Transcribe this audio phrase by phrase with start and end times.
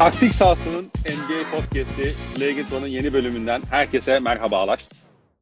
[0.00, 4.84] Taktik sahasının NBA podcast'i Legend One'ın yeni bölümünden herkese merhabalar.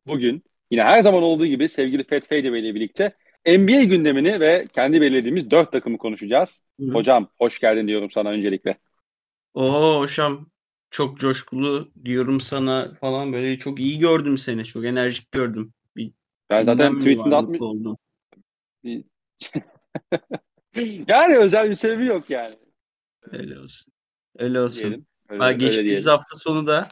[0.06, 3.12] Bugün yine her zaman olduğu gibi sevgili Feth Feyde ile birlikte
[3.46, 6.62] NBA gündemini ve kendi belirlediğimiz dört takımı konuşacağız.
[6.80, 6.90] Hı-hı.
[6.90, 8.78] Hocam hoş geldin diyorum sana öncelikle.
[9.54, 10.50] Oo hocam
[10.90, 14.64] çok coşkulu diyorum sana falan böyle çok iyi gördüm seni.
[14.64, 15.72] Çok enerjik gördüm.
[15.96, 16.12] Bir
[16.50, 17.96] ben zaten tweetinde atmış oldum.
[21.08, 22.54] yani özel bir sebebi yok yani.
[23.32, 23.92] Öyle olsun.
[24.38, 24.82] Öyle olsun.
[24.82, 25.06] Diyelim.
[25.28, 26.88] Öyle, ha, geçtiğimiz öyle hafta sonu da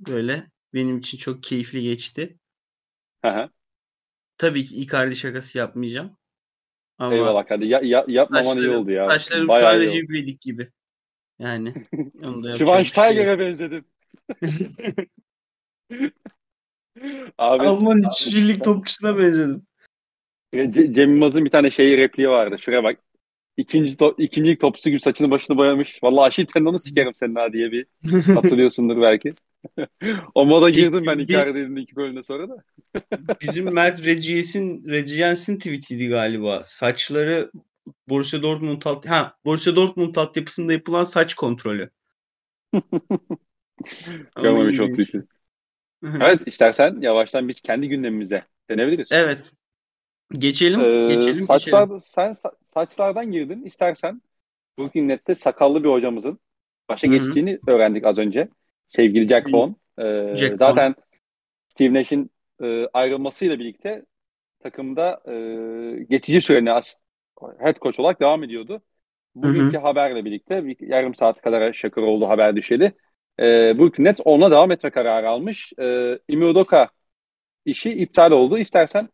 [0.00, 2.38] böyle benim için çok keyifli geçti.
[4.38, 6.16] Tabii ki Icardi şakası yapmayacağım.
[6.98, 9.10] Ama Eyvallah hadi ya, ya, yapmaman iyi oldu ya.
[9.10, 10.70] Saçlarım Bayağı şu an Recep İvedik gibi.
[11.38, 11.74] Yani
[12.22, 13.84] onu da benzedim.
[17.38, 19.66] Abi, Alman üçüncülük topçusuna benzedim.
[20.70, 22.56] Cem Yılmaz'ın bir tane şeyi repliği vardı.
[22.60, 22.98] Şuraya bak
[23.56, 25.98] ikinci to ikinci topçusu gibi saçını başını boyamış.
[26.02, 27.86] Vallahi Aşil tendonu sikerim senin ha diye bir
[28.34, 29.32] hatırlıyorsundur belki.
[30.34, 32.56] o moda girdim ben Icardi'nin iki golüne sonra da.
[33.40, 36.64] Bizim Mert Regies'in Regies'in tweetiydi galiba.
[36.64, 37.50] Saçları
[38.08, 41.90] Borussia Dortmund alt ha Borussia Dortmund altyapısında yapılan saç kontrolü.
[44.42, 45.24] Görmemiş o tweet'i.
[46.04, 49.12] evet istersen yavaştan biz kendi gündemimize dönebiliriz.
[49.12, 49.52] Evet.
[50.38, 50.80] Geçelim.
[50.80, 51.44] Ee, geçelim.
[51.44, 52.00] Saçlar, geçelim.
[52.00, 52.34] Sen
[52.74, 53.62] saçlardan girdin.
[53.62, 54.22] İstersen
[54.78, 56.38] Brooklyn Nets'te sakallı bir hocamızın
[56.88, 57.16] başa Hı-hı.
[57.16, 58.48] geçtiğini öğrendik az önce.
[58.88, 59.72] Sevgili Jack Vaughn.
[59.98, 61.00] Ee, Jack zaten Vaughn.
[61.68, 62.30] Steve Nash'in
[62.62, 64.04] e, ayrılmasıyla birlikte
[64.60, 65.34] takımda e,
[66.10, 66.94] geçici süreni as
[67.58, 68.82] head coach olarak devam ediyordu.
[69.34, 69.86] Bugünkü Hı-hı.
[69.86, 72.92] haberle birlikte bir yarım saat kadar şakır oldu haber düşeli.
[73.40, 73.44] E,
[73.78, 75.72] Brooklyn Nets ona devam etme kararı almış.
[75.78, 76.88] E, Ime Udoka
[77.64, 78.58] işi iptal oldu.
[78.58, 79.08] İstersen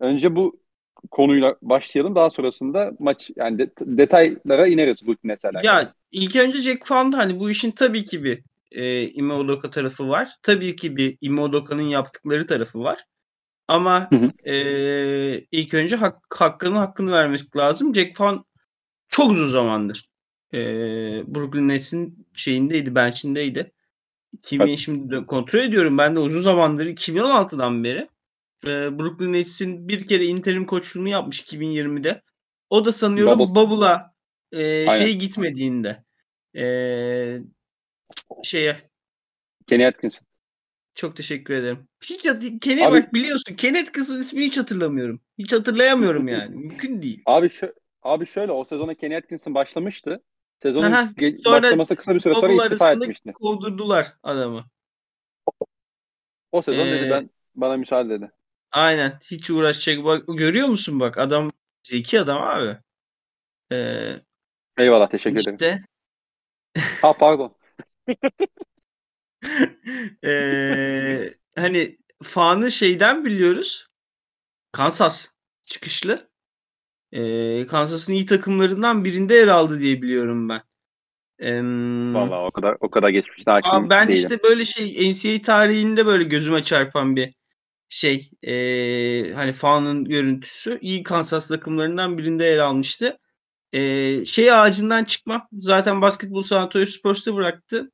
[0.00, 0.61] önce bu
[1.10, 2.14] konuyla başlayalım.
[2.14, 5.60] Daha sonrasında maç yani de, detaylara ineriz bu mesela.
[5.64, 10.08] Ya ilk önce Jack Found hani bu işin tabii ki bir e, Ime Udoka tarafı
[10.08, 10.28] var.
[10.42, 13.04] Tabii ki bir Ime Udoka'nın yaptıkları tarafı var.
[13.68, 14.50] Ama hı hı.
[14.50, 17.94] E, ilk önce hak, hakkını hakkını vermek lazım.
[17.94, 18.40] Jack Found
[19.08, 20.12] çok uzun zamandır
[20.54, 20.58] e,
[21.34, 23.72] Brooklyn Nets'in şeyindeydi, bench'indeydi.
[24.32, 24.78] 2000 evet.
[24.78, 25.98] şimdi kontrol ediyorum.
[25.98, 28.08] Ben de uzun zamandır 2016'dan beri
[28.66, 32.22] e, Brooklyn Nets'in bir kere interim koçluğunu yapmış 2020'de.
[32.70, 33.54] O da sanıyorum Bubbles.
[33.54, 34.12] Bubble'a
[34.52, 36.04] e, şey gitmediğinde
[36.56, 36.64] e,
[38.44, 38.76] şeye
[39.66, 40.26] Kenny Atkinson.
[40.94, 41.88] Çok teşekkür ederim.
[42.04, 42.22] Hiç
[42.60, 45.20] Kenny abi, bak biliyorsun Kenny Atkinson ismini hiç hatırlamıyorum.
[45.38, 46.56] Hiç hatırlayamıyorum yani.
[46.56, 47.22] Mümkün değil.
[47.26, 50.22] Abi şu, abi şöyle o sezona Kenny Atkinson başlamıştı.
[50.62, 51.12] Sezonun Aha,
[51.44, 53.32] sonra başlaması kısa bir süre sonra istifa etmişti.
[53.32, 54.64] Kovdurdular adamı.
[56.52, 58.30] O sezon ee, dedi ben bana müsaade dedi.
[58.72, 59.18] Aynen.
[59.30, 60.04] Hiç uğraşacak.
[60.04, 61.50] Bak görüyor musun bak adam
[61.82, 62.78] zeki adam abi.
[63.72, 64.20] Ee,
[64.78, 65.50] Eyvallah teşekkür işte...
[65.50, 65.84] ederim.
[67.02, 67.56] ha pardon.
[70.24, 73.86] ee, hani fanı şeyden biliyoruz.
[74.72, 75.28] Kansas
[75.64, 76.30] çıkışlı.
[77.12, 80.62] Ee, Kansas'ın iyi takımlarından birinde yer aldı diye biliyorum ben.
[81.38, 81.62] Ee,
[82.14, 84.22] Vallahi o kadar o kadar geçmiş hakim Ben değilim.
[84.22, 87.34] işte böyle şey NCAA tarihinde böyle gözüme çarpan bir
[87.92, 93.18] şey e, hani Faun'un görüntüsü iyi Kansas takımlarından birinde yer almıştı.
[93.72, 95.48] E, şey ağacından çıkma.
[95.52, 97.90] Zaten basketbol San Antonio Spurs'ta bıraktı.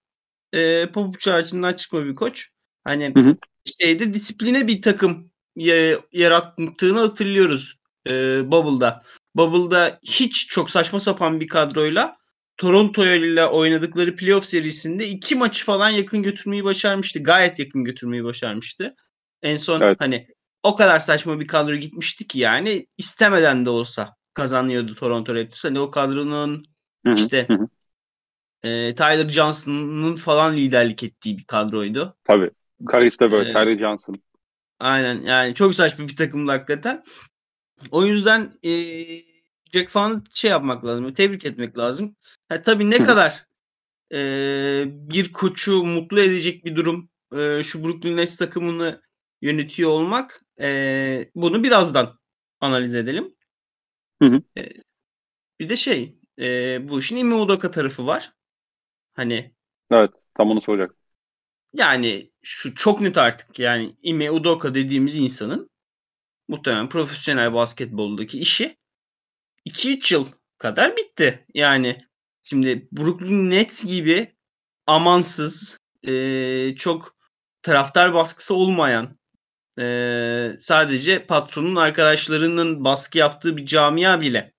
[0.52, 2.48] E, pabuç ağacından çıkma bir koç.
[2.84, 3.36] Hani hı hı.
[3.80, 5.30] şeyde disipline bir takım
[6.12, 8.12] yarattığını hatırlıyoruz e,
[8.50, 9.02] Bubble'da.
[9.34, 12.16] Bubble'da hiç çok saçma sapan bir kadroyla
[12.56, 17.22] Toronto ile oynadıkları playoff serisinde iki maçı falan yakın götürmeyi başarmıştı.
[17.22, 18.94] Gayet yakın götürmeyi başarmıştı.
[19.42, 19.96] En son evet.
[20.00, 20.26] hani
[20.62, 25.64] o kadar saçma bir kadro gitmişti ki yani istemeden de olsa kazanıyordu Toronto Raptors.
[25.64, 26.64] Hani o kadronun
[27.06, 27.48] hı hı, işte.
[28.62, 32.16] E, Tyler Johnson'ın falan liderlik ettiği bir kadroydu.
[32.24, 32.50] Tabii.
[32.86, 34.16] Karis de böyle ee, Tyler Johnson.
[34.78, 37.02] Aynen yani çok saçma bir takımdı hakikaten.
[37.90, 38.72] O yüzden e,
[39.72, 41.14] Jack Fan'ı şey yapmak lazım.
[41.14, 42.16] Tebrik etmek lazım.
[42.48, 43.44] Ha, tabii ne kadar
[44.12, 44.20] e,
[44.86, 49.02] bir koçu mutlu edecek bir durum e, şu Brooklyn Nets takımını
[49.42, 50.42] yönetiyor olmak.
[50.60, 52.18] E, bunu birazdan
[52.60, 53.34] analiz edelim.
[54.22, 54.42] Hı hı.
[54.58, 54.68] E,
[55.60, 58.32] bir de şey e, bu işin Ime Udoka tarafı var.
[59.14, 59.54] Hani
[59.90, 60.94] Evet tam onu soracak.
[61.72, 65.70] Yani şu çok net artık yani Ime Udoka dediğimiz insanın
[66.48, 68.76] muhtemelen profesyonel basketboldaki işi
[69.64, 70.26] 2-3 yıl
[70.58, 71.46] kadar bitti.
[71.54, 72.06] Yani
[72.42, 74.36] şimdi Brooklyn Nets gibi
[74.86, 77.16] amansız e, çok
[77.62, 79.17] taraftar baskısı olmayan
[79.78, 84.52] e, sadece patronun arkadaşlarının baskı yaptığı bir camia bile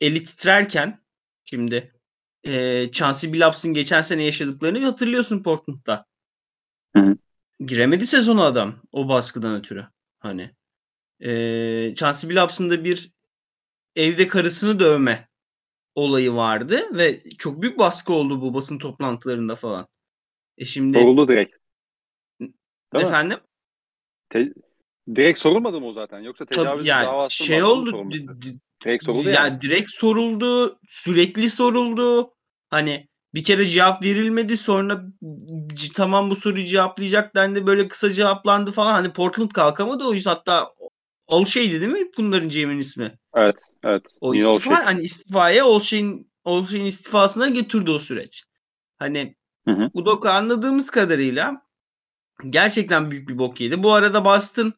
[0.00, 1.02] eli titrerken
[1.44, 1.92] şimdi
[2.44, 6.06] e, Chauncey Billups'ın geçen sene yaşadıklarını hatırlıyorsun Portland'da.
[6.96, 7.16] Hı.
[7.60, 9.86] Giremedi sezonu adam o baskıdan ötürü.
[10.18, 10.50] Hani
[11.20, 13.12] e, Chauncey Billups'ın da bir
[13.96, 15.28] evde karısını dövme
[15.94, 19.88] olayı vardı ve çok büyük baskı oldu bu basın toplantılarında falan.
[20.58, 21.56] E şimdi Soruldu direkt.
[22.40, 23.38] Değil efendim?
[24.30, 24.52] Te-
[25.14, 26.20] direkt sorulmadı mı o zaten?
[26.20, 28.10] Yoksa tecavüz yani davası şey oldu.
[28.84, 29.34] direkt soruldu ya.
[29.34, 29.60] Yani.
[29.60, 30.78] Direkt soruldu.
[30.88, 32.34] Sürekli soruldu.
[32.70, 35.04] Hani bir kere cevap verilmedi sonra
[35.94, 38.92] tamam bu soruyu cevaplayacak dendi böyle kısa cevaplandı falan.
[38.92, 40.68] Hani Portland kalkamadı o yüzden hatta
[41.26, 43.18] Olşey'di değil mi bunların GM'in ismi?
[43.34, 44.02] Evet, evet.
[44.20, 44.84] O istifa Olşey.
[44.84, 48.44] hani istifaya Olşey'in Olşey'in istifasına götürdü o süreç.
[48.98, 49.90] Hani hı hı.
[49.94, 51.62] Udoka anladığımız kadarıyla
[52.46, 53.82] gerçekten büyük bir bok yedi.
[53.82, 54.72] Bu arada Boston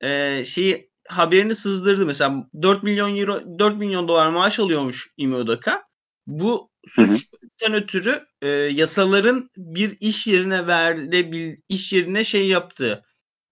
[0.00, 2.06] e, şeyi haberini sızdırdı.
[2.06, 5.84] Mesela 4 milyon euro 4 milyon dolar maaş alıyormuş Ime Udoka.
[6.26, 13.04] Bu suçtan ötürü e, yasaların bir iş yerine verebil iş yerine şey yaptığı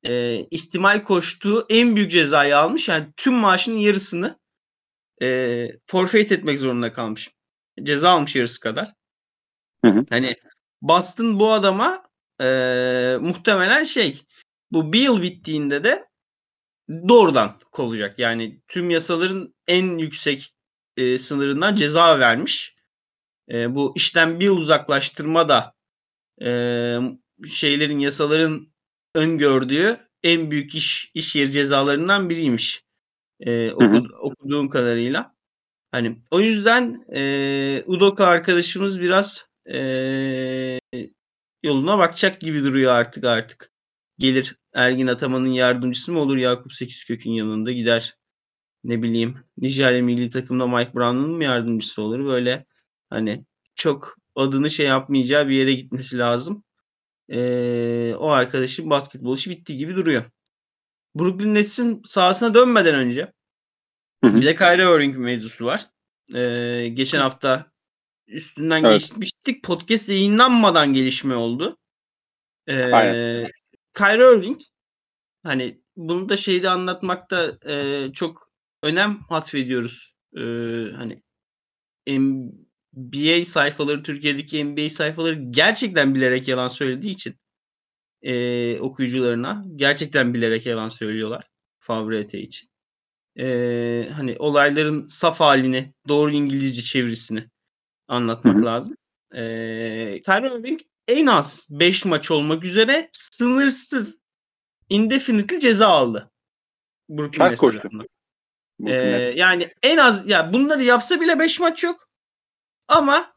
[0.07, 2.89] e, ihtimal koştuğu en büyük cezayı almış.
[2.89, 4.39] Yani tüm maaşının yarısını
[5.23, 7.31] e, forfeit etmek zorunda kalmış.
[7.83, 8.93] Ceza almış yarısı kadar.
[9.85, 10.05] Hı hı.
[10.11, 10.37] Hani
[10.83, 12.03] Boston bu adama
[12.41, 14.23] e, muhtemelen şey
[14.71, 16.09] bu bir yıl bittiğinde de
[16.89, 18.19] doğrudan kovacak.
[18.19, 20.55] Yani tüm yasaların en yüksek
[20.97, 22.77] e, sınırından ceza vermiş.
[23.51, 25.75] E, bu işten bir yıl uzaklaştırma da
[26.43, 26.49] e,
[27.49, 28.69] şeylerin yasaların
[29.15, 32.85] öngördüğü en büyük iş iş yeri cezalarından biriymiş.
[33.41, 35.35] E, okud, okuduğum kadarıyla.
[35.93, 39.79] Hani o yüzden e, Udoka arkadaşımız biraz e,
[41.65, 43.71] yoluna bakacak gibi duruyor artık artık.
[44.19, 48.17] Gelir Ergin Ataman'ın yardımcısı mı olur Yakup Sekizkök'ün yanında gider
[48.85, 52.67] ne bileyim Nijerya milli takımda Mike Brown'un mu yardımcısı olur böyle
[53.11, 53.45] hani
[53.75, 56.65] çok adını şey yapmayacağı bir yere gitmesi lazım.
[57.33, 60.25] Ee, o arkadaşın basketbol işi bitti gibi duruyor.
[61.17, 63.33] Brooklyn Nets'in sahasına dönmeden önce
[64.25, 64.37] hı hı.
[64.37, 65.87] bir de Kyrie Irving mevzusu var.
[66.35, 67.74] Ee, geçen hafta
[68.27, 69.01] üstünden evet.
[69.01, 69.63] geçmiştik.
[69.63, 71.77] Podcast yayınlanmadan gelişme oldu.
[72.67, 73.51] Ee, Aynen.
[73.95, 74.61] Kyrie Irving
[75.43, 78.51] hani bunu da şeyde anlatmakta e, çok
[78.83, 80.15] önem atfediyoruz.
[80.37, 80.41] E,
[80.97, 81.23] hani
[82.07, 87.35] NBA sayfaları, Türkiye'deki NBA sayfaları gerçekten bilerek yalan söylediği için
[88.23, 92.69] e, okuyucularına gerçekten bilerek yalan söylüyorlar Fabrete için.
[93.39, 93.47] E,
[94.13, 97.49] hani olayların saf halini, doğru İngilizce çevirisini
[98.09, 98.65] anlatmak Hı-hı.
[98.65, 98.97] lazım.
[99.35, 99.43] E,
[100.27, 104.15] Kyrie Irving en az 5 maç olmak üzere sınırsız
[104.89, 106.31] indefinitely ceza aldı.
[107.09, 107.63] Brooklyn Nets
[108.87, 112.09] ee, yani en az ya bunları yapsa bile 5 maç yok.
[112.89, 113.35] Ama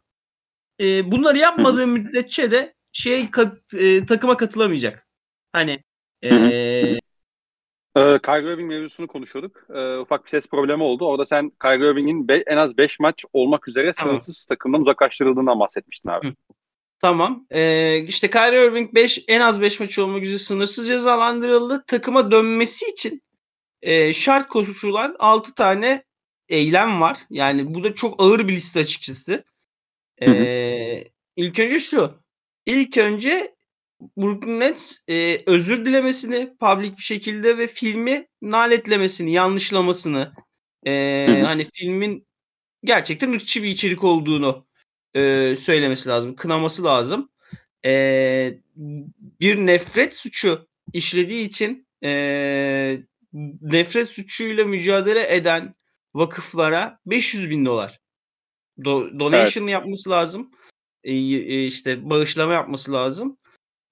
[0.80, 1.88] e, bunları yapmadığı Hı.
[1.88, 5.08] müddetçe de şey kat, e, takıma katılamayacak.
[5.54, 5.84] Hani
[6.24, 6.97] e,
[7.98, 9.66] Ee, Kyrie Irving mevzusunu konuşuyorduk.
[9.76, 11.06] Ee, ufak bir ses problemi oldu.
[11.06, 14.58] Orada sen Kyrie Irving'in be- en az 5 maç olmak üzere sınırsız tamam.
[14.58, 16.28] takımdan uzaklaştırıldığından bahsetmiştin abi.
[16.28, 16.34] Hı.
[17.02, 17.46] Tamam.
[17.52, 21.84] Ee, işte Kyrie Irving 5 en az 5 maç olmak üzere sınırsız cezalandırıldı.
[21.88, 23.22] Takıma dönmesi için
[23.82, 26.04] e, şart koşulan 6 tane
[26.50, 27.18] eylem var.
[27.30, 29.44] Yani bu da çok ağır bir liste açıkçası.
[30.22, 31.04] Ee,
[31.36, 32.12] ilk önce şu.
[32.66, 33.56] İlk önce
[34.18, 40.32] Brooklyn Nets e, özür dilemesini public bir şekilde ve filmi naletlemesini, yanlışlamasını
[40.86, 42.28] e, hani filmin
[42.84, 44.68] gerçekten ırkçı bir içerik olduğunu
[45.14, 46.36] e, söylemesi lazım.
[46.36, 47.30] Kınaması lazım.
[47.86, 48.60] E,
[49.42, 53.02] bir nefret suçu işlediği için e,
[53.62, 55.76] nefret suçuyla mücadele eden
[56.14, 58.00] vakıflara 500 bin dolar
[58.86, 59.74] do, donation evet.
[59.74, 60.52] yapması lazım.
[61.04, 63.38] E, e, işte bağışlama yapması lazım.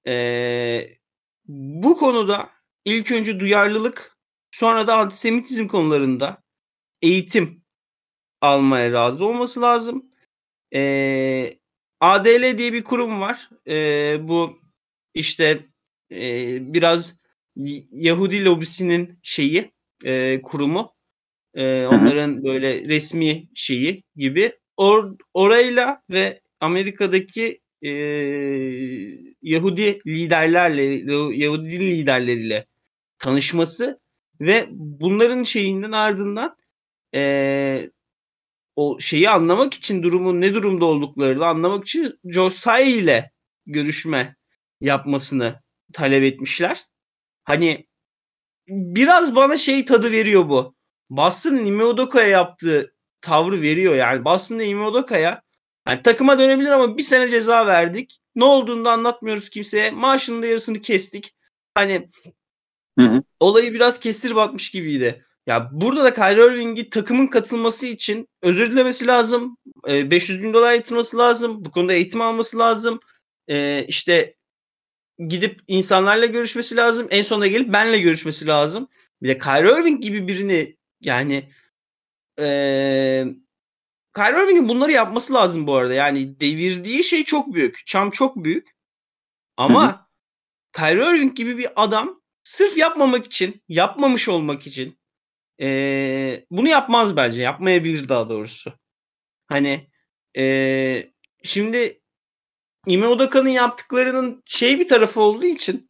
[0.08, 0.98] E,
[1.48, 2.50] bu konuda
[2.86, 4.18] ilk önce duyarlılık
[4.52, 6.44] sonra da antisemitizm konularında
[7.02, 7.64] eğitim
[8.42, 10.12] almaya razı olması lazım.
[10.74, 11.60] E,
[12.00, 13.50] ADL diye bir kurum var.
[13.68, 14.60] E, bu
[15.14, 15.66] işte
[16.12, 17.20] e, biraz
[17.92, 19.72] Yahudi lobisinin şeyi
[20.04, 20.96] e, kurumu.
[21.54, 24.52] E, onların böyle resmi şeyi gibi.
[24.78, 27.90] Or, orayla ve Amerika'daki e,
[29.46, 30.84] Yahudi liderlerle,
[31.44, 32.66] Yahudi liderleriyle
[33.20, 34.00] tanışması
[34.42, 36.58] ve bunların şeyinden ardından
[37.16, 37.90] e,
[38.76, 43.32] o şeyi anlamak için durumun ne durumda olduklarını anlamak için Josai ile
[43.66, 44.36] görüşme
[44.82, 45.62] yapmasını
[45.94, 46.86] talep etmişler.
[47.44, 47.88] Hani
[48.68, 50.76] biraz bana şey tadı veriyor bu.
[51.10, 54.26] Boston'ın Ime Udoka'ya yaptığı tavrı veriyor yani.
[54.26, 55.42] Boston'da Ime Udoka'ya
[55.88, 58.20] Yani takıma dönebilir ama bir sene ceza verdik.
[58.36, 59.92] Ne olduğunu da anlatmıyoruz kimseye.
[59.92, 61.36] Maaşının da yarısını kestik.
[61.76, 62.08] Hani
[63.00, 63.24] hı hı.
[63.40, 65.26] olayı biraz kestir batmış gibiydi.
[65.48, 69.58] Ya burada da Kyrie Irving'i takımın katılması için özür dilemesi lazım.
[69.88, 71.66] 500 bin dolar yatırması lazım.
[71.66, 73.00] Bu konuda eğitim alması lazım.
[73.48, 74.36] E, işte
[75.28, 77.08] gidip insanlarla görüşmesi lazım.
[77.10, 78.88] En sonunda gelip benle görüşmesi lazım.
[79.22, 81.50] Bir de Kyrie Irving gibi birini yani
[82.40, 83.26] ee,
[84.16, 85.94] Kyrie Irving'in bunları yapması lazım bu arada.
[85.94, 87.88] Yani devirdiği şey çok büyük.
[87.88, 88.70] Çam çok büyük.
[89.58, 90.00] Ama hı hı.
[90.74, 94.98] Kyrie Irving gibi bir adam sırf yapmamak için, yapmamış olmak için
[95.62, 97.42] ee, bunu yapmaz bence.
[97.42, 98.74] Yapmayabilir daha doğrusu.
[99.48, 99.88] Hani
[100.38, 101.12] ee,
[101.44, 102.02] şimdi
[102.88, 105.90] Ime Udoka'nın yaptıklarının şey bir tarafı olduğu için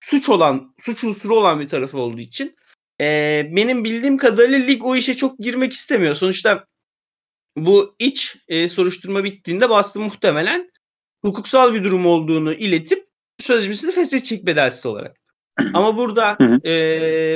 [0.00, 2.56] suç olan, suç unsuru olan bir tarafı olduğu için
[3.00, 3.06] e,
[3.52, 6.14] benim bildiğim kadarıyla lig o işe çok girmek istemiyor.
[6.14, 6.66] Sonuçta
[7.56, 10.70] bu iç e, soruşturma bittiğinde Boston muhtemelen
[11.24, 13.06] hukuksal bir durum olduğunu iletip
[13.38, 15.16] sözleşmesini feshedecek bedelsiz olarak.
[15.74, 16.72] Ama burada e,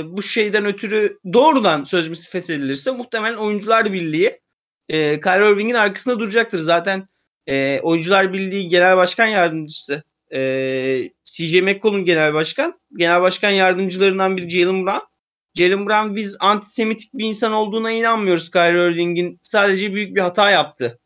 [0.05, 4.41] bu şeyden ötürü doğrudan sözleşmesi feshedilirse muhtemelen Oyuncular Birliği
[4.89, 6.59] e, Kyrie Irving'in arkasında duracaktır.
[6.59, 7.09] Zaten
[7.47, 12.81] e, Oyuncular Birliği Genel Başkan Yardımcısı e, CJ McCollum Genel Başkan.
[12.97, 15.10] Genel Başkan Yardımcılarından biri Jalen Brown.
[15.54, 19.38] Jalen Brown biz antisemitik bir insan olduğuna inanmıyoruz Kyrie Irving'in.
[19.42, 20.99] Sadece büyük bir hata yaptı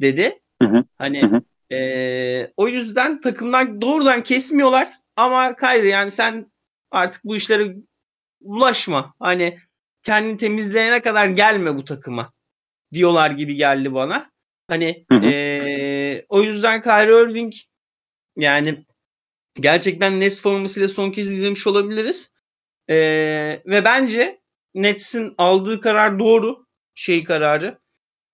[0.00, 0.40] dedi.
[0.62, 0.84] Hı hı.
[0.98, 1.42] Hani hı hı.
[1.74, 6.46] E, o yüzden takımlar doğrudan kesmiyorlar ama Kyrie yani sen
[6.90, 7.76] artık bu işlere
[8.40, 9.14] ulaşma.
[9.20, 9.58] Hani
[10.02, 12.32] kendini temizleyene kadar gelme bu takıma
[12.92, 14.30] diyorlar gibi geldi bana.
[14.68, 15.26] Hani hı hı.
[15.26, 17.54] E, o yüzden Kyrie Irving
[18.36, 18.84] yani
[19.54, 22.32] gerçekten Nets formasıyla son kez izlemiş olabiliriz.
[22.90, 22.96] E,
[23.66, 24.40] ve bence
[24.74, 27.78] Nets'in aldığı karar doğru şey kararı.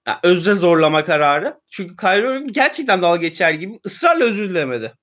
[0.06, 1.60] Yani özre zorlama kararı.
[1.72, 4.94] Çünkü Kyrie Irving gerçekten dalga geçer gibi ısrarla özür dilemedi.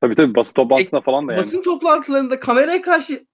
[0.00, 1.40] Tabii tabii basın toplantısında e, falan da yani.
[1.40, 3.26] Basın toplantılarında kameraya karşı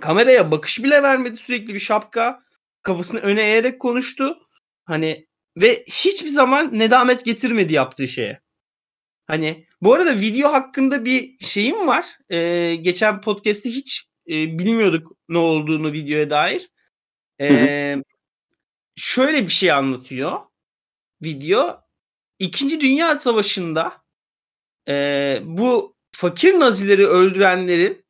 [0.00, 2.42] kameraya bakış bile vermedi sürekli bir şapka.
[2.82, 4.38] Kafasını öne eğerek konuştu.
[4.84, 8.40] Hani ve hiçbir zaman nedamet getirmedi yaptığı şeye.
[9.26, 12.06] Hani bu arada video hakkında bir şeyim var.
[12.30, 16.70] Ee, geçen podcast'te hiç e, bilmiyorduk ne olduğunu videoya dair.
[17.40, 17.96] Ee,
[18.96, 20.40] Şöyle bir şey anlatıyor
[21.22, 21.80] video.
[22.38, 23.92] İkinci Dünya Savaşı'nda
[24.88, 28.04] e, bu fakir Nazileri öldürenlerin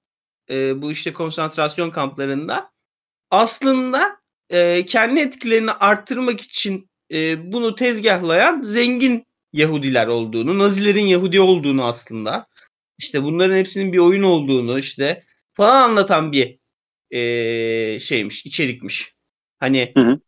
[0.50, 2.72] e, bu işte konsantrasyon kamplarında
[3.30, 4.16] aslında
[4.50, 12.46] e, kendi etkilerini arttırmak için e, bunu tezgahlayan zengin Yahudiler olduğunu, Nazilerin Yahudi olduğunu aslında,
[12.98, 16.58] işte bunların hepsinin bir oyun olduğunu işte falan anlatan bir
[17.10, 19.14] e, şeymiş, içerikmiş.
[19.58, 20.20] Hani hı hı.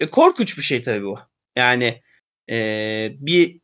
[0.00, 1.18] E, korkunç bir şey tabii bu.
[1.56, 2.02] Yani
[2.50, 3.60] e, bir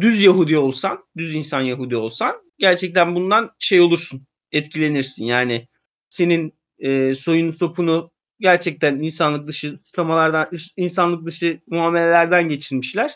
[0.00, 5.24] düz Yahudi olsan, düz insan Yahudi olsan gerçekten bundan şey olursun, etkilenirsin.
[5.24, 5.68] Yani
[6.08, 13.10] senin e, soyun sopunu gerçekten insanlık dışı tutamalardan, insanlık dışı muamelelerden geçirmişler.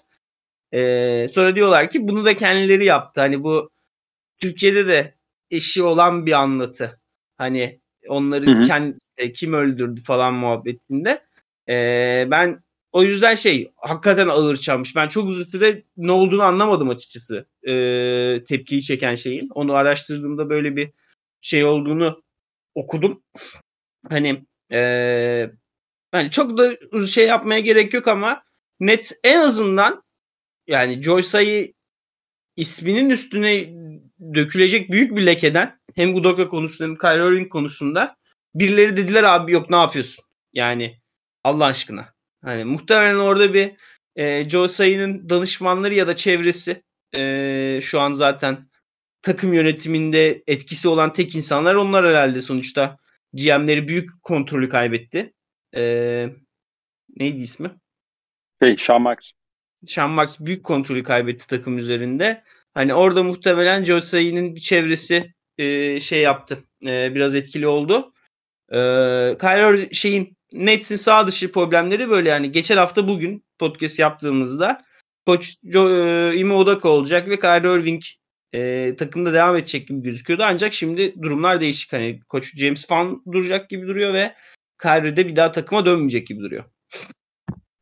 [0.72, 3.20] Ee, sonra diyorlar ki bunu da kendileri yaptı.
[3.20, 3.70] Hani bu
[4.38, 5.14] Türkiye'de de
[5.50, 6.99] eşi olan bir anlatı.
[7.40, 8.62] Hani onları hı hı.
[8.62, 11.22] kendi kim öldürdü falan muhabbetinde.
[11.68, 14.96] Ee, ben o yüzden şey hakikaten ağır çalmış.
[14.96, 17.46] Ben çok uzun süre ne olduğunu anlamadım açıkçası.
[17.68, 19.48] Ee, tepkiyi çeken şeyin.
[19.54, 20.90] Onu araştırdığımda böyle bir
[21.40, 22.22] şey olduğunu
[22.74, 23.22] okudum.
[24.08, 25.50] Hani ee,
[26.14, 28.42] yani çok da şey yapmaya gerek yok ama
[28.80, 30.02] Nets en azından
[30.66, 31.74] yani Joyce'yi
[32.56, 33.79] isminin üstüne
[34.34, 38.16] dökülecek büyük bir lekeden hem Udoka konusunda hem Kyrie Irving konusunda
[38.54, 40.24] birileri dediler abi yok ne yapıyorsun?
[40.52, 41.00] Yani
[41.44, 42.08] Allah aşkına.
[42.44, 43.72] Hani muhtemelen orada bir
[44.16, 46.82] e, Joe Say'ın danışmanları ya da çevresi
[47.14, 48.70] e, şu an zaten
[49.22, 52.98] takım yönetiminde etkisi olan tek insanlar onlar herhalde sonuçta
[53.32, 55.32] GM'leri büyük kontrolü kaybetti.
[55.76, 55.82] E,
[57.16, 57.70] neydi ismi?
[58.62, 59.30] Şey, Sean Marks.
[59.86, 62.44] Sean Marks büyük kontrolü kaybetti takım üzerinde.
[62.74, 66.58] Hani orada muhtemelen Joe Say'nin bir çevresi e, şey yaptı.
[66.86, 68.12] E, biraz etkili oldu.
[68.68, 68.76] E,
[69.40, 72.52] Kyler şeyin Nets'in sağ dışı problemleri böyle yani.
[72.52, 74.82] Geçen hafta bugün podcast yaptığımızda
[75.26, 78.02] koç e, Ime Odaka olacak ve Kyrie Irving
[78.52, 80.42] e, takımda devam edecek gibi gözüküyordu.
[80.46, 81.92] Ancak şimdi durumlar değişik.
[81.92, 84.34] Hani koç James Fan duracak gibi duruyor ve
[84.82, 86.64] Kyrie de bir daha takıma dönmeyecek gibi duruyor.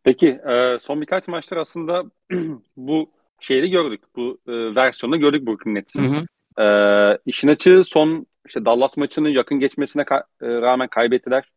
[0.04, 2.04] Peki e, son birkaç maçtır aslında
[2.76, 4.00] bu şeyi gördük.
[4.16, 6.26] Bu e, versiyonda gördük Brooklyn Nets'in.
[6.58, 6.64] E,
[7.26, 11.50] işin açığı son işte Dallas maçının yakın geçmesine ka- e, rağmen kaybettiler.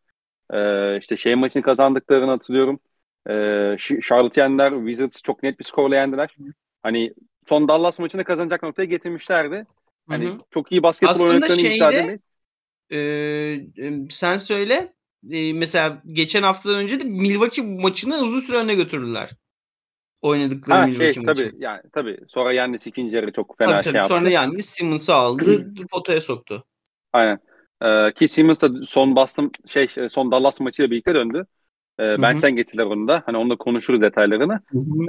[0.52, 2.80] Ee, işte şey maçını kazandıklarını hatırlıyorum.
[3.28, 4.70] Ee, Charlotte yendiler.
[4.70, 6.36] Wizards çok net bir skorla yendiler.
[6.82, 7.14] Hani
[7.48, 9.66] son Dallas maçını kazanacak noktaya getirmişlerdi.
[10.08, 10.38] Hani Hı-hı.
[10.50, 12.24] çok iyi basketbol oynadıklarını iddia edemeyiz.
[12.92, 14.92] E, sen söyle.
[15.30, 19.30] E, mesela geçen haftadan önce de Milwaukee maçını uzun süre öne götürdüler.
[20.22, 21.50] Oynadıkları ha, Milwaukee şey, maçı.
[21.50, 22.18] Tabii, yani, tabii.
[22.28, 23.96] Sonra Yannis ikinci yarı çok fena tabii, şey tabii.
[23.96, 24.14] yaptı.
[24.14, 25.74] Sonra Yannis Simmons'ı aldı.
[25.90, 26.64] potaya soktu.
[27.12, 27.38] Aynen.
[27.82, 31.46] Ee, ki Simmons da son Boston şey son Dallas maçıyla birlikte döndü.
[32.00, 33.22] Ee, bench'ten getirdiler onu da.
[33.26, 34.60] Hani onunla konuşuruz detaylarını.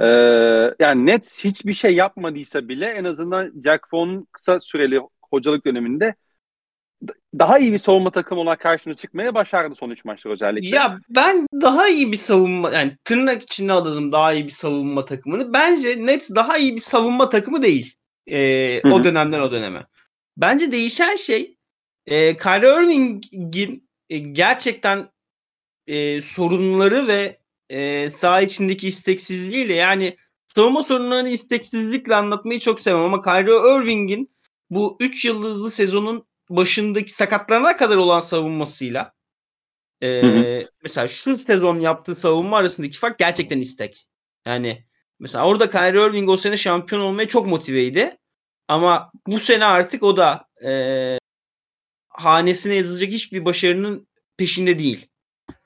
[0.02, 6.14] Ee, yani Nets hiçbir şey yapmadıysa bile en azından Jack Vaughn'un kısa süreli hocalık döneminde
[7.38, 10.76] daha iyi bir savunma takımı olarak karşımıza çıkmaya başardı son 3 maçta özellikle.
[10.76, 15.52] Ya ben daha iyi bir savunma yani tırnak içinde alalım daha iyi bir savunma takımını.
[15.52, 17.94] Bence Nets daha iyi bir savunma takımı değil.
[18.30, 19.86] Ee, o dönemden o döneme.
[20.36, 21.56] Bence değişen şey
[22.06, 25.08] e, Kyrie Irving'in e, gerçekten
[25.86, 27.38] e, sorunları ve
[27.70, 30.16] e, saha içindeki isteksizliğiyle yani
[30.54, 34.34] savunma sorunlarını isteksizlikle anlatmayı çok sevmem ama Kyrie Irving'in
[34.70, 39.12] bu 3 yıldızlı sezonun başındaki sakatlarına kadar olan savunmasıyla
[40.00, 40.68] e, hı hı.
[40.82, 44.06] mesela şu sezon yaptığı savunma arasındaki fark gerçekten istek.
[44.46, 44.84] Yani
[45.18, 48.18] mesela orada Kyrie Irving o sene şampiyon olmaya çok motiveydi.
[48.68, 51.18] Ama bu sene artık o da e,
[52.08, 55.06] hanesine yazılacak hiçbir başarının peşinde değil.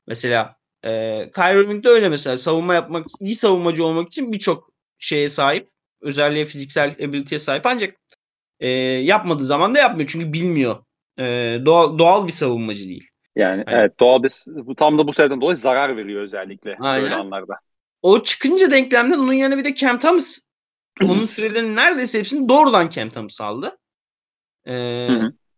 [0.07, 0.91] Mesela e,
[1.35, 5.71] Kyrie Irving de öyle mesela savunma yapmak, iyi savunmacı olmak için birçok şeye sahip.
[6.01, 7.97] Özelliğe, fiziksel ability'ye sahip ancak
[8.61, 10.77] e, yapmadığı zaman da yapmıyor çünkü bilmiyor.
[11.19, 11.25] E,
[11.65, 13.11] doğal, doğal bir savunmacı değil.
[13.37, 17.03] Yani hani, evet doğal bir bu tam da bu sebepten dolayı zarar veriyor özellikle aynen.
[17.03, 17.55] böyle anlarda.
[18.03, 20.39] O çıkınca denklemden onun yerine bir de Cam Thomas
[21.03, 23.79] onun sürelerinin neredeyse hepsini doğrudan Cam Thomas aldı.
[24.69, 25.09] Ee,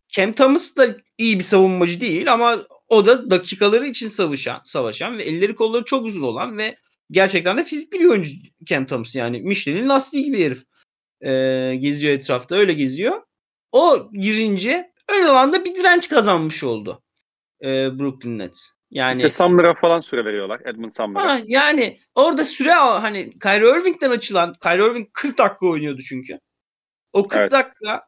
[0.08, 5.22] Cam Thomas da iyi bir savunmacı değil ama o da dakikaları için savaşan, savaşan ve
[5.22, 6.76] elleri kolları çok uzun olan ve
[7.10, 8.32] gerçekten de fizikli bir oyuncu
[8.64, 9.16] Cam Thomas.
[9.16, 10.64] Yani Michelin lastiği gibi herif.
[11.24, 13.22] Ee, geziyor etrafta öyle geziyor.
[13.72, 17.02] O girince ön alanda bir direnç kazanmış oldu.
[17.62, 18.70] Ee, Brooklyn Nets.
[18.90, 20.60] Yani işte falan süre veriyorlar.
[20.64, 21.40] Edmund Sumner'a.
[21.44, 26.38] yani orada süre hani Kyrie Irving'den açılan Kyrie Irving 40 dakika oynuyordu çünkü.
[27.12, 27.52] O 40 evet.
[27.52, 28.06] dakika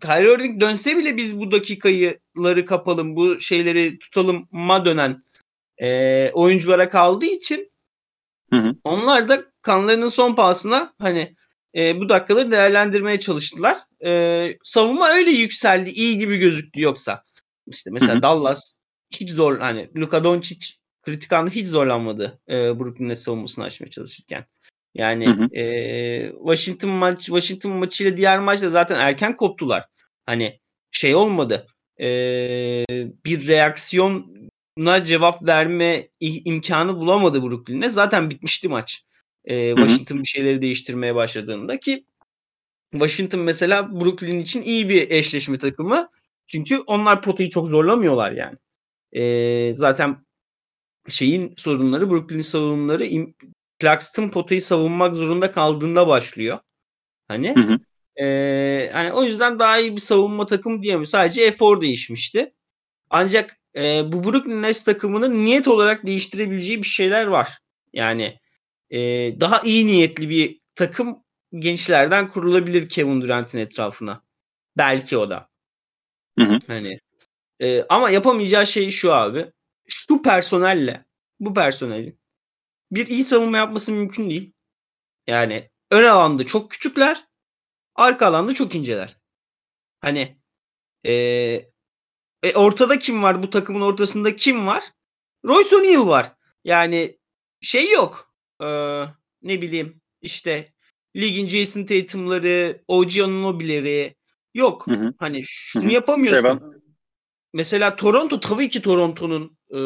[0.00, 5.22] Kyrie Irving dönse bile biz bu dakikayıları kapalım, bu şeyleri tutalım ma dönen
[5.78, 7.72] e, oyunculara kaldığı için
[8.50, 8.74] hı hı.
[8.84, 11.36] onlar da kanlarının son pahasına hani
[11.76, 13.78] e, bu dakikaları değerlendirmeye çalıştılar.
[14.04, 17.24] E, savunma öyle yükseldi, iyi gibi gözüktü yoksa.
[17.66, 18.22] İşte mesela hı hı.
[18.22, 18.78] Dallas
[19.10, 20.66] hiç zor hani Luka Doncic
[21.02, 24.46] kritik anda hiç zorlanmadı e, Brooklyn'e savunmasını açmaya çalışırken.
[24.94, 25.56] Yani hı hı.
[25.56, 29.84] E, Washington maç Washington maçıyla diğer maçta zaten erken koptular.
[30.26, 30.60] Hani
[30.90, 31.66] şey olmadı.
[32.00, 32.06] E,
[33.24, 37.90] bir reaksiyona cevap verme imkanı bulamadı Brooklyn'e.
[37.90, 39.04] Zaten bitmişti maç.
[39.44, 42.04] E, Washington bir şeyleri değiştirmeye başladığında ki
[42.92, 46.08] Washington mesela Brooklyn için iyi bir eşleşme takımı.
[46.46, 48.56] Çünkü onlar potayı çok zorlamıyorlar yani.
[49.12, 50.16] E, zaten
[51.08, 53.08] şeyin sorunları Brooklyn savunmaları
[53.80, 56.58] Claxton potayı savunmak zorunda kaldığında başlıyor.
[57.28, 57.78] Hani hı hı.
[58.24, 61.06] E, hani o yüzden daha iyi bir savunma takımı diyemiyorum.
[61.06, 62.52] Sadece efor değişmişti.
[63.10, 67.58] Ancak e, bu Brooklyn Nets takımının niyet olarak değiştirebileceği bir şeyler var.
[67.92, 68.38] Yani
[68.90, 69.00] e,
[69.40, 74.22] daha iyi niyetli bir takım gençlerden kurulabilir Kevin Durant'in etrafına.
[74.76, 75.48] Belki o da.
[76.38, 76.58] Hı hı.
[76.66, 76.98] Hani
[77.60, 79.52] e, ama yapamayacağı şey şu abi.
[79.88, 81.04] Şu personelle
[81.40, 82.18] bu personelin
[82.90, 84.52] bir iyi savunma yapması mümkün değil.
[85.26, 87.24] Yani ön alanda çok küçükler,
[87.94, 89.16] arka alanda çok inceler.
[90.00, 90.36] Hani
[91.06, 91.70] ee,
[92.42, 93.42] e, ortada kim var?
[93.42, 94.84] Bu takımın ortasında kim var?
[95.44, 96.32] Royce O'Neal var.
[96.64, 97.18] Yani
[97.60, 98.33] şey yok.
[98.62, 99.04] Ee,
[99.42, 100.72] ne bileyim işte
[101.16, 104.14] ligin Jason Tatum'ları, OG Anunoby'leri
[104.54, 104.86] yok.
[104.86, 105.14] Hı hı.
[105.18, 105.92] Hani şunu hı hı.
[105.92, 106.44] yapamıyorsun.
[106.44, 106.82] Ben...
[107.52, 109.80] Mesela Toronto tabii ki Toronto'nun e,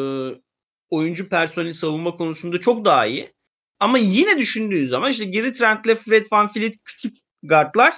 [0.89, 3.33] oyuncu personeli savunma konusunda çok daha iyi.
[3.79, 7.95] Ama yine düşündüğün zaman işte Gary Trent'le Fred Van Fleet küçük guardlar.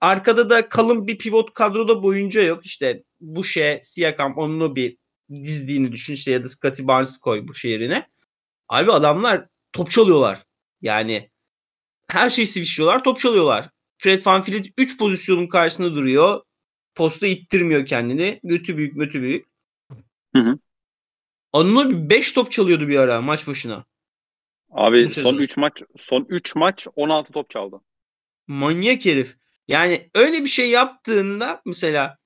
[0.00, 2.66] Arkada da kalın bir pivot kadroda boyunca yok.
[2.66, 4.96] İşte bu şey Siakam onunla bir
[5.30, 8.08] dizdiğini düşün işte ya da Scotty Barnes koy bu şehrine.
[8.68, 10.44] Abi adamlar top çalıyorlar.
[10.80, 11.30] Yani
[12.08, 13.70] her şeyi switchliyorlar top çalıyorlar.
[13.98, 16.42] Fred Van Fleet 3 pozisyonun karşısında duruyor.
[16.94, 18.40] Posta ittirmiyor kendini.
[18.44, 19.46] Götü büyük götü büyük.
[20.34, 20.58] Hı hı.
[21.90, 23.84] Bir 5 top çalıyordu bir ara maç başına.
[24.70, 27.80] Abi son 3 maç son 3 maç 16 top çaldı.
[28.46, 29.36] Manyak herif.
[29.68, 32.18] Yani öyle bir şey yaptığında mesela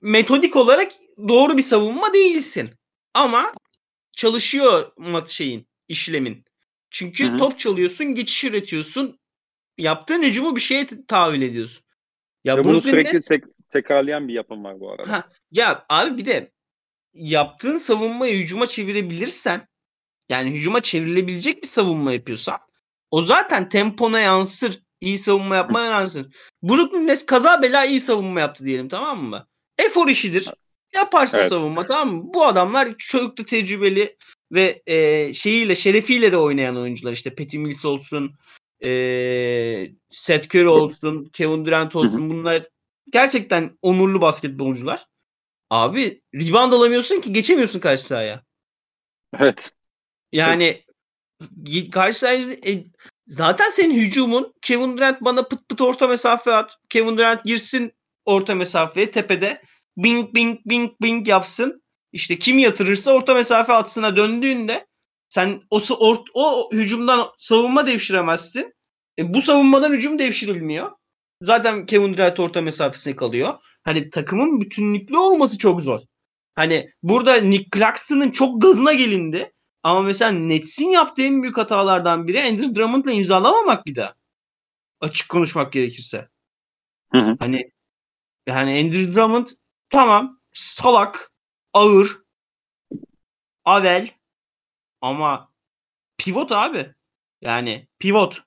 [0.00, 0.92] metodik olarak
[1.28, 2.70] doğru bir savunma değilsin.
[3.14, 3.54] Ama
[4.12, 6.44] çalışıyor mat şeyin, işlemin.
[6.90, 7.38] Çünkü Hı-hı.
[7.38, 9.18] top çalıyorsun, geçiş üretiyorsun.
[9.78, 11.84] Yaptığın hücumu bir şeye tahvil ediyorsun.
[12.44, 15.12] Ya Ve bunu sürekli tek, tekrarlayan bir yapım var bu arada.
[15.12, 16.52] Ha, ya abi bir de
[17.12, 19.68] yaptığın savunmayı hücuma çevirebilirsen
[20.28, 22.58] yani hücuma çevrilebilecek bir savunma yapıyorsan
[23.10, 24.82] o zaten tempona yansır.
[25.00, 26.26] iyi savunma yapmaya yansır.
[26.62, 29.46] Brooklyn Nets kaza bela iyi savunma yaptı diyelim tamam mı?
[29.78, 30.50] Efor işidir.
[30.94, 31.48] Yaparsın evet.
[31.48, 32.34] savunma tamam mı?
[32.34, 34.16] Bu adamlar çok da tecrübeli
[34.52, 38.34] ve e, şeyiyle şerefiyle de oynayan oyuncular işte Patty Mills olsun,
[38.84, 42.66] e, Seth Curry olsun, Kevin Durant olsun bunlar
[43.12, 45.06] gerçekten onurlu basketbolcular.
[45.70, 48.44] Abi rebound alamıyorsun ki geçemiyorsun karşı sahaya.
[49.38, 49.72] Evet.
[50.32, 50.84] Yani
[51.92, 52.84] karşı sahaya e,
[53.26, 56.78] zaten senin hücumun Kevin Durant bana pıt pıt orta mesafe at.
[56.88, 57.92] Kevin Durant girsin
[58.24, 59.62] orta mesafeye tepede.
[59.96, 61.82] Bing bing bing bing yapsın.
[62.12, 64.86] İşte kim yatırırsa orta mesafe atsına döndüğünde
[65.28, 68.74] sen o, o, o hücumdan savunma devşiremezsin.
[69.18, 70.90] E, bu savunmadan hücum devşirilmiyor.
[71.42, 73.54] Zaten Kevin Durant orta mesafesine kalıyor.
[73.82, 76.00] Hani takımın bütünlüklü olması çok zor.
[76.54, 79.52] Hani burada Nick Claxton'ın çok gazına gelindi.
[79.82, 84.14] Ama mesela Nets'in yaptığı en büyük hatalardan biri Andrew Drummond'la imzalamamak bir daha.
[85.00, 86.28] Açık konuşmak gerekirse.
[87.12, 87.36] Hı hı.
[87.38, 87.70] Hani
[88.46, 89.48] yani Andrew Drummond
[89.90, 91.29] tamam salak,
[91.74, 92.18] ağır,
[93.64, 94.10] avel
[95.00, 95.52] ama
[96.18, 96.94] pivot abi.
[97.40, 98.42] Yani pivot.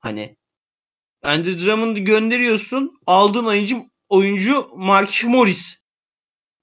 [0.00, 0.36] Hani
[1.22, 3.00] Andrew Drummond'ı gönderiyorsun.
[3.06, 5.84] Aldığın oyuncu oyuncu Mark Morris.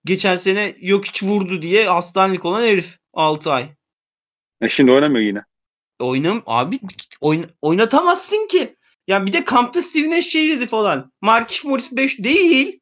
[0.06, 3.69] Geçen sene yok hiç vurdu diye hastanelik olan herif 6 ay.
[4.62, 5.43] E şimdi oynamıyor yine.
[6.00, 6.80] Oynam abi
[7.21, 8.76] oyn, oynatamazsın ki.
[9.08, 11.12] Ya bir de kampta Steve Nash şey dedi falan.
[11.21, 12.80] Mark Morris 5 değil.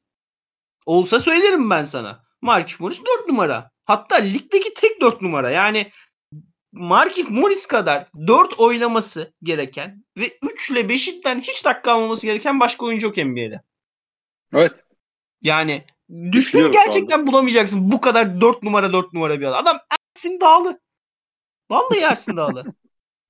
[0.85, 2.23] Olsa söylerim ben sana.
[2.43, 3.71] Mark Morris 4 numara.
[3.85, 5.49] Hatta ligdeki tek 4 numara.
[5.49, 5.91] Yani
[6.71, 12.85] Markif Morris kadar 4 oynaması gereken ve 3 ile 5'inden hiç dakika almaması gereken başka
[12.85, 13.61] oyuncu yok NBA'de.
[14.53, 14.83] Evet.
[15.41, 15.85] Yani
[16.31, 19.61] düşün gerçekten bulamayacaksın bu kadar 4 numara 4 numara bir adam.
[19.61, 19.79] Adam
[20.15, 20.79] Ersin Dağlı.
[21.69, 22.65] Vallahi Ersin Dağlı.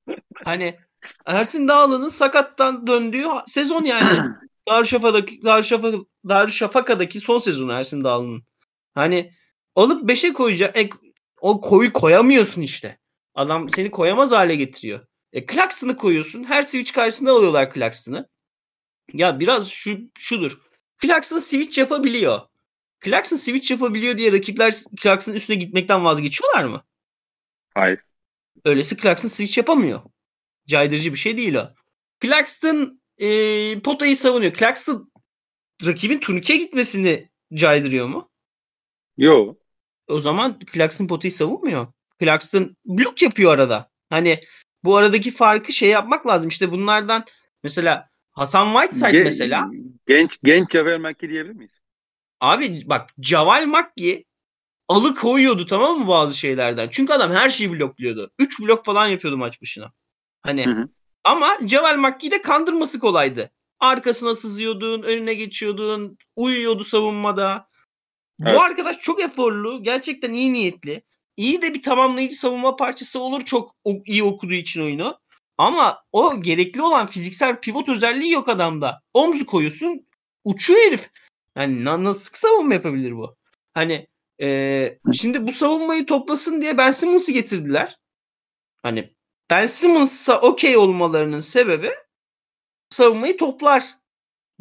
[0.46, 0.80] hani
[1.26, 4.20] Ersin Dağlı'nın sakattan döndüğü sezon yani.
[4.68, 5.98] Darüşşafaka'daki Darüşşafaka,
[6.30, 8.44] Darüşşafaka'daki son sezonu Ersin Dağlı'nın.
[8.94, 9.32] Hani
[9.76, 10.78] alıp 5'e koyacak.
[10.78, 10.90] E,
[11.42, 12.98] o koyu koyamıyorsun işte.
[13.36, 15.06] Adam seni koyamaz hale getiriyor.
[15.34, 16.44] E, Clarkson'ı koyuyorsun.
[16.44, 18.30] Her switch karşısında alıyorlar Clarkson'ı.
[19.14, 20.58] Ya biraz şu şudur.
[21.02, 22.42] Clarkson switch yapabiliyor.
[23.06, 26.84] Clarkson switch yapabiliyor diye rakipler Clarkson'ın üstüne gitmekten vazgeçiyorlar mı?
[27.74, 28.00] Hayır.
[28.66, 30.02] Öylesi Clarkson switch yapamıyor.
[30.68, 31.70] Caydırıcı bir şey değil o.
[32.22, 34.54] Clarkson e, potayı savunuyor.
[34.54, 35.12] Clarkson
[35.86, 38.33] rakibin turnike gitmesini caydırıyor mu?
[39.18, 39.58] Yok.
[40.08, 41.88] O zaman Clarkson potayı savunmuyor.
[42.20, 43.90] Clarkson blok yapıyor arada.
[44.10, 44.40] Hani
[44.84, 46.50] bu aradaki farkı şey yapmak lazım.
[46.50, 47.26] İşte bunlardan
[47.64, 49.70] mesela Hasan Whiteside Gen, mesela.
[50.08, 51.72] Genç genç Javel McGee diyebilir miyiz?
[52.40, 54.24] Abi bak Javel McGee
[54.88, 56.90] alıkoyuyordu tamam mı bazı şeylerden.
[56.92, 58.32] Çünkü adam her şeyi blokluyordu.
[58.40, 59.92] 3 blok falan yapıyordu maç başına.
[60.42, 60.88] Hani hı hı.
[61.24, 63.50] ama Javel McGee de kandırması kolaydı.
[63.80, 67.68] Arkasına sızıyordun, önüne geçiyordun, uyuyordu savunmada.
[68.42, 68.56] Evet.
[68.56, 71.04] Bu arkadaş çok eforlu, gerçekten iyi niyetli
[71.38, 75.20] iyi de bir tamamlayıcı savunma parçası olur çok iyi okuduğu için oyunu.
[75.58, 79.02] Ama o gerekli olan fiziksel pivot özelliği yok adamda.
[79.14, 80.08] Omzu koyuyorsun
[80.44, 81.10] uçuyor herif.
[81.58, 83.36] Yani nasıl savunma yapabilir bu?
[83.74, 84.08] Hani
[84.42, 87.98] e, şimdi bu savunmayı toplasın diye Ben Simmons'ı getirdiler.
[88.84, 89.14] Hani
[89.50, 91.90] Ben Simmons'a okey olmalarının sebebi
[92.90, 93.84] savunmayı toplar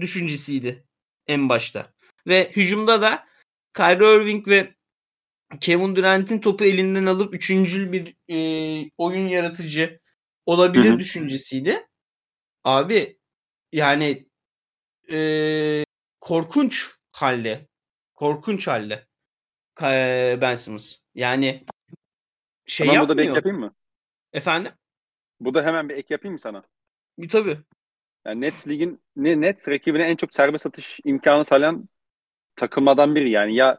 [0.01, 0.85] düşüncesiydi
[1.27, 1.93] en başta.
[2.27, 3.27] Ve hücumda da
[3.75, 4.75] Kyrie Irving ve
[5.61, 10.01] Kevin Durant'in topu elinden alıp üçüncül bir e, oyun yaratıcı
[10.47, 10.99] olabilir Hı-hı.
[10.99, 11.87] düşüncesiydi.
[12.65, 13.19] Abi
[13.73, 14.27] yani
[15.13, 15.85] e,
[16.21, 17.69] korkunç halde.
[18.15, 19.07] Korkunç halde.
[19.83, 20.99] E, ben Simmons.
[21.15, 21.65] Yani
[22.67, 23.09] şey Hemen yapmıyor.
[23.09, 23.75] burada bir ek yapayım mı?
[24.33, 24.73] Efendim?
[25.41, 26.63] Bu da hemen bir ek yapayım mı sana?
[27.19, 27.59] Bir tabii.
[28.25, 31.89] Yani Nets ligin ne Nets rakibine en çok serbest atış imkanı sağlayan
[32.63, 33.31] takımlardan biri.
[33.31, 33.79] Yani ya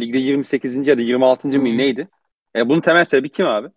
[0.00, 0.90] Ligde 28.
[0.90, 1.58] ya da 26.
[1.58, 1.64] Hmm.
[1.64, 2.08] mı neydi?
[2.56, 3.68] E, bunun temel sebebi kim abi?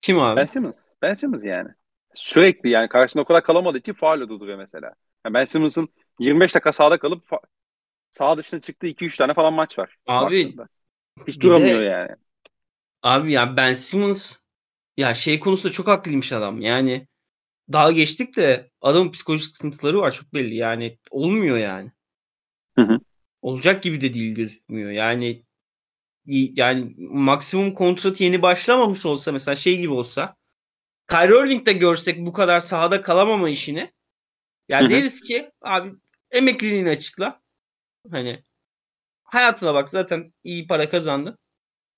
[0.00, 0.40] Kim abi?
[0.40, 0.76] Ben Simmons.
[1.02, 1.68] Ben Simmons yani.
[2.14, 4.94] Sürekli yani karşısında o kadar kalamadığı için faulle durduruyor mesela.
[5.26, 7.42] Yani ben Simmons'ın 25 dakika sahada kalıp fa-
[8.10, 9.96] sağ dışına çıktığı 2-3 tane falan maç var.
[10.06, 10.68] Abi baktığında.
[11.28, 12.10] hiç duramıyor de, yani.
[13.02, 14.36] Abi ya Ben Simmons
[14.96, 16.60] ya şey konusunda çok haklıymış adam.
[16.60, 17.08] Yani
[17.72, 20.56] daha geçtik de adamın psikolojik sıkıntıları var çok belli.
[20.56, 21.92] Yani olmuyor yani.
[22.76, 23.00] Hı hı
[23.44, 24.90] olacak gibi de değil gözükmüyor.
[24.90, 25.44] Yani
[26.26, 30.36] yani maksimum kontrat yeni başlamamış olsa mesela şey gibi olsa
[31.10, 33.92] Kyrie Irving'de görsek bu kadar sahada kalamama işini
[34.68, 34.90] ya Hı-hı.
[34.90, 35.92] deriz ki abi
[36.30, 37.42] emekliliğini açıkla.
[38.10, 38.42] Hani
[39.24, 41.38] hayatına bak zaten iyi para kazandı.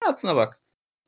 [0.00, 0.60] Hayatına bak.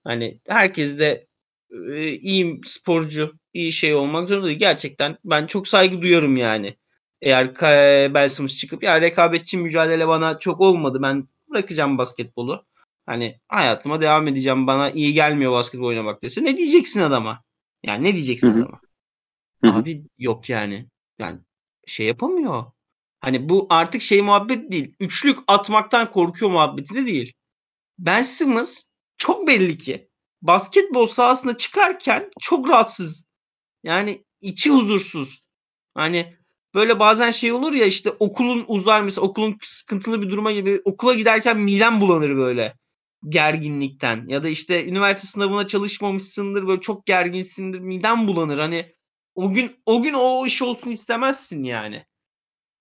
[0.04, 1.26] Hani herkes de
[1.70, 4.58] e, iyi sporcu, iyi şey olmak zorunda değil.
[4.58, 6.76] Gerçekten ben çok saygı duyuyorum yani.
[7.22, 7.54] Eğer
[8.14, 10.98] Ben Simmons çıkıp ya rekabetçi mücadele bana çok olmadı.
[11.02, 12.66] Ben bırakacağım basketbolu.
[13.06, 14.66] Hani hayatıma devam edeceğim.
[14.66, 16.44] Bana iyi gelmiyor basketbol oynamak dese.
[16.44, 17.44] Ne diyeceksin adama?
[17.82, 18.62] Yani ne diyeceksin Hı-hı.
[18.62, 18.80] adama?
[19.64, 19.72] Hı-hı.
[19.72, 20.86] Abi yok yani.
[21.18, 21.38] Yani
[21.86, 22.64] şey yapamıyor.
[23.20, 24.94] Hani bu artık şey muhabbet değil.
[25.00, 27.32] Üçlük atmaktan korkuyor muhabbeti de değil.
[27.98, 28.82] Ben Simmons
[29.16, 30.08] çok belli ki
[30.42, 33.26] basketbol sahasına çıkarken çok rahatsız.
[33.84, 35.48] Yani içi huzursuz.
[35.94, 36.37] Hani
[36.74, 41.14] böyle bazen şey olur ya işte okulun uzar mesela okulun sıkıntılı bir duruma gibi okula
[41.14, 42.74] giderken midem bulanır böyle
[43.28, 48.94] gerginlikten ya da işte üniversite sınavına çalışmamışsındır böyle çok gerginsindir midem bulanır hani
[49.34, 52.04] o gün o gün o iş olsun istemezsin yani.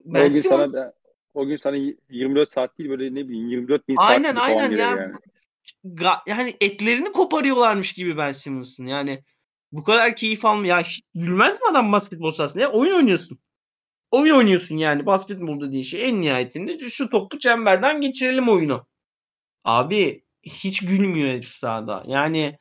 [0.05, 0.71] Ben o gün Sivas...
[0.71, 0.93] sana da,
[1.33, 1.77] o gün sana
[2.09, 4.77] 24 saat değil böyle ne bileyim 24 bin saat aynen, aynen ya.
[4.77, 5.13] yani.
[5.85, 9.23] Ga- yani etlerini koparıyorlarmış gibi Ben Simmons'ın yani
[9.71, 13.39] bu kadar keyif alma ya hiç gülmez mi adam basketbol sahasında ya oyun oynuyorsun.
[14.11, 18.87] Oyun oynuyorsun yani basketbol dediğin şey en nihayetinde şu topu çemberden geçirelim oyunu.
[19.63, 22.03] Abi hiç gülmüyor herif sahada.
[22.07, 22.57] Yani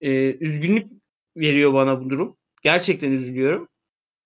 [0.00, 0.92] e, üzgünlük
[1.36, 2.36] veriyor bana bu durum.
[2.62, 3.68] Gerçekten üzülüyorum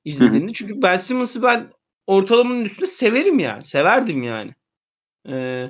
[0.04, 0.52] izlediğinde.
[0.52, 1.72] Çünkü Ben Simmons'ı ben
[2.06, 3.64] ortalamanın üstünde severim yani.
[3.64, 4.54] Severdim yani.
[5.28, 5.66] E,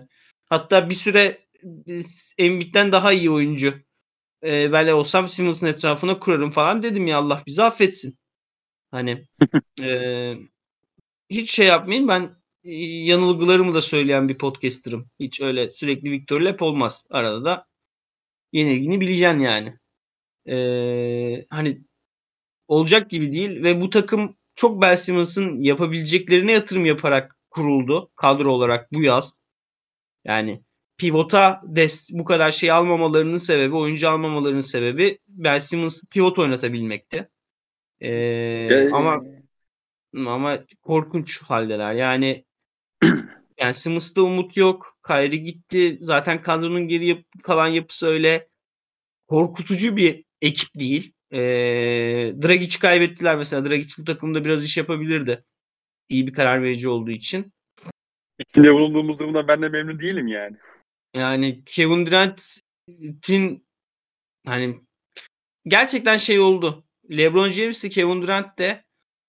[0.47, 1.47] hatta bir süre
[2.39, 3.75] Embiid'den daha iyi oyuncu.
[4.45, 8.19] E, ben de olsam Simmons'ın etrafına kurarım falan dedim ya Allah bizi affetsin.
[8.91, 9.27] Hani
[9.81, 10.35] e,
[11.31, 12.37] hiç şey yapmayın ben
[13.05, 15.11] yanılgılarımı da söyleyen bir podcaster'ım.
[15.21, 17.07] Hiç öyle sürekli Victor Lep olmaz.
[17.11, 17.67] Arada da
[18.53, 19.75] yenilgini bileceksin yani.
[20.49, 21.81] Ee, hani
[22.69, 28.93] olacak gibi değil ve bu takım çok Ben Simmons'ın yapabileceklerine yatırım yaparak kuruldu kadro olarak
[28.93, 29.39] bu yaz.
[30.25, 30.63] Yani
[30.99, 37.29] pivota des bu kadar şey almamalarının sebebi, oyuncu almamalarının sebebi Ben Simmons'ı pivot oynatabilmekti.
[38.01, 39.25] Ee, ama
[40.15, 41.93] ama korkunç haldeler.
[41.93, 42.45] Yani
[43.61, 44.99] yani Simmons'ta umut yok.
[45.07, 45.97] Kyrie gitti.
[46.01, 48.49] Zaten kadronun geri yap- kalan yapısı öyle
[49.27, 51.13] korkutucu bir ekip değil.
[51.33, 51.39] Ee,
[52.43, 53.71] Dragic'i kaybettiler mesela.
[53.71, 55.45] Dragic bu takımda biraz iş yapabilirdi.
[56.09, 57.53] İyi bir karar verici olduğu için.
[58.39, 60.57] İçinde bulunduğumuz durumda ben de memnun değilim yani.
[61.15, 63.67] Yani Kevin Durant'in
[64.47, 64.81] hani
[65.67, 66.85] gerçekten şey oldu.
[67.11, 68.84] LeBron James de Kevin Durant de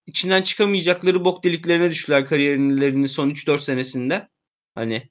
[0.08, 4.28] içinden çıkamayacakları bok deliklerine düştüler kariyerlerinin son 3-4 senesinde.
[4.76, 5.10] Hani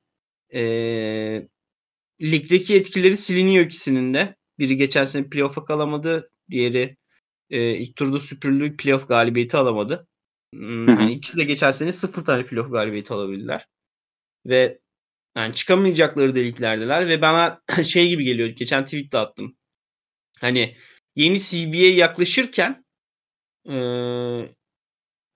[0.55, 1.49] ee,
[2.23, 4.37] ligdeki etkileri siliniyor ikisinin de.
[4.59, 6.31] Biri geçen sene playoff'a kalamadı.
[6.51, 6.97] Diğeri
[7.51, 10.09] e, ilk turda süpürüldü playoff galibiyeti alamadı.
[10.55, 13.67] Hmm, yani ikisi de geçen sene sıfır tane playoff galibiyeti alabildiler.
[14.47, 14.81] Ve
[15.37, 18.49] yani çıkamayacakları deliklerdeler ve bana şey gibi geliyor.
[18.49, 19.57] Geçen tweet de attım.
[20.41, 20.77] Hani
[21.17, 22.85] yeni CBA yaklaşırken
[23.69, 23.75] e,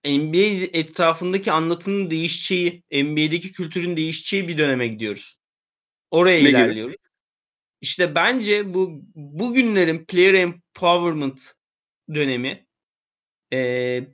[0.09, 5.39] NBA etrafındaki anlatının değişeceği, NBA'deki kültürün değişeceği bir döneme gidiyoruz.
[6.11, 6.93] Oraya ne ilerliyoruz.
[6.93, 7.03] Gibi?
[7.81, 11.55] İşte bence bu bugünlerin player empowerment
[12.15, 12.67] dönemi
[13.53, 13.59] e,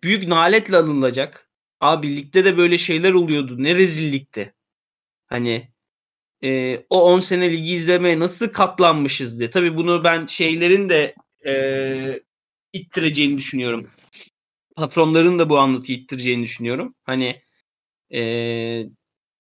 [0.03, 1.51] büyük naletle alınacak.
[1.81, 3.55] Abi birlikte de böyle şeyler oluyordu.
[3.59, 4.55] Ne rezillikti.
[5.27, 5.69] Hani
[6.45, 9.51] e, o 10 sene ligi izlemeye nasıl katlanmışız diye.
[9.51, 11.15] Tabii bunu ben şeylerin de
[11.47, 12.23] e,
[12.73, 13.91] ittireceğini düşünüyorum
[14.77, 16.95] patronların da bu anlatıyı ittireceğini düşünüyorum.
[17.03, 17.43] Hani
[18.15, 18.21] e,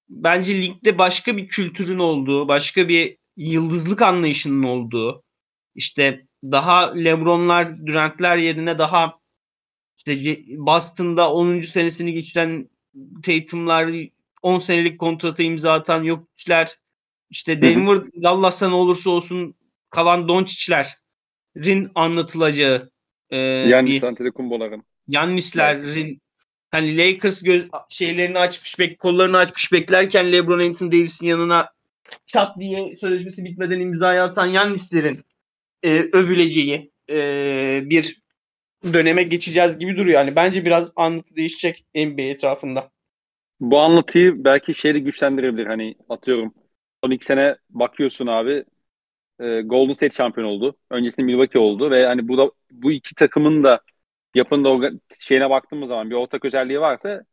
[0.09, 5.23] bence ligde başka bir kültürün olduğu, başka bir yıldızlık anlayışının olduğu,
[5.75, 9.19] işte daha Lebronlar, Durant'ler yerine daha
[9.97, 11.61] işte Boston'da 10.
[11.61, 12.69] senesini geçiren
[13.23, 13.91] Tatum'lar
[14.43, 16.77] 10 senelik kontratı imza atan Jokic'ler
[17.31, 19.55] işte Denver Dallas'ta ne olursa olsun
[19.91, 22.91] kalan Doncic'lerin anlatılacağı
[23.31, 26.23] e, yani bir Antetokounmpo'ların Yannis'lerin
[26.71, 31.71] hani Lakers göz, şeylerini açmış bek kollarını açmış beklerken LeBron Anthony Davis'in yanına
[32.27, 35.25] çat diye sözleşmesi bitmeden imzayı atan Yannis'lerin
[35.83, 38.23] e, övüleceği e, bir
[38.93, 40.21] döneme geçeceğiz gibi duruyor.
[40.21, 42.91] Yani bence biraz anlatı değişecek NBA etrafında.
[43.61, 45.67] Bu anlatıyı belki şeyle güçlendirebilir.
[45.67, 46.55] Hani atıyorum
[47.05, 48.65] son iki sene bakıyorsun abi
[49.41, 50.77] e, Golden State şampiyon oldu.
[50.91, 53.81] Öncesinde Milwaukee oldu ve hani bu da bu iki takımın da
[54.35, 57.25] yapının da şeyine baktığımız zaman bir ortak özelliği varsa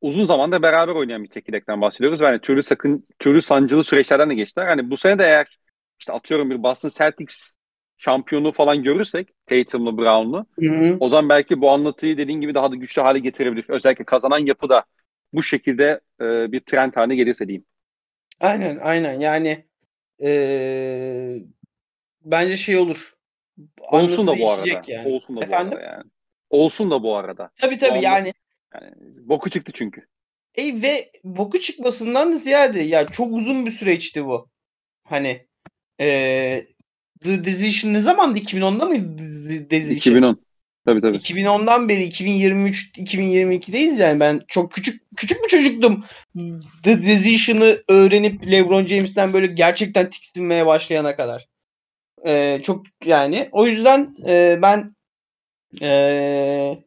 [0.00, 2.20] uzun zamanda beraber oynayan bir çekirdekten bahsediyoruz.
[2.20, 4.66] Yani türlü sakın türlü sancılı süreçlerden de geçtiler.
[4.66, 5.58] Hani bu sene de eğer
[5.98, 7.52] işte atıyorum bir Boston Celtics
[7.98, 10.46] şampiyonu falan görürsek Tatum'lu Brown'lu
[11.00, 13.64] o zaman belki bu anlatıyı dediğin gibi daha da güçlü hale getirebilir.
[13.68, 14.84] Özellikle kazanan yapı da
[15.32, 17.64] bu şekilde e, bir trend haline gelirse diyeyim.
[18.40, 19.64] Aynen aynen yani
[20.22, 21.38] ee,
[22.22, 23.14] bence şey olur.
[23.80, 24.82] Olsun da bu arada.
[24.86, 25.08] Yani.
[25.08, 25.72] Olsun da Efendim?
[25.72, 26.04] bu arada yani.
[26.50, 27.50] Olsun da bu arada.
[27.56, 28.32] Tabii tabii yani.
[28.74, 28.92] yani.
[29.28, 30.06] Boku çıktı çünkü.
[30.54, 34.48] E, ve boku çıkmasından da ziyade ya çok uzun bir süreçti bu.
[35.04, 35.46] Hani
[36.00, 36.66] e,
[37.20, 38.38] The Decision ne zamandı?
[38.38, 39.16] 2010'da mı
[39.48, 39.96] The Decision?
[39.96, 40.46] 2010.
[40.86, 41.16] Tabii tabii.
[41.16, 46.04] 2010'dan beri 2023 2022'deyiz yani ben çok küçük küçük bir çocuktum.
[46.82, 51.48] The Decision'ı öğrenip LeBron James'ten böyle gerçekten tiksinmeye başlayana kadar.
[52.26, 54.95] Ee, çok yani o yüzden e, ben
[55.82, 56.82] e,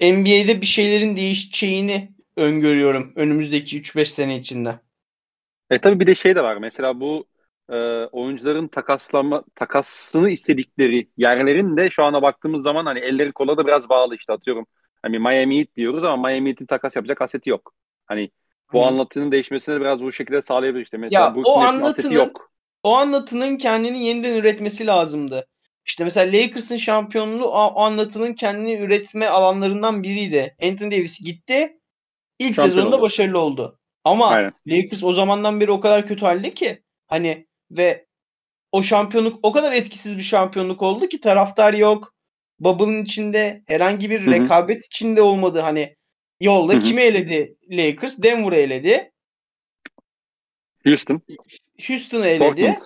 [0.00, 4.74] NBA'de bir şeylerin değişeceğini öngörüyorum önümüzdeki 3-5 sene içinde.
[5.70, 6.56] E tabii bir de şey de var.
[6.56, 7.26] Mesela bu
[7.70, 13.66] e, oyuncuların takaslama takasını istedikleri yerlerin de şu ana baktığımız zaman hani elleri kola da
[13.66, 14.66] biraz bağlı işte atıyorum.
[15.02, 17.74] Hani Miami Heat diyoruz ama Miami Heat'in takas yapacak aseti yok.
[18.06, 18.30] Hani
[18.72, 18.86] bu Hı.
[18.86, 20.96] anlatının değişmesini de biraz bu şekilde sağlayabilir işte.
[20.96, 22.50] Mesela ya, o anlatının, yok.
[22.82, 25.46] O anlatının kendini yeniden üretmesi lazımdı.
[25.86, 30.56] İşte mesela Lakers'ın şampiyonluğu o anlatının kendini üretme alanlarından biriydi.
[30.62, 31.78] Anthony Davis gitti.
[32.38, 33.02] İlk Şampiyon sezonda oldu.
[33.02, 33.78] başarılı oldu.
[34.04, 34.52] Ama Aynen.
[34.66, 38.06] Lakers o zamandan beri o kadar kötü halde ki hani ve
[38.72, 42.14] o şampiyonluk o kadar etkisiz bir şampiyonluk oldu ki taraftar yok.
[42.60, 44.30] Bubble'ın içinde herhangi bir Hı-hı.
[44.30, 45.60] rekabet içinde olmadı.
[45.60, 45.96] Hani
[46.40, 46.82] yolda Hı-hı.
[46.82, 48.22] kimi eledi Lakers?
[48.22, 49.12] Denver'ı eledi.
[50.84, 51.22] Houston.
[51.88, 52.48] Houston'ı eledi.
[52.48, 52.78] Portland.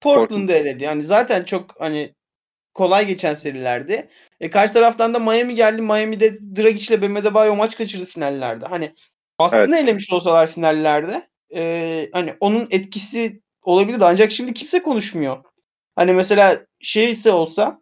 [0.00, 0.84] Portland'ı eledi.
[0.84, 2.14] Yani zaten çok hani
[2.74, 4.08] kolay geçen serilerde.
[4.40, 5.82] E karşı taraftan da Miami geldi.
[5.82, 8.66] Miami'de Dragic ile Bam Adebayo maç kaçırdı finallerde.
[8.66, 8.94] Hani
[9.40, 9.84] Boston'ı evet.
[9.84, 14.04] elemiş olsalar finallerde e, hani onun etkisi olabilirdi.
[14.04, 15.44] Ancak şimdi kimse konuşmuyor.
[15.96, 17.80] Hani mesela şey ise olsa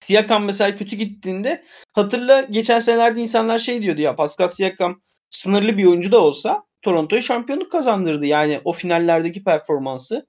[0.00, 5.84] Siakam mesela kötü gittiğinde hatırla geçen senelerde insanlar şey diyordu ya Pascal Siakam sınırlı bir
[5.84, 8.26] oyuncu da olsa Toronto'ya şampiyonluk kazandırdı.
[8.26, 10.26] Yani o finallerdeki performansı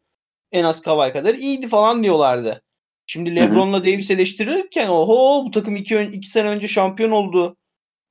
[0.52, 2.64] en az Kavay kadar iyiydi falan diyorlardı.
[3.06, 7.58] Şimdi LeBron'la Davis eleştirirken oho bu takım iki, iki sene önce şampiyon oldu.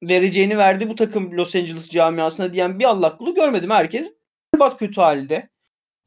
[0.03, 3.71] Vereceğini verdi bu takım Los Angeles camiasına diyen bir Allah kulu görmedim.
[3.71, 4.13] Herkes
[4.61, 5.49] bat kötü halde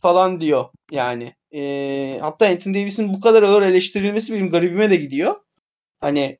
[0.01, 1.35] falan diyor yani.
[1.53, 5.35] E, hatta Anthony Davis'in bu kadar ağır eleştirilmesi benim garibime de gidiyor.
[5.99, 6.37] Hani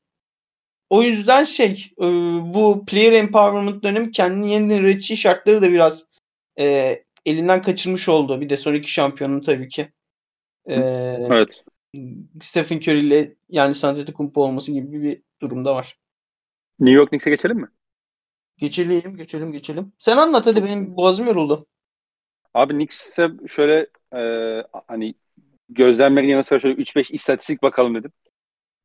[0.90, 2.04] o yüzden şey e,
[2.54, 6.06] bu player empowerment'larının kendini yeniden üretişi şartları da biraz
[6.58, 8.40] e, elinden kaçırmış oldu.
[8.40, 9.88] Bir de sonraki şampiyonun tabii ki.
[10.66, 11.64] E, evet.
[12.40, 15.98] Stephen Curry ile yani Antetokounmpo olması gibi bir durumda var.
[16.80, 17.68] New York Knicks'e geçelim mi?
[18.56, 19.92] Geçelim, geçelim, geçelim.
[19.98, 21.66] Sen anlat hadi benim boğazım yoruldu.
[22.54, 24.20] Abi Knicks'e şöyle e,
[24.88, 25.14] hani
[25.68, 28.12] gözlemlerin yanı sıra şöyle 3-5 istatistik bakalım dedim.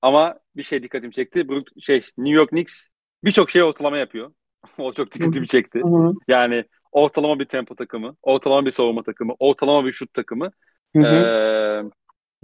[0.01, 1.47] Ama bir şey dikkatimi çekti.
[1.47, 2.87] Bu şey New York Knicks
[3.23, 4.33] birçok şey ortalama yapıyor.
[4.77, 5.81] o çok dikkatimi çekti.
[6.27, 10.51] yani ortalama bir tempo takımı, ortalama bir savunma takımı, ortalama bir şut takımı.
[10.95, 11.81] Ee,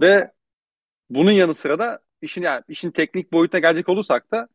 [0.00, 0.32] ve
[1.10, 4.48] bunun yanı sıra da işin yani işin teknik boyutuna gelecek olursak da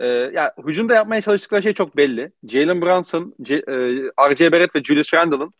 [0.00, 2.32] e, yani hücumda yapmaya çalıştıkları şey çok belli.
[2.48, 3.60] Jalen Brunson, C, e,
[4.30, 4.52] R.J.
[4.52, 5.52] Barrett ve Julius Randle'ın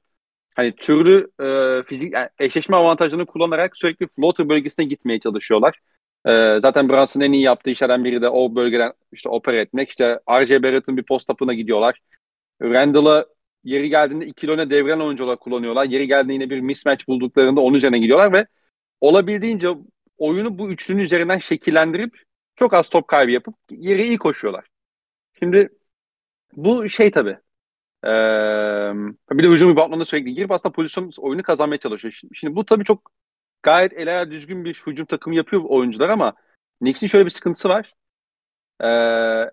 [0.54, 5.78] hani türlü e, fizik yani eşleşme avantajını kullanarak sürekli floater bölgesine gitmeye çalışıyorlar.
[6.26, 9.88] E, zaten Brunson'ın en iyi yaptığı işlerden biri de o bölgeden işte opera etmek.
[9.90, 10.62] İşte R.J.
[10.62, 12.00] Barrett'ın bir post up'ına gidiyorlar.
[12.62, 13.26] Randall'ı
[13.64, 15.85] yeri geldiğinde iki öne devren oyuncu olarak kullanıyorlar.
[15.85, 18.46] Yeri geldiğinde yine bir mismatch bulduklarında onun üzerine gidiyorlar ve
[19.00, 19.68] olabildiğince
[20.18, 22.22] oyunu bu üçlünün üzerinden şekillendirip
[22.57, 24.66] çok az top kaybı yapıp yeri iyi koşuyorlar.
[25.38, 25.68] Şimdi
[26.53, 27.38] bu şey tabii
[28.05, 28.09] ee,
[29.31, 32.21] bir de hücum reboundlarına sürekli girip aslında pozisyon oyunu kazanmaya çalışıyor.
[32.35, 33.10] Şimdi, bu tabii çok
[33.62, 36.35] gayet el ayağı düzgün bir hücum takımı yapıyor oyuncular ama
[36.79, 37.94] Knicks'in şöyle bir sıkıntısı var.
[38.81, 38.87] Ee,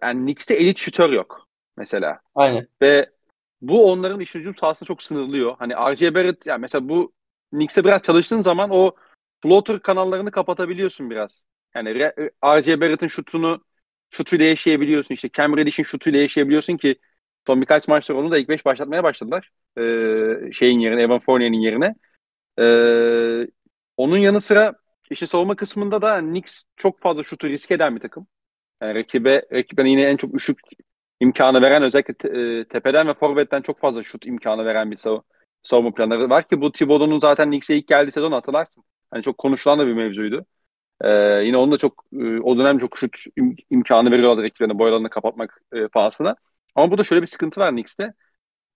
[0.01, 1.47] yani Knicks'te elit şütör yok
[1.77, 2.19] mesela.
[2.35, 2.67] Aynen.
[2.81, 3.09] Ve
[3.61, 5.55] bu onların iş hücum sahasında çok sınırlıyor.
[5.59, 6.15] Hani R.J.
[6.15, 7.13] Barrett yani mesela bu
[7.49, 8.95] Knicks'e biraz çalıştığın zaman o
[9.41, 11.43] floater kanallarını kapatabiliyorsun biraz.
[11.75, 11.95] Yani
[12.43, 12.81] R.J.
[12.81, 13.63] Barrett'ın şutunu
[14.09, 15.15] şutuyla yaşayabiliyorsun.
[15.15, 16.95] İşte Cam Reddish'in şutuyla yaşayabiliyorsun ki
[17.47, 19.51] Son birkaç maçta onu da ilk beş başlatmaya başladılar.
[19.77, 21.95] Ee, şeyin yerine, Evan Fournier'in yerine.
[22.59, 23.47] Ee,
[23.97, 24.73] onun yanı sıra
[25.11, 28.27] işi savunma kısmında da Knicks çok fazla şutu risk eden bir takım.
[28.81, 30.59] Yani rakibe, rakibine yine en çok üşük
[31.19, 35.19] imkanı veren özellikle te, e, tepeden ve forvetten çok fazla şut imkanı veren bir sav
[35.63, 38.83] savunma planları var ki bu Thibodeau'nun zaten Knicks'e ilk geldiği sezon hatırlarsın.
[39.11, 40.45] Hani çok konuşulan da bir mevzuydu.
[41.01, 41.09] Ee,
[41.45, 45.61] yine onun da çok e, o dönem çok şut im, imkanı veriyorlar rakiplerine boyalarını kapatmak
[45.73, 46.35] e, pahasına.
[46.75, 48.13] Ama burada şöyle bir sıkıntı var Knicks'te.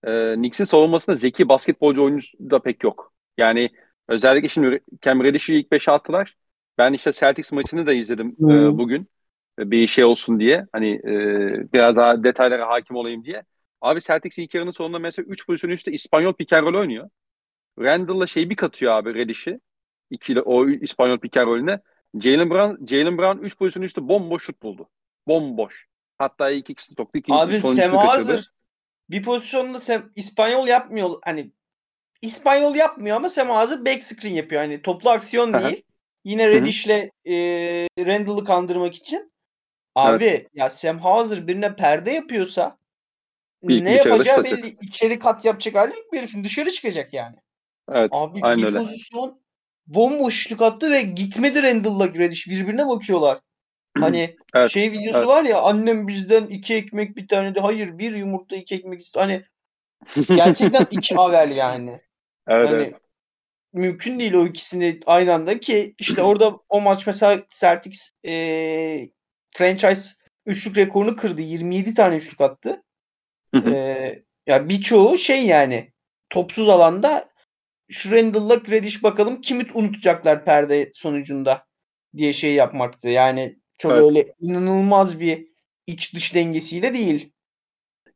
[0.04, 3.12] Ee, Knicks'in savunmasında zeki basketbolcu oyuncusu da pek yok.
[3.38, 3.70] Yani
[4.08, 6.36] özellikle şimdi Cam Reddish'i ilk 5'e attılar.
[6.78, 8.50] Ben işte Celtics maçını da izledim hmm.
[8.50, 9.08] e, bugün.
[9.58, 10.66] Bir şey olsun diye.
[10.72, 13.44] Hani e, biraz daha detaylara hakim olayım diye.
[13.80, 17.10] Abi Celtics ilk yarının sonunda mesela 3 pozisyon üstte İspanyol pick oynuyor.
[17.78, 19.60] Randall'la şey bir katıyor abi Reddish'i.
[20.10, 21.80] İkili o İspanyol pick and roll'üne.
[22.20, 24.88] Jalen Brown, Jalen Brown 3 pozisyon üstte bomboş şut buldu.
[25.28, 25.86] Bomboş.
[26.18, 27.18] Hatta ilk ikisi soktu.
[27.18, 28.50] İkinci Abi Sema hazır.
[29.10, 31.10] Bir pozisyonda Sem İspanyol yapmıyor.
[31.24, 31.50] Hani
[32.22, 34.62] İspanyol yapmıyor ama Sema hazır back screen yapıyor.
[34.62, 35.82] Hani toplu aksiyon değil.
[36.24, 37.34] Yine Reddish'le e,
[37.98, 39.32] Randall'ı kandırmak için.
[39.94, 40.48] Abi evet.
[40.54, 42.78] ya Sam Hauser birine perde yapıyorsa
[43.62, 44.76] bir, ne yapacağı belli.
[44.80, 47.36] İçeri kat yapacak hali bir herifin dışarı çıkacak yani.
[47.92, 48.10] Evet.
[48.12, 48.78] Abi aynen bir öyle.
[48.78, 49.40] pozisyon
[49.86, 52.48] bomboşluk attı ve gitmedi Randall'la Reddish.
[52.48, 53.40] Birbirine bakıyorlar.
[54.00, 55.28] Hani evet, şey videosu evet.
[55.28, 59.44] var ya annem bizden iki ekmek bir tane de hayır bir yumurta iki ekmek hani
[60.28, 62.00] gerçekten iki haber yani.
[62.48, 63.00] Evet, hani, evet.
[63.72, 68.32] Mümkün değil o ikisini aynı anda ki işte orada o maç mesela Celtics e,
[69.50, 70.10] franchise
[70.46, 71.40] üçlük rekorunu kırdı.
[71.40, 72.82] 27 tane üçlük attı.
[73.54, 75.92] e, ya birçoğu şey yani
[76.30, 77.28] topsuz alanda
[77.88, 81.64] şu Randall'la Reddish bakalım kimi unutacaklar perde sonucunda
[82.16, 83.08] diye şey yapmaktı.
[83.08, 84.02] Yani çok evet.
[84.02, 85.46] öyle inanılmaz bir
[85.86, 87.32] iç dış dengesiyle değil.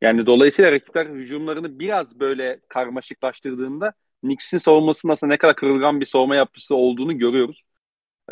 [0.01, 6.35] Yani dolayısıyla rakipler hücumlarını biraz böyle karmaşıklaştırdığında Knicks'in savunmasının aslında ne kadar kırılgan bir savunma
[6.35, 7.63] yapısı olduğunu görüyoruz.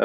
[0.00, 0.04] Ee,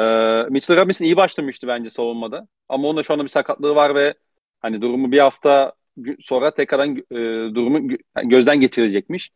[0.50, 2.48] Mitchell Robinson iyi başlamıştı bence savunmada.
[2.68, 4.14] Ama onun da şu anda bir sakatlığı var ve
[4.60, 5.72] hani durumu bir hafta
[6.20, 7.14] sonra tekrardan e,
[7.54, 9.30] durumu gözden geçirecekmiş.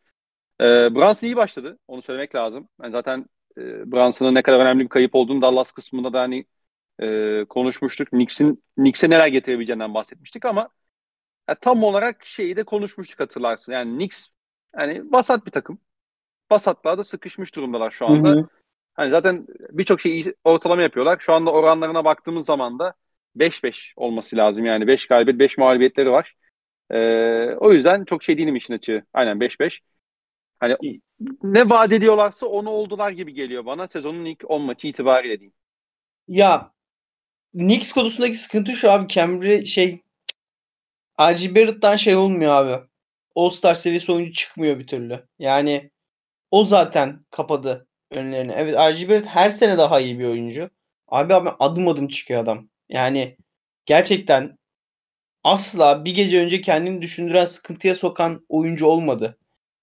[0.61, 1.79] E, Brunson iyi başladı.
[1.87, 2.69] Onu söylemek lazım.
[2.81, 3.25] Yani zaten
[3.57, 6.45] e, Brunson'ın ne kadar önemli bir kayıp olduğunu Dallas kısmında da hani
[6.99, 8.09] e, konuşmuştuk.
[8.09, 10.69] Knicks'in Knicks'e neler getirebileceğinden bahsetmiştik ama
[11.49, 13.71] yani tam olarak şeyi de konuşmuştuk hatırlarsın.
[13.71, 14.29] Yani Knicks
[14.77, 15.79] yani basat bir takım.
[16.49, 18.29] Basatlarda sıkışmış durumdalar şu anda.
[18.29, 18.47] Hı hı.
[18.93, 21.17] Hani zaten birçok şeyi ortalama yapıyorlar.
[21.19, 22.93] Şu anda oranlarına baktığımız zaman da
[23.35, 24.65] 5-5 olması lazım.
[24.65, 26.35] Yani 5 galibiyet, 5 mağlubiyetleri var.
[26.91, 29.03] Ee, o yüzden çok şey değilim işin açığı.
[29.13, 29.81] Aynen 5-5.
[30.61, 30.75] Hani
[31.43, 35.53] ne vaat ediyorlarsa onu oldular gibi geliyor bana sezonun ilk 10 maçı itibariyle diyeyim.
[36.27, 36.71] Ya
[37.53, 39.07] Knicks konusundaki sıkıntı şu abi.
[39.07, 40.01] Cambry şey
[41.21, 42.83] RG Barrett'tan şey olmuyor abi.
[43.35, 45.27] All-Star seviyesi oyuncu çıkmıyor bir türlü.
[45.39, 45.91] Yani
[46.51, 48.51] o zaten kapadı önlerini.
[48.51, 50.69] Evet RG Barrett her sene daha iyi bir oyuncu.
[51.07, 52.69] Abi abi adım adım çıkıyor adam.
[52.89, 53.37] Yani
[53.85, 54.57] gerçekten
[55.43, 59.37] asla bir gece önce kendini düşündüren sıkıntıya sokan oyuncu olmadı.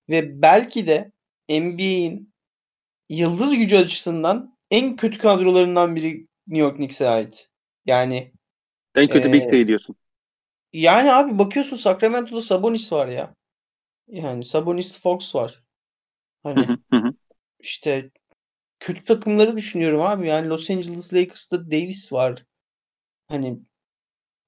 [0.09, 1.13] Ve belki de
[1.49, 2.33] NBA'in
[3.09, 7.51] yıldız gücü açısından en kötü kadrolarından biri New York Knicks'e ait.
[7.87, 8.33] Yani
[8.95, 9.97] en kötü ee, Big Three diyorsun.
[10.73, 13.35] Yani abi bakıyorsun Sacramento'da Sabonis var ya.
[14.07, 15.63] Yani Sabonis Fox var.
[16.43, 16.67] Hani
[17.61, 18.11] işte
[18.81, 20.27] kötü takımları düşünüyorum abi.
[20.27, 22.45] Yani Los Angeles Lakers'ta Davis var.
[23.29, 23.59] Hani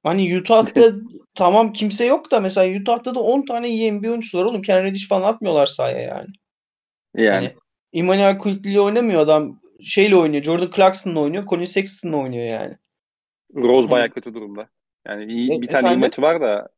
[0.03, 0.81] hani Utah'ta
[1.35, 4.63] tamam kimse yok da mesela Utah'ta da 10 tane iyi NBA oyuncusu var oğlum.
[4.63, 6.29] Ken Reddish falan atmıyorlar sahaya yani.
[7.17, 7.35] Yani.
[7.35, 7.55] Hani,
[7.93, 9.61] Emmanuel Quickly oynamıyor adam.
[9.83, 10.43] Şeyle oynuyor.
[10.43, 11.47] Jordan Clarkson'la oynuyor.
[11.47, 12.77] Colin Sexton'la oynuyor yani.
[13.55, 14.69] Rose hani, bayağı kötü durumda.
[15.07, 15.99] Yani iyi, e, bir tane efendim?
[15.99, 16.69] iyi maçı var da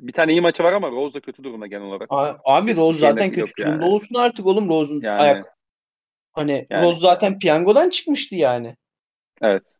[0.00, 2.08] bir tane iyi maçı var ama Rose da kötü durumda genel olarak.
[2.44, 3.94] Abi Rose zaten kötü durumda yani.
[3.94, 5.56] olsun artık oğlum Rose'un yani, ayak.
[6.32, 6.86] Hani yani.
[6.86, 8.76] Rose zaten piyangodan çıkmıştı yani.
[9.42, 9.74] Evet.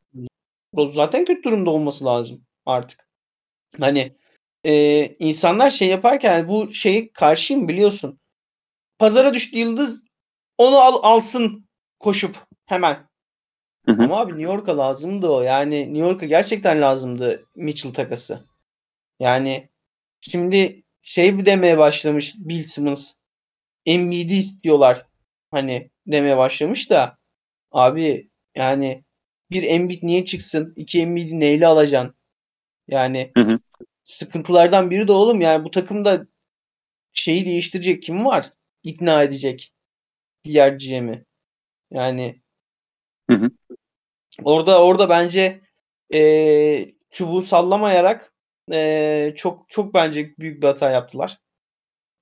[0.76, 3.06] Rose zaten kötü durumda olması lazım artık.
[3.80, 4.16] Hani
[4.64, 8.20] e, insanlar şey yaparken bu şeyi karşıyım biliyorsun.
[8.98, 10.02] Pazara düştü yıldız
[10.58, 12.36] onu al, alsın koşup
[12.66, 13.08] hemen.
[13.86, 14.02] Hı hı.
[14.02, 15.42] Ama abi New York'a lazımdı o.
[15.42, 18.44] Yani New York'a gerçekten lazımdı Mitchell takası.
[19.20, 19.68] Yani
[20.20, 23.14] şimdi şey demeye başlamış Bill Simmons.
[23.86, 25.06] Embiid'i istiyorlar.
[25.50, 27.18] Hani demeye başlamış da
[27.72, 29.04] abi yani
[29.50, 30.72] bir Embiid niye çıksın?
[30.76, 32.14] İki Embiid'i neyle alacaksın?
[32.90, 33.58] Yani hı hı.
[34.04, 36.26] sıkıntılardan biri de oğlum yani bu takımda
[37.12, 38.46] şeyi değiştirecek kim var?
[38.82, 39.72] İkna edecek
[40.44, 41.24] diğer GM'i.
[41.90, 42.42] Yani
[43.30, 43.50] hı hı.
[44.44, 45.60] orada orada bence
[46.14, 48.34] e, çubuğu sallamayarak
[48.72, 51.38] e, çok çok bence büyük bir hata yaptılar.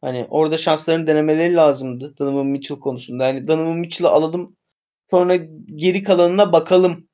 [0.01, 3.27] Hani orada şanslarını denemeleri lazımdı Donovan Mitchell konusunda.
[3.27, 4.57] Yani Donovan Mitchell'ı alalım
[5.11, 5.37] sonra
[5.75, 7.08] geri kalanına bakalım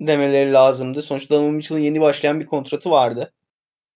[0.00, 1.02] demeleri lazımdı.
[1.02, 3.32] Sonuçta Donovan Mitchell'ın yeni başlayan bir kontratı vardı.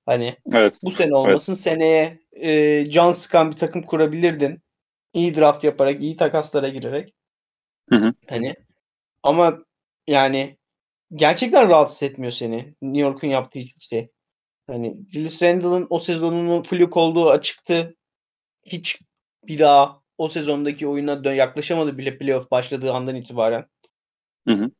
[0.07, 0.78] Hani evet.
[0.82, 1.61] bu sene olmasın evet.
[1.61, 4.62] seneye e, can sıkan bir takım kurabilirdin.
[5.14, 7.14] İyi draft yaparak, iyi takaslara girerek.
[7.90, 8.12] Hı hı.
[8.28, 8.55] Hani
[9.22, 9.59] ama
[10.07, 10.57] yani
[11.14, 14.11] gerçekten rahatsız etmiyor seni New York'un yaptığı hiçbir şey.
[14.66, 17.96] Hani Julius Randle'ın o sezonunun fluk olduğu açıktı.
[18.62, 19.00] Hiç
[19.44, 23.64] bir daha o sezondaki oyuna yaklaşamadı bile playoff başladığı andan itibaren.
[24.48, 24.70] Hı hı.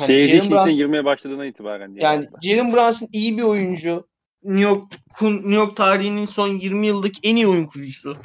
[0.00, 1.92] Seyirci için Brunson, girmeye başladığına itibaren.
[1.94, 4.06] Yani Jalen Brunson iyi bir oyuncu.
[4.42, 4.84] New York
[5.22, 8.16] New York tarihinin son 20 yıllık en iyi oyun kurucusu.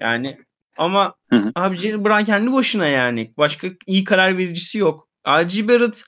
[0.00, 0.38] Yani
[0.76, 1.52] ama hı hı.
[1.54, 3.32] abi Jalen Brown kendi başına yani.
[3.36, 5.08] Başka iyi karar vericisi yok.
[5.26, 5.68] R.G.
[5.68, 6.04] Barrett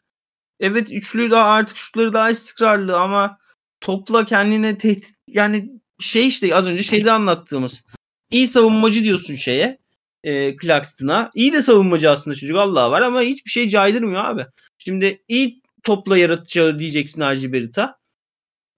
[0.61, 3.38] evet üçlü daha artık şutları daha istikrarlı ama
[3.80, 5.70] topla kendine tehdit yani
[6.01, 7.84] şey işte az önce şeyde anlattığımız
[8.30, 9.78] iyi savunmacı diyorsun şeye
[10.25, 11.31] e, Claxton'a.
[11.35, 14.47] İyi de savunmacı aslında çocuk Allah var ama hiçbir şey caydırmıyor abi.
[14.79, 17.99] Şimdi iyi topla yaratacağı diyeceksin Hacı Berit'a.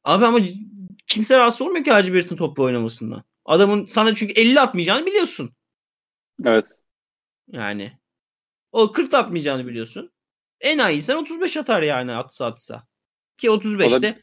[0.05, 0.41] Abi ama
[1.07, 3.25] kimse rahatsız olmuyor ki Hacı Berit'in topla oynamasından.
[3.45, 5.53] Adamın sana çünkü 50 atmayacağını biliyorsun.
[6.45, 6.67] Evet.
[7.53, 7.93] Yani
[8.73, 10.13] o 40 atmayacağını biliyorsun.
[10.61, 12.87] En iyi sen 35 atar yani atsa atsa.
[13.39, 14.21] Ki 35'te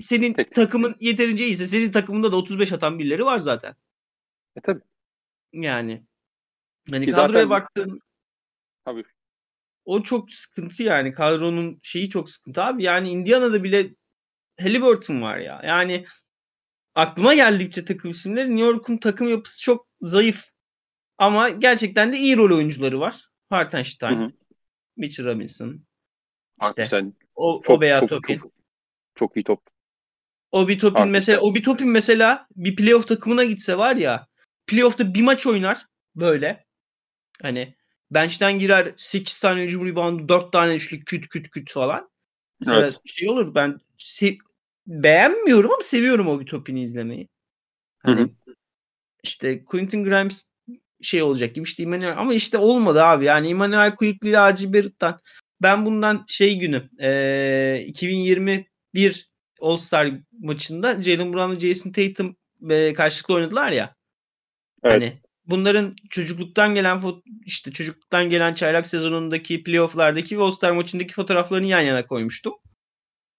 [0.00, 0.50] senin Peki.
[0.50, 3.74] takımın yeterince iyiyse senin takımında da 35 atan birileri var zaten.
[4.56, 4.80] E tabi.
[5.52, 6.04] Yani
[6.90, 7.50] hani Ki kadroya zaten...
[7.50, 8.00] baktın
[8.84, 9.04] tabii.
[9.84, 11.12] O çok sıkıntı yani.
[11.12, 12.82] Kadronun şeyi çok sıkıntı abi.
[12.82, 13.94] Yani Indiana'da bile
[14.60, 15.62] Halliburton var ya.
[15.64, 16.04] Yani
[16.94, 20.44] aklıma geldikçe takım isimleri New York'un takım yapısı çok zayıf.
[21.18, 23.26] Ama gerçekten de iyi rol oyuncuları var.
[23.50, 24.40] Hartenstein.
[24.96, 25.84] Mitchell Robinson,
[26.62, 26.90] işte
[27.34, 28.38] o, çok, Obeya Topin.
[28.38, 28.52] Çok,
[29.14, 29.62] çok iyi top.
[30.52, 34.26] Obi Topin mesela Obi Topin mesela bir playoff takımına gitse var ya
[34.66, 35.86] playoff'ta bir maç oynar
[36.16, 36.64] böyle.
[37.42, 37.74] Hani
[38.10, 42.10] bench'ten girer 8 tane hücum reboundu 4 tane üçlük küt küt küt falan.
[42.60, 42.94] Mesela evet.
[43.04, 44.38] şey olur ben se-
[44.86, 47.28] beğenmiyorum ama seviyorum Obi Topin'i izlemeyi.
[48.02, 48.54] Hani hı hı.
[49.22, 50.50] işte Quentin Grimes
[51.02, 53.24] şey olacak gibi işte Emmanuel ama işte olmadı abi.
[53.24, 55.20] Yani Emmanuel Quickly ile RG Barrett'tan
[55.62, 59.30] ben bundan şey günü e, 2021
[59.60, 62.36] All-Star maçında Jalen Brown ve Jason Tatum
[62.70, 63.94] e, karşılıklı oynadılar ya.
[64.82, 64.94] Evet.
[64.94, 67.00] Hani bunların çocukluktan gelen
[67.46, 72.54] işte çocukluktan gelen çaylak sezonundaki playoff'lardaki ve All-Star maçındaki fotoğraflarını yan yana koymuştum.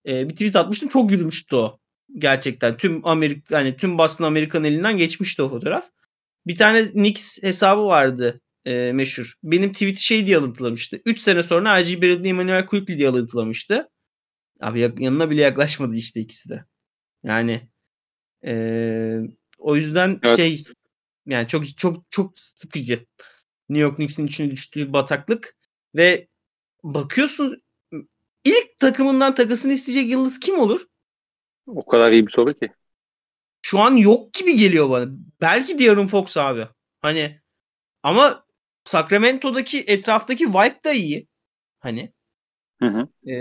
[0.08, 0.90] E, bir tweet atmıştım.
[0.90, 1.80] Çok gülmüştü o.
[2.18, 5.90] Gerçekten tüm Amerika yani tüm basın Amerikan elinden geçmişti o fotoğraf.
[6.48, 9.34] Bir tane Nix hesabı vardı e, meşhur.
[9.44, 11.02] Benim tweet'i şey diye alıntılamıştı.
[11.06, 13.90] 3 sene sonra RG Barrett'le Emmanuel Quickly diye alıntılamıştı.
[14.62, 16.66] Abi yanına bile yaklaşmadı işte ikisi de.
[17.24, 17.70] Yani
[18.46, 18.54] e,
[19.58, 20.38] o yüzden evet.
[20.38, 20.64] şey
[21.26, 23.06] yani çok çok çok sıkıcı.
[23.70, 25.56] New York Knicks'in içine düştüğü bataklık
[25.96, 26.28] ve
[26.84, 27.62] bakıyorsun
[28.44, 30.86] ilk takımından takasını isteyecek yıldız kim olur?
[31.68, 32.70] O kadar iyi bir soru ki
[33.62, 35.06] şu an yok gibi geliyor bana.
[35.42, 36.68] Belki De'Aaron Fox abi.
[37.02, 37.40] Hani
[38.04, 38.46] ama
[38.84, 41.28] Sacramento'daki etraftaki vibe da iyi.
[41.80, 42.14] Hani.
[42.82, 43.32] Hı hı.
[43.32, 43.36] E,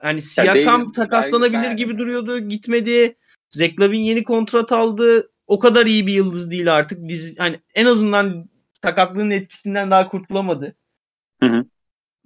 [0.00, 2.38] hani Siakam takaslanabilir ben, gibi duruyordu.
[2.38, 3.16] Gitmedi.
[3.48, 5.32] Zach Lavin yeni kontrat aldı.
[5.50, 7.08] O kadar iyi bir yıldız değil artık.
[7.08, 8.50] Dizi, hani en azından
[8.84, 10.76] sakatlığın etkisinden daha kurtulamadı.
[11.42, 11.64] Hı hı.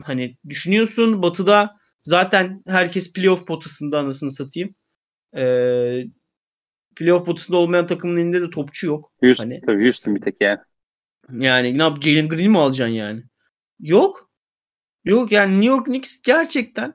[0.03, 4.75] Hani düşünüyorsun Batı'da zaten herkes playoff potasında anasını satayım.
[5.37, 6.05] Ee,
[6.97, 9.12] playoff potasında olmayan takımın elinde de topçu yok.
[9.20, 9.61] Houston, hani.
[9.66, 10.59] tabii Houston bir tek yani.
[11.33, 13.22] Yani ne yap Jalen Green mi alacaksın yani?
[13.81, 14.31] Yok.
[15.05, 16.95] Yok yani New York Knicks gerçekten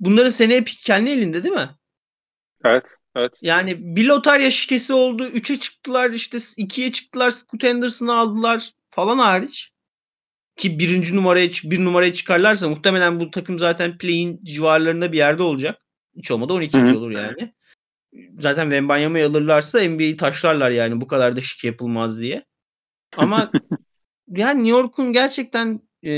[0.00, 1.70] bunların seneye kendi elinde değil mi?
[2.64, 2.99] Evet.
[3.16, 3.38] Evet.
[3.42, 5.28] Yani bir lotarya şikesi oldu.
[5.28, 7.30] 3'e çıktılar işte 2'ye çıktılar.
[7.30, 9.72] Scoot Anderson'ı aldılar falan hariç.
[10.56, 15.80] Ki birinci numaraya bir numaraya çıkarlarsa muhtemelen bu takım zaten play'in civarlarında bir yerde olacak.
[16.16, 16.78] Hiç olmadı 12.
[16.78, 16.98] Hı-hı.
[16.98, 17.54] olur yani
[18.38, 22.44] zaten Wembanyama'yı alırlarsa NBA'yi taşlarlar yani bu kadar da şık yapılmaz diye.
[23.16, 23.50] Ama
[24.28, 26.10] yani New York'un gerçekten e,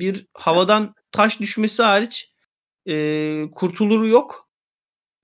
[0.00, 2.32] bir havadan taş düşmesi hariç
[2.88, 4.48] e, kurtuluru yok.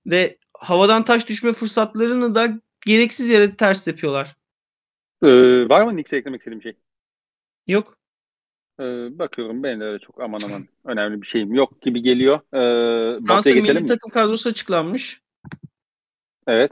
[0.05, 4.35] Ve havadan taş düşme fırsatlarını da gereksiz yere ters yapıyorlar.
[5.23, 5.27] Ee,
[5.69, 6.73] var mı Knicks'e eklemek istediğim şey?
[7.67, 7.97] Yok.
[8.79, 8.83] Ee,
[9.19, 12.39] bakıyorum benim de öyle çok aman aman önemli bir şeyim yok gibi geliyor.
[12.39, 15.21] Ee, Fransa milli takım kadrosu açıklanmış.
[16.47, 16.71] Evet.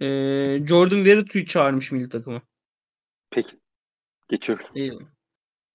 [0.00, 2.42] Ee, Jordan Veritu'yu çağırmış milli takıma.
[3.30, 3.60] Peki.
[4.28, 4.66] Geçiyorum.
[4.76, 4.90] Ee,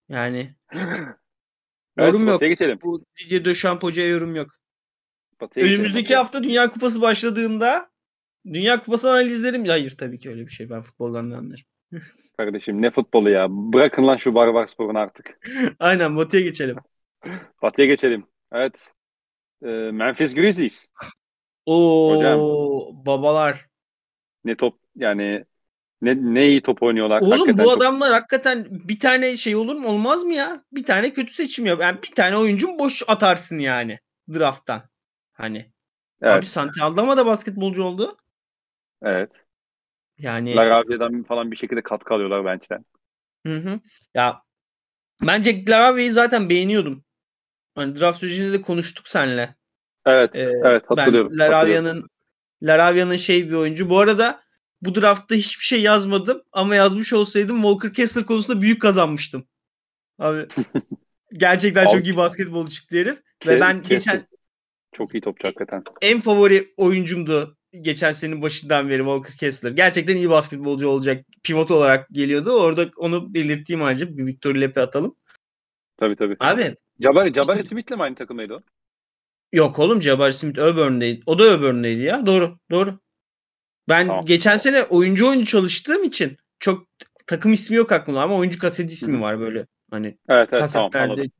[0.09, 2.41] yani evet, yorum yok.
[2.41, 2.79] Geçelim.
[2.83, 4.49] Bu Didier Deschamps hocaya yorum yok.
[5.41, 7.89] Batıya Önümüzdeki hafta Dünya Kupası başladığında
[8.53, 10.69] Dünya Kupası analizlerim hayır tabii ki öyle bir şey.
[10.69, 11.65] Ben futboldan anlarım.
[12.37, 13.47] Kardeşim ne futbolu ya.
[13.49, 15.39] Bırakın lan şu barbar sporunu artık.
[15.79, 16.77] Aynen Batı'ya geçelim.
[17.61, 18.25] Batı'ya geçelim.
[18.51, 18.91] Evet.
[19.63, 20.87] Ee, Memphis Grizzlies.
[21.65, 22.39] O Hocam.
[23.05, 23.65] babalar.
[24.45, 25.45] Ne top yani
[26.01, 27.21] ne, ne iyi top oynuyorlar.
[27.21, 28.15] Oğlum hakikaten bu adamlar çok...
[28.15, 30.63] hakikaten bir tane şey olur mu olmaz mı ya?
[30.71, 31.81] Bir tane kötü seçim yap.
[31.81, 33.99] Yani bir tane oyuncun boş atarsın yani
[34.33, 34.81] drafttan.
[35.35, 35.71] Hani.
[36.21, 36.33] Evet.
[36.33, 38.17] Abi Santi Aldama da basketbolcu oldu.
[39.01, 39.45] Evet.
[40.17, 42.85] Yani Laravia'dan falan bir şekilde katkı alıyorlar bench'ten.
[43.45, 43.79] Hı hı.
[44.13, 44.41] Ya
[45.21, 47.03] bence Laravia'yı zaten beğeniyordum.
[47.75, 49.55] Hani draft sürecinde de konuştuk seninle.
[50.05, 51.31] Evet, ee, evet hatırlıyorum.
[51.31, 52.09] Ben Laravia'nın
[52.63, 53.89] Laravia'nın şey bir oyuncu.
[53.89, 54.41] Bu arada
[54.81, 59.47] bu draftta hiçbir şey yazmadım ama yazmış olsaydım Walker Kessler konusunda büyük kazanmıştım.
[60.19, 60.47] Abi
[61.33, 63.17] gerçekten çok iyi basketbol çıktı herif.
[63.47, 64.13] Ve ben Kessler.
[64.13, 64.34] geçen
[64.95, 65.83] çok iyi topçu hakikaten.
[66.01, 69.71] En favori oyuncumdu geçen senin başından beri Walker Kessler.
[69.71, 71.25] Gerçekten iyi basketbolcu olacak.
[71.43, 72.51] Pivot olarak geliyordu.
[72.51, 75.15] Orada onu belirttiğim ayrıca bir Victor Lep'e atalım.
[75.97, 76.35] Tabii tabii.
[76.39, 76.75] Abi.
[76.99, 78.61] Jabari, Jabari Smith'le mi aynı takımdaydı o?
[79.53, 81.21] Yok oğlum Jabari Smith Auburn'deydi.
[81.25, 82.25] O da Auburn'deydi ya.
[82.25, 82.57] Doğru.
[82.71, 82.99] Doğru.
[83.89, 84.25] Ben tamam.
[84.25, 86.87] geçen sene oyuncu oyuncu çalıştığım için çok
[87.27, 89.67] takım ismi yok aklımda ama oyuncu kaseti ismi var böyle.
[89.91, 90.91] Hani evet, evet, kasetlerde.
[90.91, 91.31] Tamam, anladım.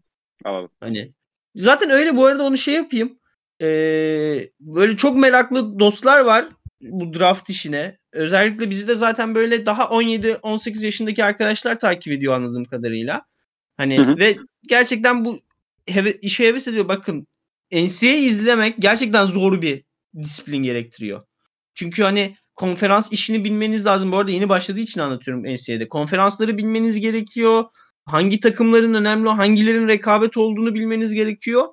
[0.45, 0.69] anladım.
[0.79, 1.13] Hani
[1.55, 3.19] zaten öyle bu arada onu şey yapayım.
[3.61, 6.45] Ee, böyle çok meraklı dostlar var
[6.81, 7.97] bu draft işine.
[8.11, 13.21] Özellikle bizi de zaten böyle daha 17-18 yaşındaki arkadaşlar takip ediyor anladığım kadarıyla.
[13.77, 14.17] Hani hı hı.
[14.17, 14.37] ve
[14.67, 15.39] gerçekten bu
[15.87, 16.87] heve, işe heves ediyor.
[16.87, 17.27] Bakın
[17.71, 19.83] NCAA izlemek gerçekten zor bir
[20.15, 21.23] disiplin gerektiriyor.
[21.73, 24.11] Çünkü hani konferans işini bilmeniz lazım.
[24.11, 25.87] Bu arada yeni başladığı için anlatıyorum NCAA'de.
[25.87, 27.63] Konferansları bilmeniz gerekiyor.
[28.05, 31.65] Hangi takımların önemli, hangilerin rekabet olduğunu bilmeniz gerekiyor.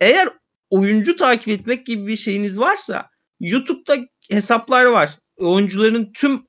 [0.00, 0.28] Eğer
[0.70, 3.10] oyuncu takip etmek gibi bir şeyiniz varsa
[3.40, 5.18] YouTube'da hesaplar var.
[5.36, 6.42] Oyuncuların tüm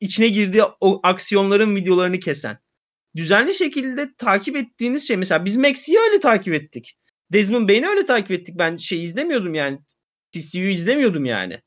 [0.00, 2.58] içine girdiği o aksiyonların videolarını kesen.
[3.16, 6.96] Düzenli şekilde takip ettiğiniz şey mesela biz Maxi'yi öyle takip ettik.
[7.32, 8.54] Desmond Bain'i öyle takip ettik.
[8.58, 9.78] Ben şey izlemiyordum yani.
[10.32, 11.60] TCU'yu izlemiyordum yani.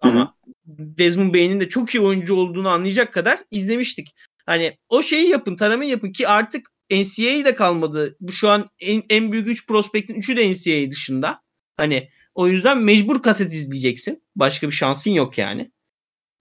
[0.00, 4.14] Ama Desmond Bain'in de çok iyi oyuncu olduğunu anlayacak kadar izlemiştik.
[4.46, 8.16] Hani o şeyi yapın, taramayı yapın ki artık NCAA'de kalmadı.
[8.20, 11.42] Bu şu an en, en büyük 3 prospektin 3'ü de NCAA dışında.
[11.76, 14.22] Hani o yüzden mecbur kaset izleyeceksin.
[14.36, 15.72] Başka bir şansın yok yani.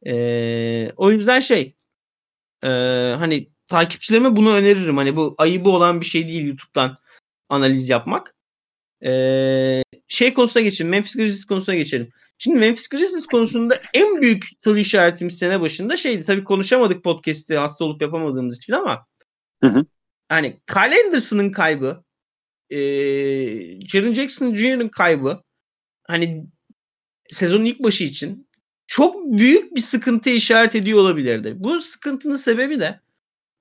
[0.05, 1.75] Ee, o yüzden şey
[2.63, 2.67] e,
[3.17, 4.97] hani takipçilerime bunu öneririm.
[4.97, 6.97] Hani bu ayıbı olan bir şey değil YouTube'dan
[7.49, 8.35] analiz yapmak.
[9.05, 10.91] Ee, şey konusuna geçelim.
[10.91, 12.09] Memphis Grizzlies konusuna geçelim.
[12.37, 16.23] Şimdi Memphis Grizzlies konusunda en büyük soru işaretimiz sene başında şeydi.
[16.25, 19.05] Tabii konuşamadık podcast'i hasta olup yapamadığımız için ama
[19.63, 19.85] hı hı.
[20.31, 22.03] Hani Kyle Anderson'ın kaybı
[22.69, 22.77] e,
[23.87, 25.43] Jaren Jackson Jr.'ın kaybı
[26.03, 26.45] hani
[27.29, 28.49] sezonun ilk başı için
[28.87, 31.53] çok büyük bir sıkıntı işaret ediyor olabilirdi.
[31.55, 32.99] Bu sıkıntının sebebi de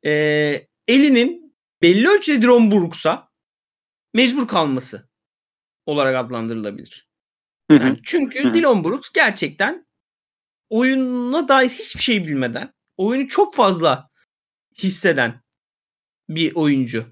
[0.05, 0.13] e,
[0.89, 3.29] elinin belli ölçüde Dron Brooks'a
[4.15, 5.09] mecbur kalması
[5.87, 7.09] olarak adlandırılabilir.
[7.71, 8.55] Yani çünkü Hı-hı.
[8.55, 9.87] Dylan Brooks gerçekten
[10.69, 14.11] oyununa dair hiçbir şey bilmeden oyunu çok fazla
[14.79, 15.41] hisseden
[16.31, 17.05] bir oyuncu.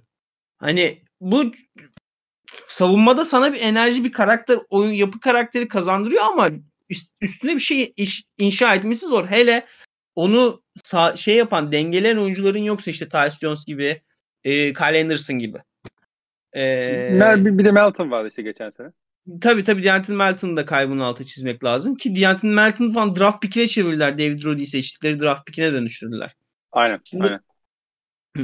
[0.58, 1.52] Hani bu
[2.46, 6.50] savunmada sana bir enerji, bir karakter, oyun yapı karakteri kazandırıyor ama
[7.20, 9.26] üstüne bir şey iş, inşa etmesi zor.
[9.26, 9.66] Hele
[10.14, 14.02] onu sağ, şey yapan, dengeleyen oyuncuların yoksa işte Tyus Jones gibi,
[14.44, 15.58] e, Kyle Anderson gibi.
[16.56, 18.88] Ee, bir, bir de Melton vardı işte geçen sene.
[19.40, 23.66] Tabii tabii D'Anton Melton'ın da kaybını altı çizmek lazım ki D'Anton Melton falan draft pick'ine
[23.66, 24.18] çevirdiler.
[24.18, 26.36] David Roddy'yi seçtikleri draft pick'ine dönüştürdüler.
[26.72, 27.00] Aynen.
[27.04, 27.40] Şimdi, aynen.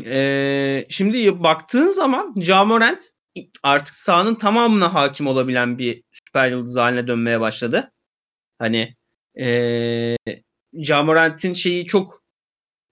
[0.05, 3.11] E, şimdi baktığın zaman Jamorant
[3.63, 7.93] artık sahanın tamamına hakim olabilen bir süper yıldız haline dönmeye başladı.
[8.59, 8.95] Hani
[9.39, 10.17] e,
[10.75, 12.23] Jamorant'in şeyi çok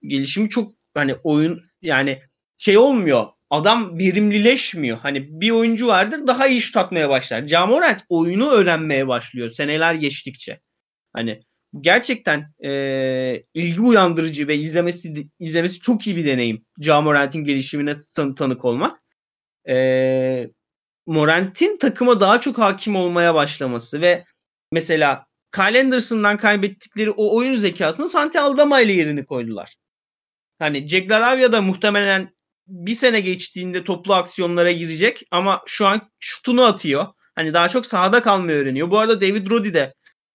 [0.01, 2.21] gelişimi çok hani oyun yani
[2.57, 4.97] şey olmuyor adam verimlileşmiyor.
[4.97, 7.47] Hani bir oyuncu vardır daha iyi şut atmaya başlar.
[7.47, 10.59] Camorant oyunu öğrenmeye başlıyor seneler geçtikçe.
[11.13, 11.41] Hani
[11.81, 16.65] gerçekten e, ilgi uyandırıcı ve izlemesi izlemesi çok iyi bir deneyim.
[16.79, 19.03] Camorant'in gelişimine tan- tanık olmak.
[19.69, 20.49] E,
[21.05, 24.25] Morant'in takıma daha çok hakim olmaya başlaması ve
[24.71, 29.75] mesela Kyle Anderson'dan kaybettikleri o oyun zekasını Santi Aldama ile yerini koydular.
[30.59, 32.29] Hani Jack Laravia da muhtemelen
[32.67, 37.07] bir sene geçtiğinde toplu aksiyonlara girecek ama şu an şutunu atıyor.
[37.35, 38.91] Hani daha çok sahada kalmayı öğreniyor.
[38.91, 39.93] Bu arada David Roddy de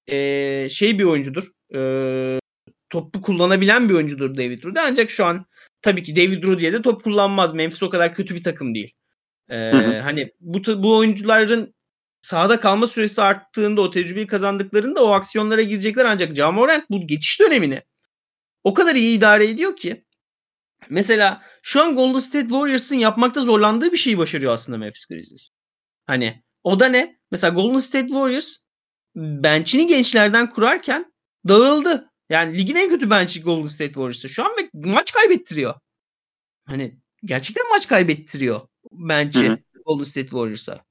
[0.09, 1.45] e, şey bir oyuncudur.
[1.75, 1.81] E,
[2.91, 4.79] topu kullanabilen bir oyuncudur David Roddy.
[4.79, 5.47] Ancak şu an
[5.83, 7.55] tabii ki David Roddy'ye de top kullanmaz.
[7.55, 8.93] Memphis o kadar kötü bir takım değil.
[9.51, 9.57] E,
[10.03, 11.75] Hani bu, bu oyuncuların
[12.21, 17.83] sahada kalma süresi arttığında o tecrübeyi kazandıklarında o aksiyonlara girecekler ancak Jamorant bu geçiş dönemini
[18.65, 20.05] o kadar iyi idare ediyor ki
[20.91, 25.49] Mesela şu an Golden State Warriors'ın yapmakta zorlandığı bir şeyi başarıyor aslında Memphis Grizzlies.
[26.07, 27.19] Hani o da ne?
[27.31, 28.57] Mesela Golden State Warriors
[29.17, 31.13] bench'ini gençlerden kurarken
[31.49, 32.11] dağıldı.
[32.31, 35.75] Yani ligin en kötü bench'i Golden State Warriors'ı şu an ve maç kaybettiriyor.
[36.67, 38.61] Hani gerçekten maç kaybettiriyor
[38.93, 40.85] bench'i Golden State Warriors'a.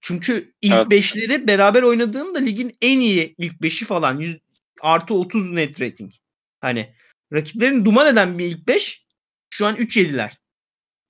[0.00, 0.90] Çünkü ilk evet.
[0.90, 4.18] beşleri beraber oynadığında ligin en iyi ilk beşi falan.
[4.18, 4.38] 100,
[4.80, 6.12] artı 30 net rating.
[6.60, 6.94] Hani
[7.32, 9.06] rakiplerin duman eden bir ilk beş
[9.50, 10.38] şu an 3 yediler.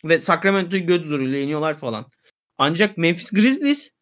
[0.04, 2.06] Ve Sacramento'yu göz zoruyla yeniyorlar falan.
[2.58, 3.96] Ancak Memphis Grizzlies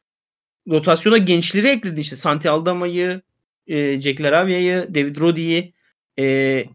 [0.69, 2.17] rotasyona gençleri ekledi işte.
[2.17, 3.23] Santi Aldama'yı,
[3.67, 5.75] e, Jack Laravia'yı, David Roddy'yi
[6.19, 6.25] e,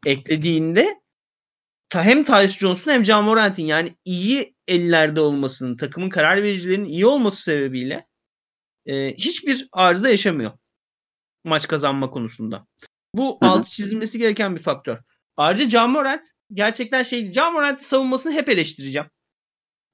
[0.05, 1.01] eklediğinde
[1.89, 7.05] ta, hem Tyus Jones'un hem John Morant'in yani iyi ellerde olmasının, takımın karar vericilerinin iyi
[7.05, 8.07] olması sebebiyle
[8.85, 10.51] e, hiçbir arıza yaşamıyor
[11.43, 12.67] maç kazanma konusunda.
[13.15, 13.49] Bu Hı-hı.
[13.49, 14.97] altı çizilmesi gereken bir faktör.
[15.37, 19.07] Ayrıca John Morant gerçekten şey John Morant savunmasını hep eleştireceğim.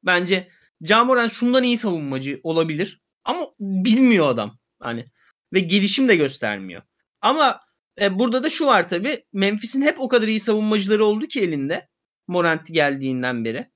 [0.04, 0.50] Bence
[0.82, 4.60] John Morant şundan iyi savunmacı olabilir ama bilmiyor adam.
[4.80, 5.06] Hani
[5.54, 6.82] ve gelişim de göstermiyor.
[7.22, 7.62] Ama
[8.02, 9.18] e, burada da şu var tabi.
[9.34, 11.88] Memphis'in hep o kadar iyi savunmacıları oldu ki elinde.
[12.28, 13.72] Morant geldiğinden beri.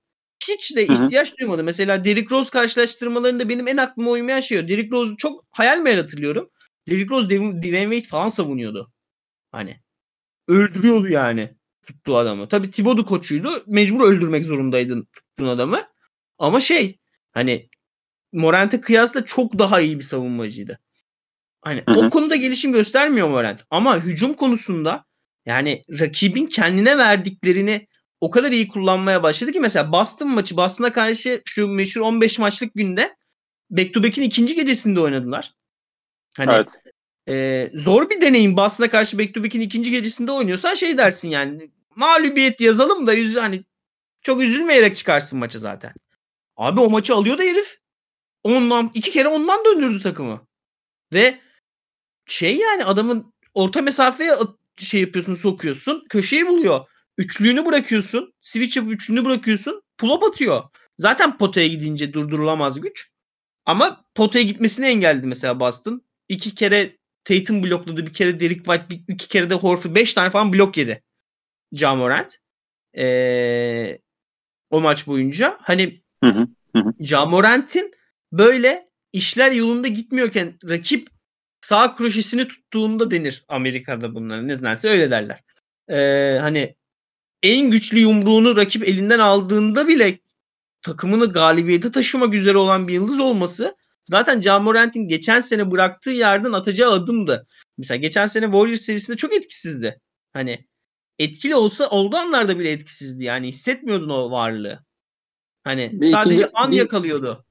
[0.50, 1.38] Hiç de ihtiyaç Hı-hı.
[1.38, 1.64] duymadı.
[1.64, 4.68] Mesela Derrick Rose karşılaştırmalarında benim en aklıma uymayan şey o.
[4.68, 6.50] Derrick Rose çok hayal mi hatırlıyorum.
[6.88, 8.94] Derrick Rose Dwayne Wade falan savunuyordu.
[9.52, 9.80] Hani
[10.48, 12.48] öldürüyordu yani tuttuğu adamı.
[12.48, 13.64] Tabi Thibodeau koçuydu.
[13.68, 15.82] Mecbur öldürmek zorundaydın tuttuğun adamı.
[16.38, 17.00] Ama şey
[17.32, 17.70] hani
[18.34, 20.80] Morant'e kıyasla çok daha iyi bir savunmacıydı.
[21.62, 22.06] Hani Hı-hı.
[22.06, 23.66] o konuda gelişim göstermiyor Morant.
[23.70, 25.06] Ama hücum konusunda
[25.46, 27.88] yani rakibin kendine verdiklerini
[28.22, 32.76] o kadar iyi kullanmaya başladı ki mesela Boston maçı Boston'a karşı şu meşhur 15 maçlık
[32.76, 33.16] günde
[33.70, 35.52] back to back'in ikinci gecesinde oynadılar.
[36.38, 36.70] Hani evet.
[37.30, 41.72] e, zor bir deneyim Boston'a karşı back to back'in ikinci gecesinde oynuyorsan şey dersin yani
[41.96, 43.64] mağlubiyet yazalım da yüz, hani
[44.22, 45.94] çok üzülmeyerek çıkarsın maçı zaten.
[46.58, 47.83] Abi o maçı alıyor da herif.
[48.44, 50.48] Ondan iki kere ondan döndürdü takımı.
[51.14, 51.40] Ve
[52.26, 54.34] şey yani adamın orta mesafeye
[54.78, 56.06] şey yapıyorsun sokuyorsun.
[56.10, 56.86] Köşeyi buluyor.
[57.18, 58.34] Üçlüğünü bırakıyorsun.
[58.42, 59.84] Switch yapıp üçlüğünü bırakıyorsun.
[59.98, 60.64] Pull atıyor.
[60.98, 63.10] Zaten potaya gidince durdurulamaz güç.
[63.66, 66.02] Ama potaya gitmesini engelledi mesela Boston.
[66.30, 68.06] İki kere Tatum blokladı.
[68.06, 68.86] Bir kere Derek White.
[69.08, 69.96] İki kere de Horford.
[69.96, 71.04] Beş tane falan blok yedi.
[71.72, 72.38] Ja Morant.
[72.98, 74.00] Ee,
[74.70, 75.58] o maç boyunca.
[75.62, 77.94] Hani hı
[78.34, 81.10] böyle işler yolunda gitmiyorken rakip
[81.62, 84.48] sağ kroşesini tuttuğunda denir Amerika'da bunların.
[84.48, 85.42] Nedense öyle derler.
[85.90, 86.76] Ee, hani
[87.44, 90.20] en güçlü yumruğunu rakip elinden aldığında bile
[90.82, 96.52] takımını galibiyete taşımak üzere olan bir yıldız olması zaten John Morant'in geçen sene bıraktığı yerden
[96.52, 97.48] atacağı adımdı.
[97.78, 100.00] Mesela geçen sene Warriors serisinde çok etkisizdi.
[100.34, 100.66] Hani
[101.20, 103.24] etkili olsa olduğu anlarda bile etkisizdi.
[103.24, 104.80] Yani hissetmiyordun o varlığı.
[105.64, 107.46] Hani bir sadece ikinci, an bir, yakalıyordu.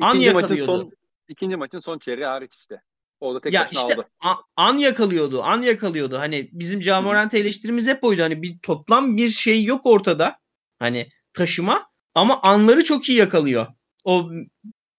[0.00, 0.52] An yakalıyordu.
[0.52, 0.90] Maçın son,
[1.28, 2.82] ikinci maçın son çeyreği hariç işte.
[3.20, 4.08] Orada tek ya işte aldı.
[4.56, 5.42] an yakalıyordu.
[5.42, 6.18] An yakalıyordu.
[6.18, 8.22] Hani bizim Camorant eleştirimiz hep oydu.
[8.22, 10.38] Hani bir toplam bir şey yok ortada.
[10.78, 13.66] Hani taşıma ama anları çok iyi yakalıyor.
[14.04, 14.30] O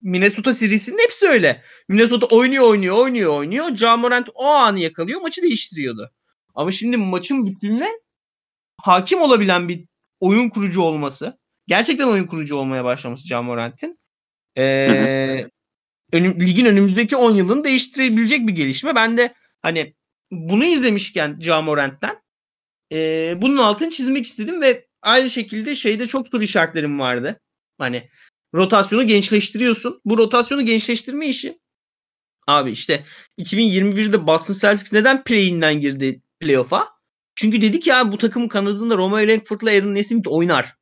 [0.02, 1.64] Minnesota serisinin hepsi öyle.
[1.89, 3.76] Minnesota oynuyor oynuyor oynuyor oynuyor.
[3.76, 6.12] Camorant o anı yakalıyor maçı değiştiriyordu.
[6.56, 7.89] Ama şimdi maçın bütününe
[8.82, 9.86] hakim olabilen bir
[10.20, 11.39] oyun kurucu olması.
[11.68, 13.99] Gerçekten oyun kurucu olmaya başlaması Camorant'in.
[14.58, 15.47] Ee,
[16.14, 18.95] önüm, ligin önümüzdeki 10 yılını değiştirebilecek bir gelişme.
[18.95, 19.93] Ben de hani
[20.32, 22.22] bunu izlemişken Camorant'ten
[22.91, 27.39] e, bunun altını çizmek istedim ve aynı şekilde şeyde çok soru işaretlerim vardı.
[27.78, 28.10] Hani
[28.54, 30.02] rotasyonu gençleştiriyorsun.
[30.06, 31.60] Bu rotasyonu gençleştirme işi
[32.50, 33.04] abi işte
[33.38, 36.88] 2021'de Boston Celtics neden play-in'den girdi playoff'a?
[37.36, 40.76] Çünkü dedik ya bu takımın kanadında Romeo Langford'la Aaron Nesmith oynar.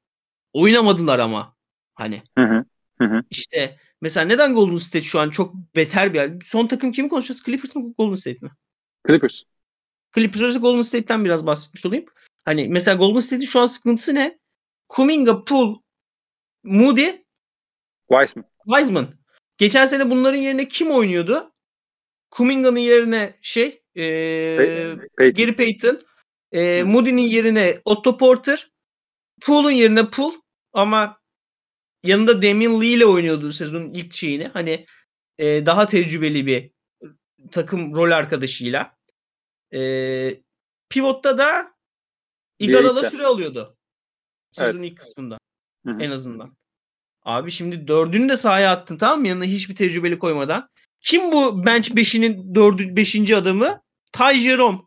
[0.54, 1.56] Oynamadılar ama.
[1.96, 2.24] Hani.
[2.38, 2.66] Hı hı.
[3.02, 6.46] Hı İşte mesela neden Golden State şu an çok beter bir?
[6.46, 7.44] Son takım kimi konuşacağız?
[7.44, 8.52] Clippers mı Golden State mi?
[9.08, 9.44] Clippers.
[10.16, 12.06] Clippers Golden State'ten biraz bahsetmiş olayım.
[12.46, 14.40] Hani mesela Golden State'in şu an sıkıntısı ne?
[14.90, 15.76] Kuminga, Poole,
[16.64, 17.12] Moody,
[18.10, 18.46] Wiseman.
[18.66, 19.14] Wiseman.
[19.58, 21.52] Geçen sene bunların yerine kim oynuyordu?
[22.32, 24.58] Kuminga'nın yerine şey ee,
[25.18, 25.44] Peyton.
[25.44, 26.02] Gary Payton.
[26.52, 28.72] E, Moody'nin yerine Otto Porter.
[29.42, 30.36] Poole'un yerine Poole
[30.74, 31.17] ama
[32.08, 34.48] yanında Damian Lee ile oynuyordu sezonun ilk şeyini.
[34.48, 34.86] Hani
[35.38, 36.72] e, daha tecrübeli bir
[37.52, 38.98] takım rol arkadaşıyla.
[39.74, 40.42] E,
[40.90, 41.78] pivotta da
[42.60, 43.78] Iguodala süre alıyordu.
[44.52, 44.92] Sezonun evet.
[44.92, 45.40] ilk kısmında.
[45.86, 46.02] Hı-hı.
[46.02, 46.58] En azından.
[47.24, 49.28] Abi şimdi dördünü de sahaya attın tamam mı?
[49.28, 50.70] Yanına hiçbir tecrübeli koymadan.
[51.02, 52.80] Kim bu bench 5'inin 4.
[52.80, 53.32] 5.
[53.32, 53.82] adamı?
[54.12, 54.80] Ty Jerome.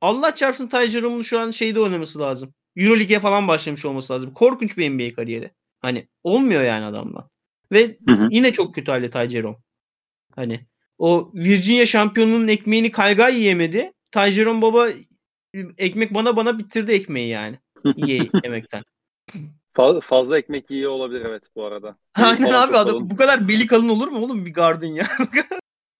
[0.00, 2.54] Allah çarpsın Ty Jerome'un şu an şeyde oynaması lazım.
[2.76, 4.34] Euroleague'e falan başlamış olması lazım.
[4.34, 5.50] Korkunç bir NBA kariyeri.
[5.80, 7.28] Hani olmuyor yani adamla.
[7.72, 8.28] Ve hı hı.
[8.30, 9.56] yine çok kötü halde Ty Jerome.
[10.36, 10.66] Hani
[10.98, 13.92] o Virginia şampiyonunun ekmeğini Kaygay yiyemedi.
[14.12, 14.88] Ty Jerome baba
[15.78, 17.58] ekmek bana bana bitirdi ekmeği yani.
[17.96, 18.82] Yiye yemekten.
[20.02, 21.96] Fazla ekmek yiyor olabilir evet bu arada.
[22.14, 23.10] Aynen abi adam kalın.
[23.10, 25.06] bu kadar beli kalın olur mu oğlum bir gardın ya.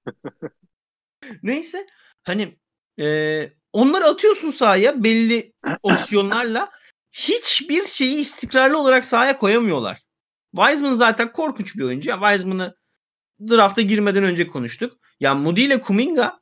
[1.42, 1.86] Neyse
[2.22, 2.56] hani
[3.00, 5.52] e, onları atıyorsun sahaya belli
[5.82, 6.68] opsiyonlarla
[7.12, 9.98] hiçbir şeyi istikrarlı olarak sahaya koyamıyorlar.
[10.56, 12.10] Wiseman zaten korkunç bir oyuncu.
[12.10, 12.74] Wiseman'ı
[13.40, 14.98] drafta girmeden önce konuştuk.
[15.20, 16.40] Ya Moody ile Kuminga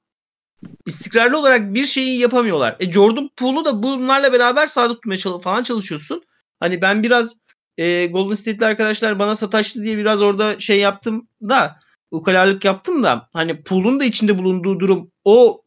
[0.86, 2.76] istikrarlı olarak bir şeyi yapamıyorlar.
[2.80, 6.22] E Jordan Poole'u da bunlarla beraber sahada tutmaya çalış falan çalışıyorsun.
[6.60, 7.40] Hani ben biraz
[7.76, 11.78] e, Golden State'li arkadaşlar bana sataştı diye biraz orada şey yaptım da
[12.10, 15.62] ukalalık yaptım da hani Poole'un da içinde bulunduğu durum o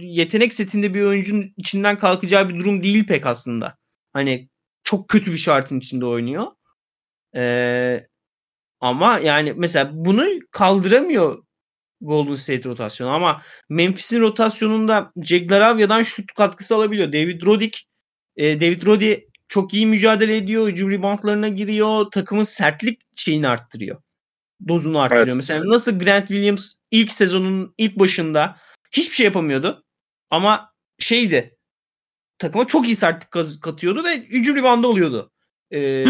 [0.00, 3.76] yetenek setinde bir oyuncunun içinden kalkacağı bir durum değil pek aslında.
[4.12, 4.48] Hani
[4.82, 6.46] çok kötü bir şartın içinde oynuyor.
[7.36, 8.06] Ee,
[8.80, 11.44] ama yani mesela bunu kaldıramıyor
[12.00, 17.08] Golden State rotasyonu ama Memphis'in rotasyonunda Jack Laravia'dan şut katkısı alabiliyor.
[17.08, 17.78] David Roddick
[18.36, 19.14] e, David Roddy
[19.48, 20.68] çok iyi mücadele ediyor.
[20.68, 22.10] Hücum reboundlarına giriyor.
[22.10, 24.02] Takımın sertlik şeyini arttırıyor.
[24.68, 25.26] Dozunu arttırıyor.
[25.26, 25.36] Evet.
[25.36, 28.56] Mesela nasıl Grant Williams ilk sezonun ilk başında
[28.92, 29.84] hiçbir şey yapamıyordu.
[30.30, 31.56] Ama şeydi
[32.42, 35.30] takıma çok iyi sertlik katıyordu ve hücum reboundu oluyordu.
[35.72, 36.04] Ee,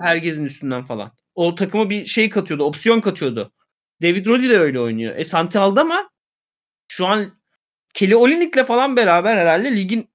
[0.00, 1.12] herkesin üstünden falan.
[1.34, 2.64] O takıma bir şey katıyordu.
[2.64, 3.52] Opsiyon katıyordu.
[4.02, 5.16] David Roddy de öyle oynuyor.
[5.16, 6.10] E Santi aldı ama
[6.88, 7.38] şu an
[7.94, 10.08] Kelly Olynyk'le falan beraber herhalde ligin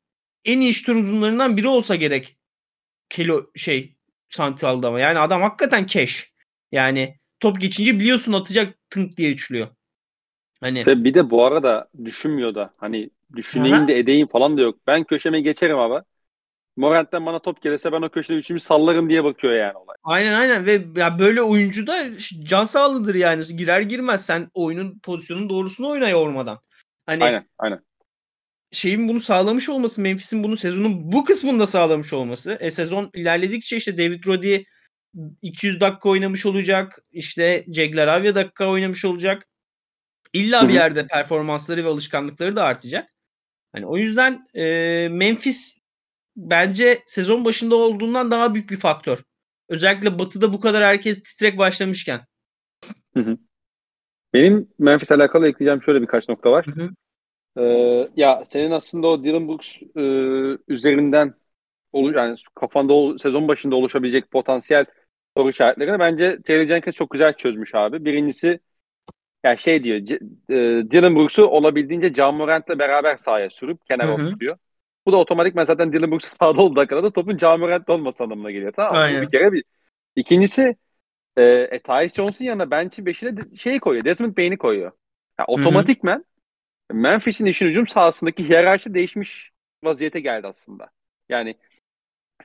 [0.45, 2.37] en iyi şutör uzunlarından biri olsa gerek.
[3.09, 3.95] Kelly şey
[4.29, 4.99] Santi aldı ama.
[4.99, 6.33] Yani adam hakikaten cash.
[6.71, 9.67] Yani top geçince biliyorsun atacak tınk diye üçlüyor.
[10.59, 13.87] Hani Ve bir de bu arada düşünmüyor da hani düşüneyim Aha.
[13.87, 14.79] de edeyim falan da yok.
[14.87, 16.03] Ben köşeme geçerim ama
[16.77, 19.95] Morant'ten bana top gelirse ben o köşede üçümü sallarım diye bakıyor yani olay.
[20.03, 22.05] Aynen aynen ve ya böyle oyuncu da
[22.43, 23.43] can sağlıdır yani.
[23.57, 26.59] Girer girmez sen oyunun pozisyonun doğrusunu oyna yormadan.
[27.05, 27.79] Hani aynen aynen.
[28.71, 32.57] Şeyin bunu sağlamış olması, Memphis'in bunu sezonun bu kısmında sağlamış olması.
[32.59, 34.57] E sezon ilerledikçe işte David Roddy
[35.41, 36.99] 200 dakika oynamış olacak.
[37.11, 39.47] İşte Jack Avia dakika oynamış olacak.
[40.33, 43.12] İlla bir yerde performansları ve alışkanlıkları da artacak.
[43.73, 45.77] Hani o yüzden e, Memphis
[46.35, 49.23] bence sezon başında olduğundan daha büyük bir faktör.
[49.69, 52.19] Özellikle Batı'da bu kadar herkes titrek başlamışken.
[53.13, 53.37] Hı hı.
[54.33, 56.65] Benim Memphis alakalı ekleyeceğim şöyle birkaç nokta var.
[56.67, 56.89] Hı hı.
[57.57, 60.01] Ee, ya senin aslında o Dylan Brooks e,
[60.67, 61.33] üzerinden
[61.91, 64.85] olu, yani kafanda o, sezon başında oluşabilecek potansiyel
[65.37, 68.05] soru işaretlerini bence Terry Jenkins çok güzel çözmüş abi.
[68.05, 68.59] Birincisi
[69.43, 70.19] yani şey diyor C-
[70.49, 70.55] e,
[70.91, 74.57] Dylan Brooks'u olabildiğince John Morant'la beraber sahaya sürüp kenara oturuyor.
[75.05, 78.73] Bu da otomatikman zaten Dylan Brooks sağda olduğu dakikada topun John Morant'ta olması anlamına geliyor.
[78.75, 79.21] Tamam mı?
[79.21, 79.63] Bir kere bir.
[80.15, 80.75] İkincisi
[81.37, 84.05] e, e, Tyus Jones'un yanına bench'in beşine de, şey koyuyor.
[84.05, 84.91] Desmond Bain'i koyuyor.
[85.39, 86.25] Yani otomatikmen
[86.91, 89.51] Memphis'in işin hücum sahasındaki hiyerarşi değişmiş
[89.83, 90.89] vaziyete geldi aslında.
[91.29, 91.55] Yani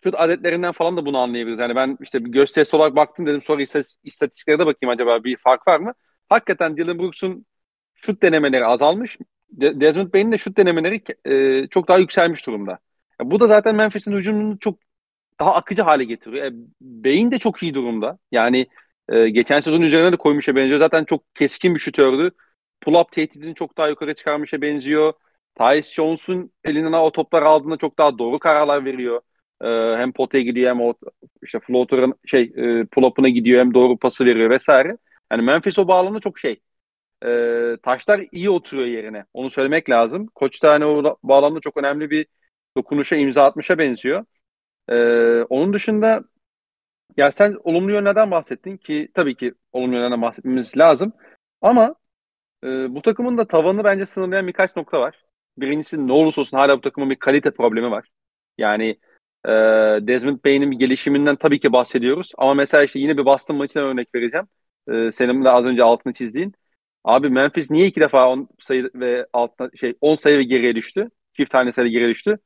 [0.05, 1.61] şut adetlerinden falan da bunu anlayabiliriz.
[1.61, 3.63] Yani ben işte bir gösterisi olarak baktım dedim sonra
[4.05, 5.95] istatistiklere de bakayım acaba bir fark var mı?
[6.29, 7.47] Hakikaten Dylan Brooks'un
[7.95, 9.19] şut denemeleri azalmış.
[9.51, 12.79] Desmond Bain'in de şut denemeleri e, çok daha yükselmiş durumda.
[13.21, 14.79] Ya bu da zaten Memphis'in hücumunu çok
[15.41, 16.47] daha akıcı hale getiriyor.
[16.47, 18.19] E, Bain de çok iyi durumda.
[18.33, 18.67] Yani
[19.09, 20.79] e, geçen sezon üzerine de koymuşa benziyor.
[20.79, 22.31] Zaten çok keskin bir şutördü.
[22.81, 25.13] Pull-up tehdidini çok daha yukarı çıkarmışa benziyor.
[25.59, 29.21] Tyus Jones'un elinden o toplar aldığında çok daha doğru kararlar veriyor.
[29.63, 29.67] Ee,
[29.97, 30.95] hem potaya gidiyor hem o
[31.43, 34.99] işte floater'ın şey e, pull-up'ına gidiyor hem doğru pası veriyor vesaire.
[35.33, 36.61] Yani Memphis o bağlamda çok şey.
[37.25, 37.29] E,
[37.83, 39.25] taşlar iyi oturuyor yerine.
[39.35, 40.27] Onu söylemek lazım.
[40.27, 42.27] Koç da hani o bağlamda çok önemli bir
[42.77, 44.25] dokunuşa imza atmışa benziyor.
[44.89, 44.95] E,
[45.43, 46.25] onun dışında
[47.17, 51.13] ya sen olumlu yönlerden bahsettin ki tabii ki olumlu yönlerden bahsetmemiz lazım.
[51.63, 51.95] Ama
[52.65, 55.25] e, bu takımın da tavanını bence sınırlayan birkaç nokta var.
[55.59, 58.09] Birincisi ne olursa olsun hala bu takımın bir kalite problemi var.
[58.59, 58.99] Yani
[59.45, 59.51] e,
[60.07, 62.33] Desmond bir gelişiminden tabii ki bahsediyoruz.
[62.39, 64.47] Ama mesela işte yine bir Boston maçına örnek vereceğim.
[64.89, 66.55] E, senin de az önce altını çizdiğin.
[67.05, 71.11] Abi Memphis niye iki defa 10 sayı ve altına şey 10 sayı ve geriye düştü?
[71.37, 72.39] Çift tane sayı geriye düştü.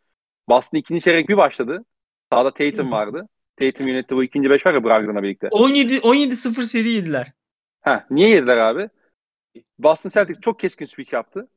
[0.48, 1.84] Boston ikinci çeyrek bir başladı.
[2.32, 3.28] Sağda Tatum vardı.
[3.56, 5.48] Tatum yönetti bu ikinci beş var ya Brogdon'la birlikte.
[5.50, 7.32] 17 17 0 seri yediler.
[7.80, 8.88] Ha niye yediler abi?
[9.78, 11.48] Boston Celtics çok keskin switch yaptı.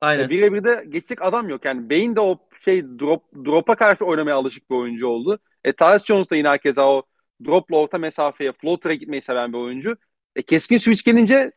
[0.00, 0.30] Aynen.
[0.30, 1.64] Birebir de geçecek adam yok.
[1.64, 5.38] Yani Bain de o şey drop drop'a karşı oynamaya alışık bir oyuncu oldu.
[5.64, 7.02] E Tyus Jones da yine herkese o
[7.44, 9.96] dropla orta mesafeye floater'a gitmeyi seven bir oyuncu.
[10.36, 11.52] E keskin switch gelince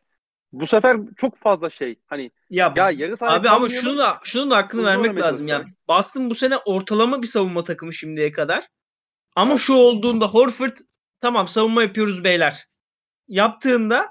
[0.52, 4.56] bu sefer çok fazla şey hani ya, ya yarı Abi ama şunu da şunu da
[4.56, 5.64] hakkını vermek lazım ya.
[5.88, 8.68] Boston bu sene ortalama bir savunma takımı şimdiye kadar.
[9.36, 10.76] Ama şu olduğunda Horford
[11.20, 12.66] tamam savunma yapıyoruz beyler.
[13.28, 14.08] Yaptığında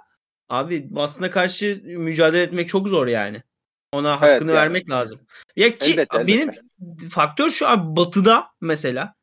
[0.50, 3.44] abi Boston'a karşı mücadele etmek çok zor yani.
[3.92, 4.54] Ona hakkını evet, yani.
[4.54, 5.20] vermek lazım.
[5.56, 7.08] Ya ki elbette, benim elbette.
[7.10, 9.14] faktör şu abi Batı'da mesela.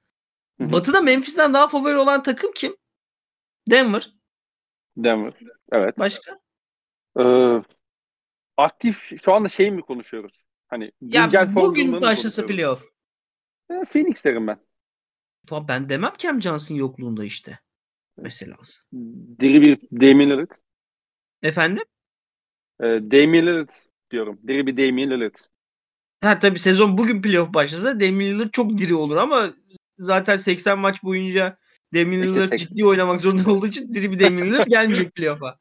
[0.61, 0.73] Hı-hı.
[0.73, 2.77] Batı'da Memphis'ten daha favori olan takım kim?
[3.71, 4.16] Denver.
[4.97, 5.33] Denver.
[5.73, 5.99] Evet.
[5.99, 6.41] Başka?
[7.21, 7.63] Ee,
[8.57, 10.45] aktif şu anda şey mi konuşuyoruz?
[10.69, 12.85] Hani ya bugün başlasa playoff.
[13.71, 14.59] E, Phoenix derim ben.
[15.69, 17.59] Ben demem Cam Johnson yokluğunda işte.
[18.17, 18.57] mesela.
[19.41, 20.51] Diri bir Damian Lillard.
[21.43, 21.85] Efendim?
[22.81, 23.71] E, Damian Lillard
[24.11, 24.41] diyorum.
[24.49, 25.35] Diri bir Damian Lillard.
[26.21, 29.55] Ha tabii sezon bugün playoff başlasa Damian Lillard çok diri olur ama
[29.99, 31.59] zaten 80 maç boyunca
[31.95, 35.59] Damian Lillard işte ciddi oynamak zorunda olduğu için diri bir Damian Lillard gelmeyecek playoff'a.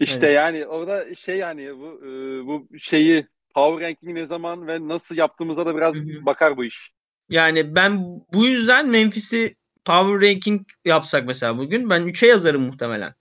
[0.00, 0.36] İşte evet.
[0.36, 2.10] yani orada şey yani bu e,
[2.46, 6.26] bu şeyi power ranking ne zaman ve nasıl yaptığımıza da biraz Hı-hı.
[6.26, 6.92] bakar bu iş.
[7.28, 13.14] Yani ben bu yüzden Memphis'i power ranking yapsak mesela bugün ben 3'e yazarım muhtemelen.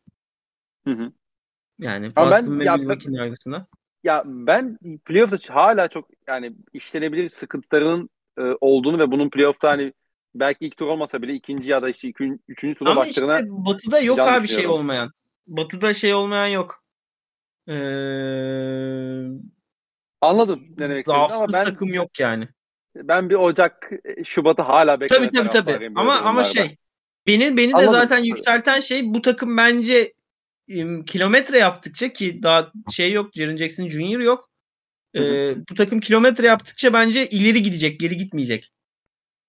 [0.85, 1.11] Hı hı.
[1.79, 3.67] Yani Boston ve Milwaukee'nin arasında.
[4.03, 9.93] Ya ben playoff'ta hala çok yani işlenebilir sıkıntılarının e, olduğunu ve bunun playoff'ta hani
[10.35, 13.49] belki ilk tur olmasa bile ikinci ya da işte iki, üçüncü tura Ama başlarına işte
[13.49, 15.11] Batı'da yok abi şey olmayan.
[15.47, 16.83] Batı'da şey olmayan yok.
[17.67, 17.73] Ee,
[20.21, 22.47] Anladım ne demek ama ben takım yok yani.
[22.95, 23.91] Ben bir Ocak
[24.25, 25.29] Şubat'ı hala bekliyorum.
[25.33, 25.91] Tabii tabii tabii.
[25.95, 26.75] Ama ama şey
[27.27, 27.93] beni beni de Anladım.
[27.93, 30.13] zaten yükselten şey bu takım bence
[31.05, 34.19] kilometre yaptıkça ki daha şey yok Jaren Jackson Jr.
[34.19, 34.49] yok.
[35.15, 38.71] Ee, bu takım kilometre yaptıkça bence ileri gidecek, geri gitmeyecek.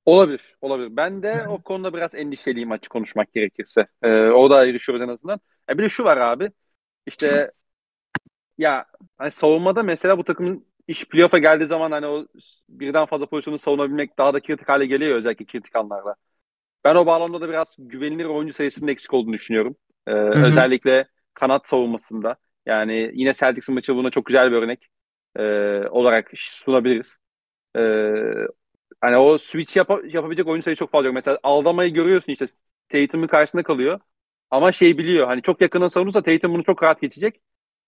[0.07, 0.97] Olabilir, olabilir.
[0.97, 3.85] Ben de o konuda biraz endişeliyim açık konuşmak gerekirse.
[4.03, 5.41] Ee, o da ayrışıyoruz en azından.
[5.69, 6.51] Ya bir de şu var abi.
[7.07, 7.53] İşte
[8.59, 8.87] ya
[9.19, 12.27] hani savunmada mesela bu takımın iş playoff'a geldiği zaman hani o
[12.69, 16.15] birden fazla pozisyonu savunabilmek daha da kritik hale geliyor özellikle kritik anlarda.
[16.85, 19.77] Ben o bağlamda da biraz güvenilir oyuncu sayısının eksik olduğunu düşünüyorum.
[20.07, 22.37] Ee, özellikle kanat savunmasında.
[22.67, 24.89] Yani yine Celtics'in maçı buna çok güzel bir örnek
[25.37, 25.43] e,
[25.89, 27.19] olarak sunabiliriz.
[27.77, 27.81] E,
[29.01, 31.15] hani o switch yap- yapabilecek oyuncu sayısı çok fazla yok.
[31.15, 32.47] Mesela Aldama'yı görüyorsun işte
[32.89, 34.01] Tatum'un karşısında kalıyor.
[34.51, 37.41] Ama şey biliyor hani çok yakından savunursa Tatum bunu çok rahat geçecek.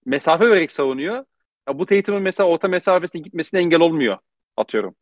[0.06, 1.24] Mesafe vererek savunuyor.
[1.68, 4.18] Ya bu Tatum'un mesela orta mesafesine gitmesine engel olmuyor
[4.56, 4.94] atıyorum.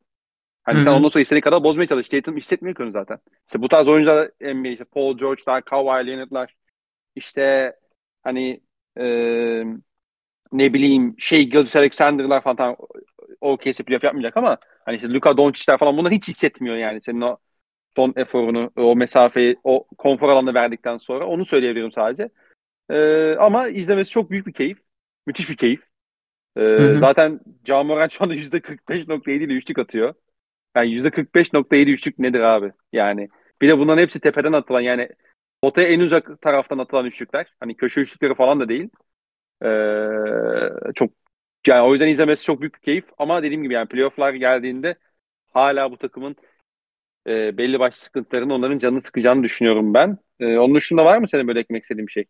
[0.63, 0.85] Hani Hı-hı.
[0.85, 2.09] sen ondan sonra istediğin kadar bozmaya çalış.
[2.09, 3.19] Tatum hissetmiyor ki onu zaten.
[3.49, 6.57] İşte bu tarz oyuncular NBA işte Paul George'lar, Kawhi Leonard'lar
[7.17, 7.75] işte
[8.25, 8.63] hani
[9.01, 9.05] e,
[10.53, 12.77] ne bileyim şey Gilgis Alexander'lar falan tamam,
[13.41, 17.21] o kesip playoff yapmayacak ama hani işte Luka Doncic'ler falan bunlar hiç hissetmiyor yani senin
[17.21, 17.39] o
[17.97, 22.31] son eforunu, o mesafeyi, o konfor alanını verdikten sonra onu söyleyebilirim sadece.
[22.91, 24.79] Ee, ama izlemesi çok büyük bir keyif.
[25.27, 25.83] Müthiş bir keyif.
[26.57, 30.15] Ee, zaten Camoran şu anda %45.7 ile üçlük atıyor.
[30.77, 32.73] Yani %45.7 üçlük nedir abi?
[32.93, 33.29] Yani
[33.63, 35.09] bir de bunların hepsi tepeden atılan yani
[35.63, 37.55] potaya en uzak taraftan atılan üçlükler.
[37.61, 38.89] Hani köşe üçlükleri falan da değil.
[39.65, 41.11] Ee, çok
[41.67, 43.05] yani o yüzden izlemesi çok büyük bir keyif.
[43.19, 44.95] Ama dediğim gibi yani playofflar geldiğinde
[45.53, 46.37] hala bu takımın
[47.27, 50.19] e, belli başlı sıkıntıların onların canını sıkacağını düşünüyorum ben.
[50.41, 52.25] E, onun dışında var mı senin böyle eklemek istediğin bir şey?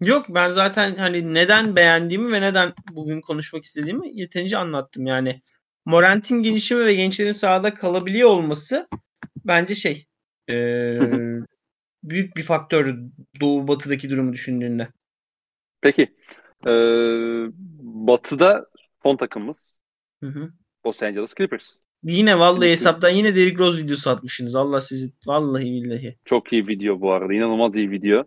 [0.00, 5.06] Yok ben zaten hani neden beğendiğimi ve neden bugün konuşmak istediğimi yeterince anlattım.
[5.06, 5.42] Yani
[5.84, 8.88] Morant'in gelişimi ve gençlerin sahada kalabiliyor olması
[9.44, 10.06] bence şey
[10.50, 10.98] e,
[12.02, 12.96] büyük bir faktör
[13.40, 14.88] Doğu Batı'daki durumu düşündüğünde.
[15.80, 16.16] Peki.
[16.66, 16.70] Ee,
[17.82, 18.66] batı'da
[19.02, 19.74] son takımımız
[20.20, 20.52] hı hı.
[20.86, 21.76] Los Angeles Clippers.
[22.02, 24.56] Yine vallahi hesaptan yine Derrick Rose videosu atmışsınız.
[24.56, 26.16] Allah sizi vallahi billahi.
[26.24, 27.34] Çok iyi video bu arada.
[27.34, 28.24] İnanılmaz iyi video.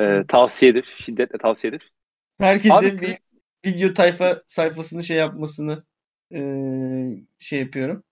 [0.00, 0.96] Ee, tavsiyedir.
[1.04, 1.92] Şiddetle tavsiyedir.
[2.38, 3.18] Herkesin Abi, bir
[3.66, 5.84] video tayfa sayfasını şey yapmasını
[6.32, 6.40] e,
[7.38, 8.02] şey yapıyorum.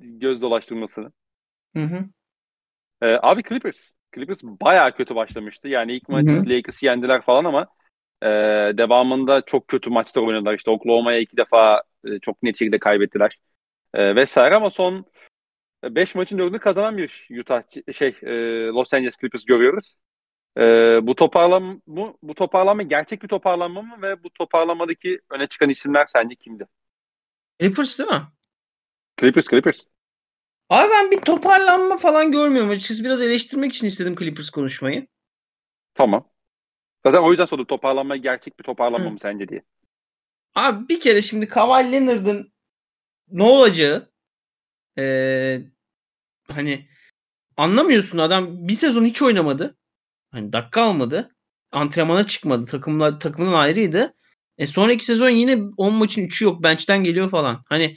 [0.00, 1.12] Göz dolaştırmasını.
[1.76, 2.04] Hı hı.
[3.02, 3.90] Ee, abi Clippers.
[4.14, 5.68] Clippers bayağı kötü başlamıştı.
[5.68, 7.66] Yani ilk maç Lakers'ı yendiler falan ama
[8.22, 8.26] e,
[8.78, 10.54] devamında çok kötü maçlar oynadılar.
[10.54, 13.38] İşte Oklahoma'ya iki defa e, çok net şekilde kaybettiler.
[13.94, 15.06] E, vesaire ama son
[15.84, 17.62] 5 maçın 4'ünü kazanan bir Utah
[17.92, 18.32] şey e,
[18.66, 19.94] Los Angeles Clippers görüyoruz.
[20.56, 20.62] E,
[21.02, 26.06] bu toparlanma bu, bu toparlanma gerçek bir toparlanma mı ve bu toparlamadaki öne çıkan isimler
[26.06, 26.64] sence kimdi?
[27.60, 28.22] Clippers değil mi?
[29.20, 29.80] Clippers, Clippers.
[30.68, 32.70] Abi ben bir toparlanma falan görmüyorum.
[32.70, 35.06] Açıkçası biraz eleştirmek için istedim Clippers konuşmayı.
[35.94, 36.30] Tamam.
[37.06, 39.62] Zaten o yüzden sordum toparlanma gerçek bir toparlanma mı sence diye.
[40.54, 42.52] Abi bir kere şimdi Kawhi Leonard'ın
[43.30, 44.10] ne olacağı
[44.98, 45.60] ee,
[46.48, 46.88] hani
[47.56, 49.76] anlamıyorsun adam bir sezon hiç oynamadı.
[50.30, 51.36] Hani dakika almadı.
[51.72, 52.66] Antrenmana çıkmadı.
[52.66, 54.14] Takımla takımdan ayrıydı.
[54.58, 56.62] E sonraki sezon yine 10 maçın 3'ü yok.
[56.62, 57.62] Bench'ten geliyor falan.
[57.68, 57.96] Hani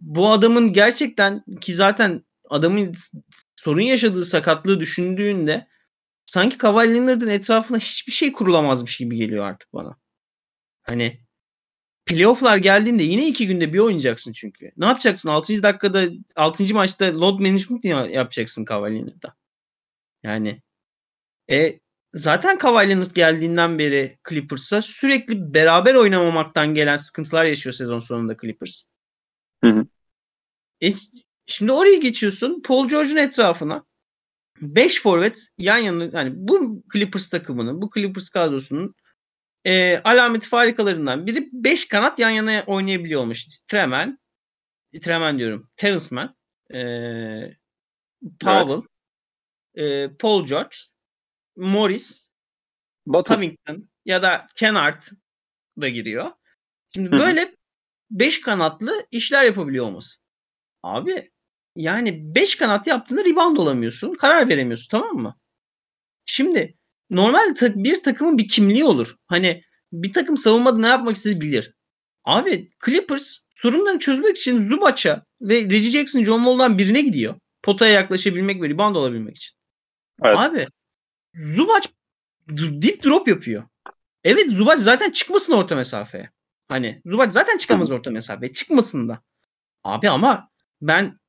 [0.00, 2.92] bu adamın gerçekten ki zaten adamın
[3.56, 5.66] sorun yaşadığı sakatlığı düşündüğünde
[6.30, 9.96] sanki Kawhi Leonard'ın etrafına hiçbir şey kurulamazmış gibi geliyor artık bana.
[10.82, 11.20] Hani
[12.06, 14.72] playoff'lar geldiğinde yine iki günde bir oynayacaksın çünkü.
[14.76, 15.28] Ne yapacaksın?
[15.28, 15.62] 6.
[15.62, 16.04] dakikada
[16.36, 16.74] 6.
[16.74, 19.34] maçta load management yapacaksın Kawhi Leonard'da.
[20.22, 20.62] Yani
[21.50, 21.80] e
[22.14, 28.82] zaten Kawhi Leonard geldiğinden beri Clippers'a sürekli beraber oynamamaktan gelen sıkıntılar yaşıyor sezon sonunda Clippers.
[29.64, 29.86] Hı hı.
[30.82, 30.92] E,
[31.46, 33.89] şimdi oraya geçiyorsun Paul George'un etrafına.
[34.60, 38.94] 5 forvet yan yana yani bu Clippers takımının, bu Clippers kadrosunun
[39.64, 43.46] e, alameti farikalarından biri 5 kanat yan yana oynayabiliyor olmuş.
[43.68, 44.18] Tremen,
[45.00, 45.70] Tremen diyorum.
[45.76, 46.36] Terence Mann,
[46.74, 46.80] e,
[48.40, 48.82] Powell,
[49.74, 50.10] evet.
[50.12, 50.76] e, Paul George,
[51.56, 52.28] Morris,
[53.06, 53.34] Batı.
[53.34, 55.02] Covington ya da Kennard
[55.80, 56.30] da giriyor.
[56.94, 57.56] Şimdi böyle
[58.10, 60.20] 5 kanatlı işler yapabiliyor olması.
[60.82, 61.30] Abi
[61.82, 64.14] yani 5 kanat yaptığında rebound olamıyorsun.
[64.14, 65.38] Karar veremiyorsun tamam mı?
[66.26, 66.76] Şimdi
[67.10, 69.16] normal bir takımın bir kimliği olur.
[69.26, 69.62] Hani
[69.92, 71.74] bir takım savunmada ne yapmak istediği bilir.
[72.24, 77.34] Abi Clippers sorunlarını çözmek için Zubac'a ve Reggie Jackson, John Wall'dan birine gidiyor.
[77.62, 79.56] Potaya yaklaşabilmek ve rebound olabilmek için.
[80.24, 80.38] Evet.
[80.38, 80.66] Abi
[81.34, 81.88] Zubac
[82.48, 83.64] deep drop yapıyor.
[84.24, 86.30] Evet Zubac zaten çıkmasın orta mesafeye.
[86.68, 88.52] Hani Zubac zaten çıkamaz orta mesafeye.
[88.52, 89.22] Çıkmasın da.
[89.84, 90.50] Abi ama
[90.80, 91.19] ben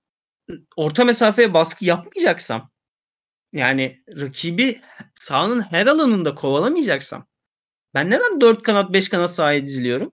[0.76, 2.72] orta mesafeye baskı yapmayacaksam
[3.54, 4.82] yani rakibi
[5.16, 7.28] sahanın her alanında kovalamayacaksam
[7.94, 10.12] ben neden 4 kanat 5 kanat sahaya diziliyorum?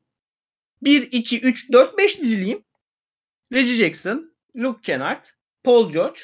[0.83, 2.65] 1, 2, 3, 4, 5 dizileyim.
[3.53, 5.25] Reggie Jackson, Luke Kennard,
[5.65, 6.21] Paul George,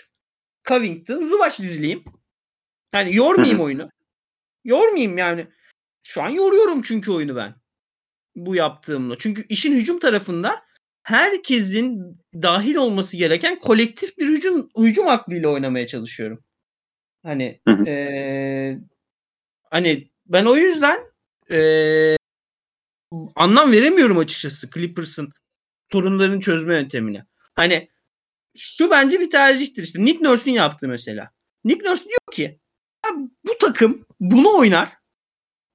[0.65, 2.05] Covington, Zubac dizileyim.
[2.95, 3.91] Yani yormayayım oyunu.
[4.65, 5.47] Yormayayım yani.
[6.03, 7.55] Şu an yoruyorum çünkü oyunu ben.
[8.37, 9.19] Bu yaptığımla.
[9.19, 10.64] Çünkü işin hücum tarafında
[11.05, 16.45] herkesin dahil olması gereken kolektif bir hücum hücum aklıyla oynamaya çalışıyorum.
[17.23, 18.79] Hani ee,
[19.71, 20.99] hani ben o yüzden
[21.51, 22.17] ee,
[23.37, 25.33] anlam veremiyorum açıkçası Clippers'ın
[25.93, 27.27] sorunlarını çözme yöntemine.
[27.55, 27.89] Hani
[28.57, 30.05] şu bence bir tercihtir işte.
[30.05, 31.31] Nick Nurse'un yaptığı mesela.
[31.65, 32.61] Nick Nurse diyor ki
[33.45, 34.93] bu takım bunu oynar.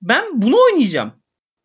[0.02, 1.14] Ben bunu oynayacağım.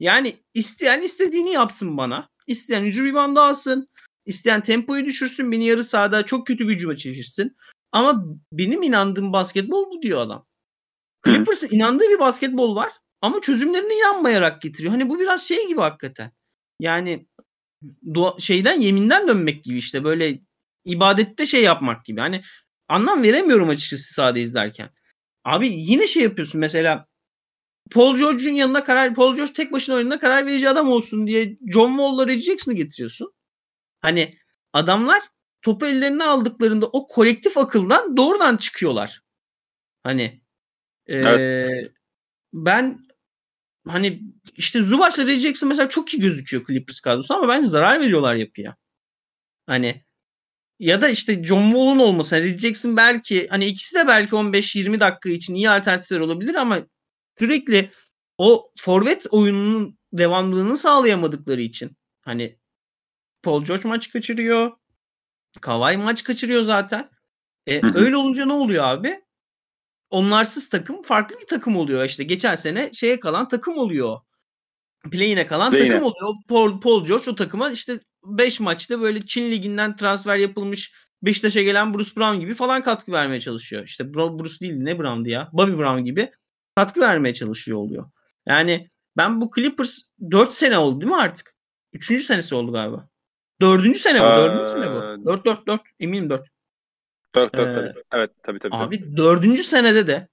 [0.01, 2.34] Yani isteyen istediğini yapsın bana.
[2.47, 3.89] İsteyen hücum reboundu alsın.
[4.27, 5.53] İsteyen tempoyu düşürsün.
[5.53, 7.57] Beni yarı sahada çok kötü bir hücuma çevirsin.
[7.93, 10.47] Ama benim inandığım basketbol bu diyor adam.
[11.27, 12.93] Clippers'ın inandığı bir basketbol var.
[13.21, 14.91] Ama çözümlerini inanmayarak getiriyor.
[14.91, 16.31] Hani bu biraz şey gibi hakikaten.
[16.81, 17.27] Yani
[18.15, 20.39] dua, şeyden yeminden dönmek gibi işte böyle
[20.85, 22.21] ibadette şey yapmak gibi.
[22.21, 22.43] Hani
[22.89, 24.91] anlam veremiyorum açıkçası sahada izlerken.
[25.45, 27.07] Abi yine şey yapıyorsun mesela
[27.91, 31.89] Paul George'un yanına karar Paul George tek başına oyununa karar verici adam olsun diye John
[31.89, 33.33] Wall'la Reggie Jackson'ı getiriyorsun.
[34.01, 34.35] Hani
[34.73, 35.23] adamlar
[35.63, 39.21] topu ellerine aldıklarında o kolektif akıldan doğrudan çıkıyorlar.
[40.03, 40.41] Hani
[41.07, 41.93] e, evet.
[42.53, 43.07] ben
[43.89, 44.23] hani
[44.57, 48.77] işte Zubac'la Reggie Jackson mesela çok iyi gözüküyor Clippers kadrosu ama bence zarar veriyorlar yapıya.
[49.67, 50.05] Hani
[50.79, 52.35] ya da işte John Wall'un olması.
[52.35, 56.87] Yani Reggie Jackson belki hani ikisi de belki 15-20 dakika için iyi alternatifler olabilir ama
[57.39, 57.91] sürekli
[58.39, 62.59] o forvet oyununun devamlılığını sağlayamadıkları için hani
[63.43, 64.73] Paul George maç kaçırıyor.
[65.61, 67.11] Kawhi maç kaçırıyor zaten.
[67.67, 69.21] E, öyle olunca ne oluyor abi?
[70.11, 72.25] Onlarsız takım farklı bir takım oluyor işte.
[72.25, 74.21] Geçen sene şeye kalan takım oluyor.
[75.11, 75.89] Play'ine kalan Play'ine.
[75.89, 76.35] takım oluyor.
[76.49, 81.95] Paul, Paul George o takıma işte 5 maçta böyle Çin liginden transfer yapılmış Beşiktaş'a gelen
[81.95, 83.85] Bruce Brown gibi falan katkı vermeye çalışıyor.
[83.85, 85.49] İşte Bruce değil ne Brown'du ya?
[85.53, 86.31] Bobby Brown gibi
[86.77, 88.11] katkı vermeye çalışıyor oluyor.
[88.47, 91.55] Yani ben bu Clippers 4 sene oldu değil mi artık?
[91.93, 92.23] 3.
[92.23, 93.09] senesi oldu galiba.
[93.61, 93.97] 4.
[93.97, 94.25] sene bu.
[94.25, 94.61] 4.
[94.61, 95.27] Ee, sene bu.
[95.27, 96.49] 4 4 4 eminim 4.
[97.35, 98.03] 4 4 ee, tabii.
[98.13, 98.75] Evet tabii tabii.
[98.75, 99.59] Abi 4.
[99.59, 100.29] senede de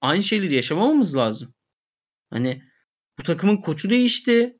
[0.00, 1.54] aynı şeyleri yaşamamamız lazım.
[2.30, 2.62] Hani
[3.18, 4.58] bu takımın koçu değişti.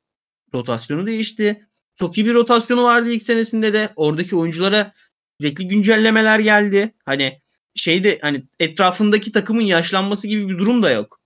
[0.54, 1.68] Rotasyonu değişti.
[1.94, 3.92] Çok iyi bir rotasyonu vardı ilk senesinde de.
[3.96, 4.92] Oradaki oyunculara
[5.40, 6.94] sürekli güncellemeler geldi.
[7.04, 7.42] Hani
[7.74, 11.21] şeyde hani etrafındaki takımın yaşlanması gibi bir durum da yok.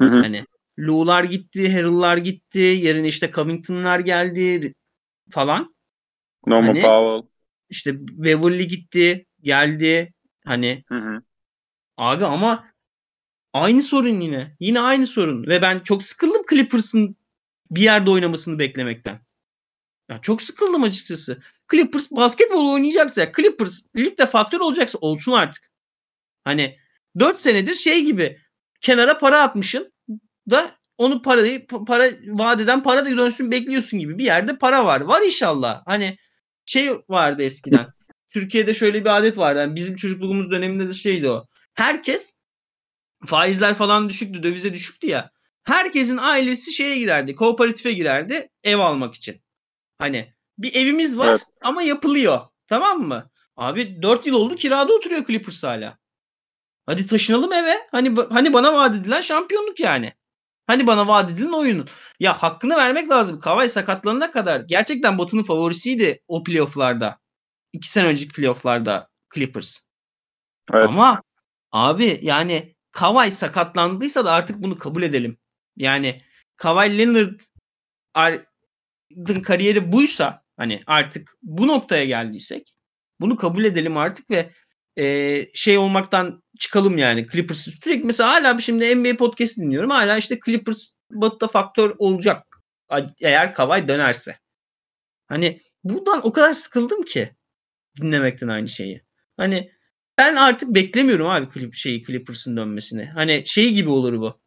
[0.00, 0.20] Hı hı.
[0.20, 0.44] Hani
[0.78, 4.74] Lou'lar gitti, Harrell'lar gitti, yerine işte Covington'lar geldi
[5.30, 5.74] falan.
[6.46, 7.30] Norman hani, Powell.
[7.68, 10.14] İşte Beverly gitti, geldi.
[10.44, 11.22] Hani hı hı.
[11.96, 12.68] abi ama
[13.52, 14.56] aynı sorun yine.
[14.60, 17.16] Yine aynı sorun ve ben çok sıkıldım Clippers'ın
[17.70, 19.20] bir yerde oynamasını beklemekten.
[20.10, 21.42] Ya çok sıkıldım açıkçası.
[21.70, 25.70] Clippers basketbol oynayacaksa, Clippers ligde faktör olacaksa olsun artık.
[26.44, 26.76] Hani
[27.18, 28.40] 4 senedir şey gibi
[28.80, 29.92] kenara para atmışın
[30.50, 35.00] da onu parayı para vadeden para da dönsün bekliyorsun gibi bir yerde para var.
[35.00, 35.82] Var inşallah.
[35.86, 36.16] Hani
[36.66, 37.86] şey vardı eskiden.
[38.32, 39.60] Türkiye'de şöyle bir adet vardı.
[39.60, 41.46] Yani bizim çocukluğumuz döneminde de şeydi o.
[41.74, 42.42] Herkes
[43.26, 45.30] faizler falan düşüktü, dövize düşüktü ya.
[45.64, 49.42] Herkesin ailesi şeye girerdi, kooperatife girerdi ev almak için.
[49.98, 51.44] Hani bir evimiz var evet.
[51.62, 52.40] ama yapılıyor.
[52.66, 53.30] Tamam mı?
[53.56, 55.98] Abi 4 yıl oldu kirada oturuyor Clippers hala.
[56.90, 57.74] Hadi taşınalım eve.
[57.90, 60.12] Hani hani bana vaat edilen şampiyonluk yani.
[60.66, 61.88] Hani bana vaat edilen oyunun.
[62.20, 63.40] Ya hakkını vermek lazım.
[63.40, 67.18] Kavay sakatlanana kadar gerçekten Batı'nın favorisiydi o playofflarda.
[67.72, 69.80] İki sene önceki playofflarda Clippers.
[70.72, 70.88] Evet.
[70.88, 71.22] Ama
[71.72, 75.38] Abi yani Kawhi sakatlandıysa da artık bunu kabul edelim.
[75.76, 76.22] Yani
[76.56, 78.46] Kawhi Leonard'ın
[79.42, 82.74] kariyeri buysa hani artık bu noktaya geldiysek
[83.20, 84.50] bunu kabul edelim artık ve
[84.98, 90.38] e, şey olmaktan çıkalım yani Clippers sürekli mesela hala şimdi NBA podcast dinliyorum hala işte
[90.44, 92.46] Clippers batıda faktör olacak
[93.20, 94.38] eğer Kawhi dönerse.
[95.26, 97.30] Hani buradan o kadar sıkıldım ki
[98.00, 99.02] dinlemekten aynı şeyi.
[99.36, 99.72] Hani
[100.18, 103.04] ben artık beklemiyorum abi klip şeyi Clippers'ın dönmesini.
[103.04, 104.40] Hani şey gibi olur bu.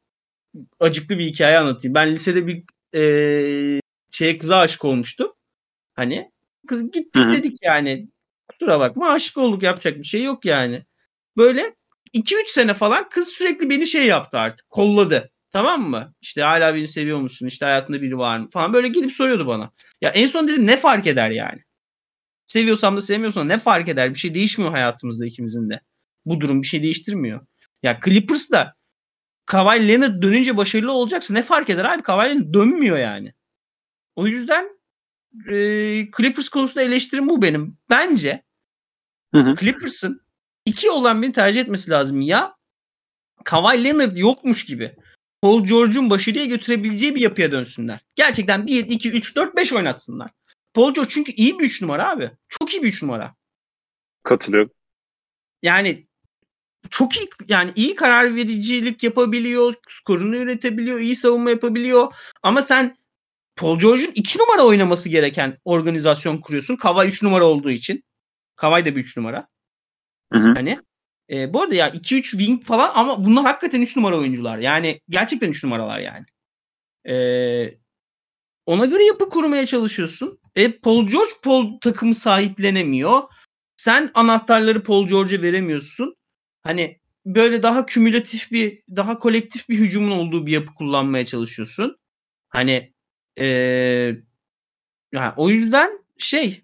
[0.80, 1.96] Acıklı bir hikaye anlatayım.
[1.96, 2.64] Ben lisede bir
[2.96, 3.82] e,
[4.12, 5.34] şeye kıza aşık olmuştum.
[5.94, 6.32] Hani
[6.68, 7.32] kız gittik Hı-hı.
[7.32, 8.08] dedik yani.
[8.48, 10.86] Kusura bakma aşık olduk yapacak bir şey yok yani.
[11.38, 11.76] Böyle
[12.14, 14.70] 2-3 sene falan kız sürekli beni şey yaptı artık.
[14.70, 15.32] Kolladı.
[15.52, 16.14] Tamam mı?
[16.22, 17.48] İşte hala beni seviyor musun?
[17.48, 18.50] İşte hayatında biri var mı?
[18.50, 19.72] Falan böyle gelip soruyordu bana.
[20.02, 21.62] Ya en son dedim ne fark eder yani?
[22.46, 24.14] Seviyorsam da sevmiyorsam ne fark eder?
[24.14, 25.80] Bir şey değişmiyor hayatımızda ikimizin de.
[26.26, 27.46] Bu durum bir şey değiştirmiyor.
[27.84, 28.76] Ya Clippers da
[29.46, 32.02] Kawhi Leonard dönünce başarılı olacaksa ne fark eder abi?
[32.04, 33.34] Kawhi Leonard dönmüyor yani.
[34.16, 34.70] O yüzden
[35.50, 35.56] e,
[36.18, 37.78] Clippers konusunda eleştirim bu benim.
[37.90, 38.44] Bence
[39.60, 40.22] Clippers'ın
[40.66, 42.22] iki olan birini tercih etmesi lazım.
[42.22, 42.56] Ya
[43.44, 44.96] Kawhi Leonard yokmuş gibi
[45.42, 48.00] Paul George'un başarıya götürebileceği bir yapıya dönsünler.
[48.16, 50.32] Gerçekten 1, 2, 3, 4, 5 oynatsınlar.
[50.74, 52.32] Paul George çünkü iyi bir 3 numara abi.
[52.50, 53.36] Çok iyi bir 3 numara.
[54.24, 54.72] Katılıyorum.
[55.62, 56.08] Yani
[56.90, 62.14] çok iyi yani iyi karar vericilik yapabiliyor, skorunu üretebiliyor, iyi savunma yapabiliyor.
[62.44, 62.98] Ama sen
[63.56, 66.76] Paul George'un 2 numara oynaması gereken organizasyon kuruyorsun.
[66.76, 68.04] Kava 3 numara olduğu için.
[68.56, 69.48] Kavay da bir 3 numara.
[70.32, 70.54] Hı hı.
[70.54, 70.80] Hani
[71.30, 74.58] e, bu arada ya 2-3 wing falan ama bunlar hakikaten 3 numara oyuncular.
[74.58, 76.26] Yani gerçekten 3 numaralar yani.
[77.06, 77.16] E,
[78.66, 80.40] ona göre yapı kurmaya çalışıyorsun.
[80.56, 83.22] E, Paul George Paul takımı sahiplenemiyor.
[83.76, 86.16] Sen anahtarları Paul George'a veremiyorsun.
[86.62, 91.98] Hani böyle daha kümülatif bir, daha kolektif bir hücumun olduğu bir yapı kullanmaya çalışıyorsun.
[92.50, 92.94] Hani
[93.40, 93.46] e,
[95.14, 96.63] yani o yüzden şey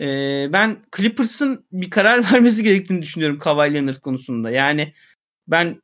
[0.00, 0.06] e,
[0.52, 4.50] ben Clippers'ın bir karar vermesi gerektiğini düşünüyorum Kawhi Leonard konusunda.
[4.50, 4.92] Yani
[5.48, 5.82] ben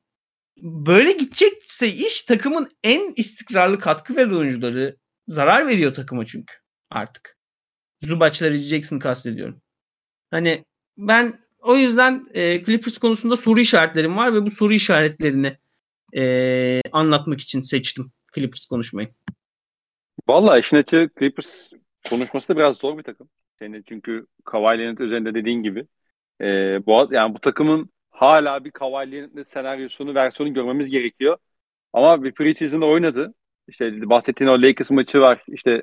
[0.62, 4.96] böyle gidecekse iş takımın en istikrarlı katkı veren oyuncuları
[5.28, 6.54] zarar veriyor takıma çünkü
[6.90, 7.36] artık.
[8.02, 9.62] Zubac'la Jackson kastediyorum.
[10.30, 10.64] Hani
[10.98, 15.56] ben o yüzden e, Clippers konusunda soru işaretlerim var ve bu soru işaretlerini
[16.16, 19.08] e, anlatmak için seçtim Clippers konuşmayı.
[20.28, 21.70] Vallahi işin açığı Clippers
[22.10, 23.28] konuşması da biraz zor bir takım.
[23.62, 25.86] Senin çünkü Kawhi Leonard üzerinde dediğin gibi
[26.40, 26.46] e,
[26.86, 31.36] bu yani bu takımın hala bir Kawhi Leonard'lı senaryosunu, versiyonu görmemiz gerekiyor.
[31.92, 33.34] Ama bir preseason'da oynadı.
[33.68, 35.44] İşte bahsettiğin o Lakers maçı var.
[35.48, 35.82] İşte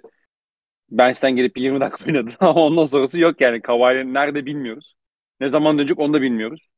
[0.91, 2.31] bench'ten gelip 20 dakika oynadı.
[2.39, 3.61] Ama ondan sonrası yok yani.
[3.61, 4.95] Kawhi nerede bilmiyoruz.
[5.39, 6.69] Ne zaman dönecek onu da bilmiyoruz.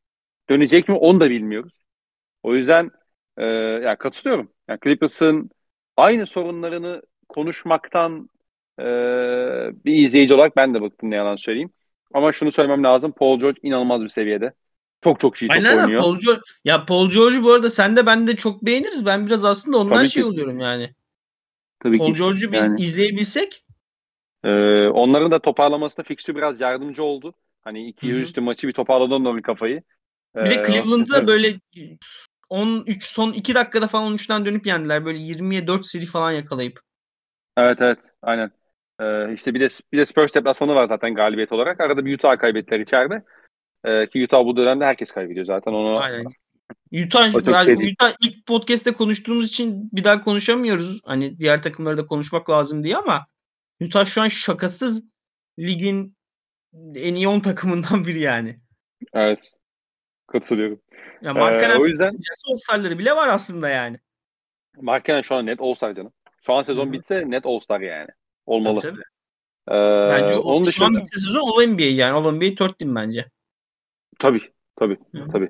[0.50, 1.74] Dönecek mi onu da bilmiyoruz.
[2.44, 2.92] O yüzden
[3.38, 4.54] e, yani katılıyorum.
[4.68, 5.50] Yani Clippers'ın
[5.98, 8.30] aynı sorunlarını konuşmaktan
[8.80, 8.85] e,
[9.85, 11.72] bir izleyici olarak ben de bıktım ne yalan söyleyeyim.
[12.14, 13.11] Ama şunu söylemem lazım.
[13.11, 14.53] Paul George inanılmaz bir seviyede.
[15.03, 16.01] Çok çok iyi top Aynen, oynuyor.
[16.01, 19.06] Paul George, ya Paul George'u bu arada sen de ben de çok beğeniriz.
[19.06, 20.30] Ben biraz aslında ondan Tabii şey ki.
[20.30, 20.93] oluyorum yani.
[21.80, 22.81] Tabii Paul George'u bir yani.
[22.81, 23.65] izleyebilsek.
[24.43, 24.49] Ee,
[24.88, 27.34] onların da toparlamasında fixtür biraz yardımcı oldu.
[27.61, 29.84] Hani iki üstü maçı bir toparladı onların kafayı.
[30.35, 31.60] Ee, bir de Cleveland'da böyle
[32.49, 35.06] 13 son 2 dakikada falan 13'ten dönüp yendiler.
[35.06, 36.80] Böyle 20'ye 4 seri falan yakalayıp.
[37.57, 38.51] Evet evet aynen.
[39.00, 41.82] Ee, işte bir de bir de Spurs deplasmanı var zaten galibiyet olarak.
[41.82, 43.24] Arada bir Utah kaybettiler içeride.
[43.86, 46.00] Ee, ki Utah bu dönemde herkes kaybediyor zaten onu.
[46.00, 46.26] Aynen.
[46.92, 51.02] Utah, yani şey Utah ilk podcast'te konuştuğumuz için bir daha konuşamıyoruz.
[51.04, 53.26] Hani diğer takımları da konuşmak lazım diye ama
[53.82, 55.04] Utah şu an şakasız
[55.60, 56.16] ligin
[56.96, 58.60] en iyi 10 takımından biri yani.
[59.14, 59.54] Evet.
[60.28, 60.82] Katılıyorum.
[61.22, 62.18] Ya Markkanen ee, o yüzden
[62.52, 64.00] All-Star'ları bile var aslında yani.
[64.82, 66.14] Markkanen şu an net All-Star canım.
[66.46, 66.94] Şu an sezon Hı-hı.
[66.94, 68.10] bitse net All-Star yani.
[68.50, 68.82] Olmalı.
[68.82, 69.04] Tabii, tabii.
[69.78, 70.86] Ee, bence o, onun dışında...
[70.86, 72.14] şu an bitse sezon All-NBA yani.
[72.14, 73.26] All-NBA 4 team bence.
[74.20, 74.42] Tabii.
[74.76, 74.98] Tabii.
[75.16, 75.28] Hı-hı.
[75.32, 75.50] Tabii.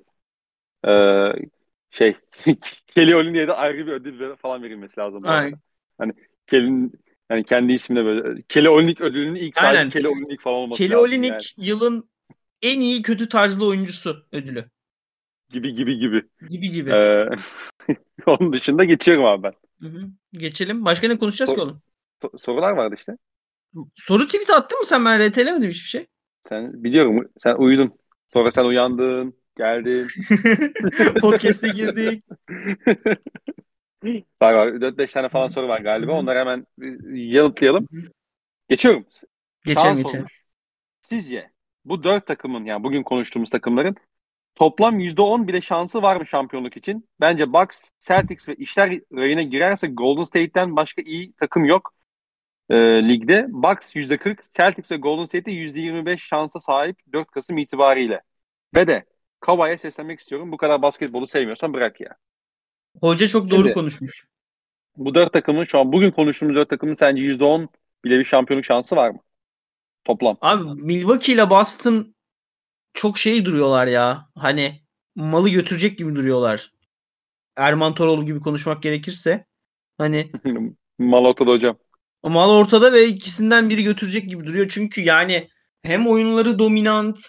[0.87, 1.47] Ee,
[1.91, 2.15] şey
[2.87, 5.23] Kelly Olyny'e de ayrı bir ödül falan verilmesi lazım.
[5.25, 5.59] Aynen.
[5.97, 6.13] Hani
[6.47, 6.93] Kelly'nin
[7.29, 9.75] yani kendi ismine böyle Kelly Olynyk ödülünün ilk Aynen.
[9.75, 11.05] sahibi Kelly Olynyk falan olması Kelly lazım.
[11.05, 11.67] Kelly Olynyk yani.
[11.67, 12.09] yılın
[12.61, 14.65] en iyi kötü tarzlı oyuncusu ödülü.
[15.49, 16.23] Gibi gibi gibi.
[16.49, 16.89] Gibi gibi.
[16.89, 17.29] Ee,
[18.25, 19.53] onun dışında geçiyorum abi ben.
[19.81, 20.07] Hı hı.
[20.33, 20.85] Geçelim.
[20.85, 21.81] Başka ne konuşacağız Sor, ki oğlum?
[22.37, 23.17] Sorular vardı işte.
[23.95, 25.05] Soru tweet attın mı sen?
[25.05, 26.07] Ben RT'lemedim hiçbir şey.
[26.49, 27.29] Sen biliyorum.
[27.39, 27.93] Sen uyudun.
[28.33, 29.39] Sonra sen uyandın.
[29.57, 30.07] Geldin.
[31.21, 32.23] Podcast'e girdik.
[34.41, 34.67] var var.
[34.67, 36.11] 4-5 tane falan soru var galiba.
[36.11, 36.65] Onları hemen
[37.13, 37.87] yanıtlayalım.
[38.69, 39.05] Geçiyorum.
[39.65, 40.25] Geçelim geçelim.
[41.01, 41.51] Sizce
[41.85, 43.95] bu dört takımın yani bugün konuştuğumuz takımların
[44.55, 47.09] toplam %10 bile şansı var mı şampiyonluk için?
[47.19, 51.93] Bence Bucks, Celtics ve işler rayına girerse Golden State'ten başka iyi takım yok
[52.69, 52.75] e,
[53.09, 53.45] ligde.
[53.49, 58.21] Bucks %40, Celtics ve Golden State'de %25 şansa sahip 4 Kasım itibariyle.
[58.75, 59.05] Ve de
[59.39, 60.51] Kawhi'ye seslenmek istiyorum.
[60.51, 62.15] Bu kadar basketbolu sevmiyorsan bırak ya.
[63.01, 64.27] Hoca çok doğru Şimdi, konuşmuş.
[64.97, 67.67] Bu dört takımın şu an bugün konuştuğumuz dört takımın sence %10
[68.05, 69.19] bile bir şampiyonluk şansı var mı?
[70.05, 70.37] Toplam.
[70.41, 72.15] Abi Milwaukee ile Boston
[72.93, 74.29] çok şey duruyorlar ya.
[74.35, 74.71] Hani
[75.15, 76.71] malı götürecek gibi duruyorlar.
[77.57, 79.45] Erman Toroğlu gibi konuşmak gerekirse.
[79.97, 80.31] Hani
[80.99, 81.77] mal ortada hocam.
[82.23, 84.69] Mal ortada ve ikisinden biri götürecek gibi duruyor.
[84.69, 85.49] Çünkü yani
[85.81, 87.19] hem oyunları dominant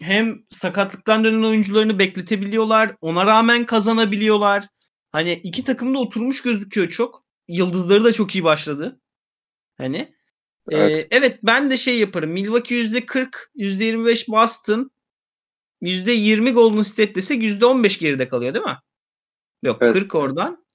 [0.00, 2.96] hem sakatlıktan dönen oyuncularını bekletebiliyorlar.
[3.00, 4.66] Ona rağmen kazanabiliyorlar.
[5.12, 7.24] Hani iki takım da oturmuş gözüküyor çok.
[7.48, 9.00] Yıldızları da çok iyi başladı.
[9.78, 10.14] Hani
[10.70, 12.30] evet, ee, evet ben de şey yaparım.
[12.30, 14.90] Milwaukee %40, %25 Boston,
[15.82, 18.78] %20 Golden State desek %15 geride kalıyor değil mi?
[19.62, 19.92] Yok evet.
[19.92, 20.66] 40 oradan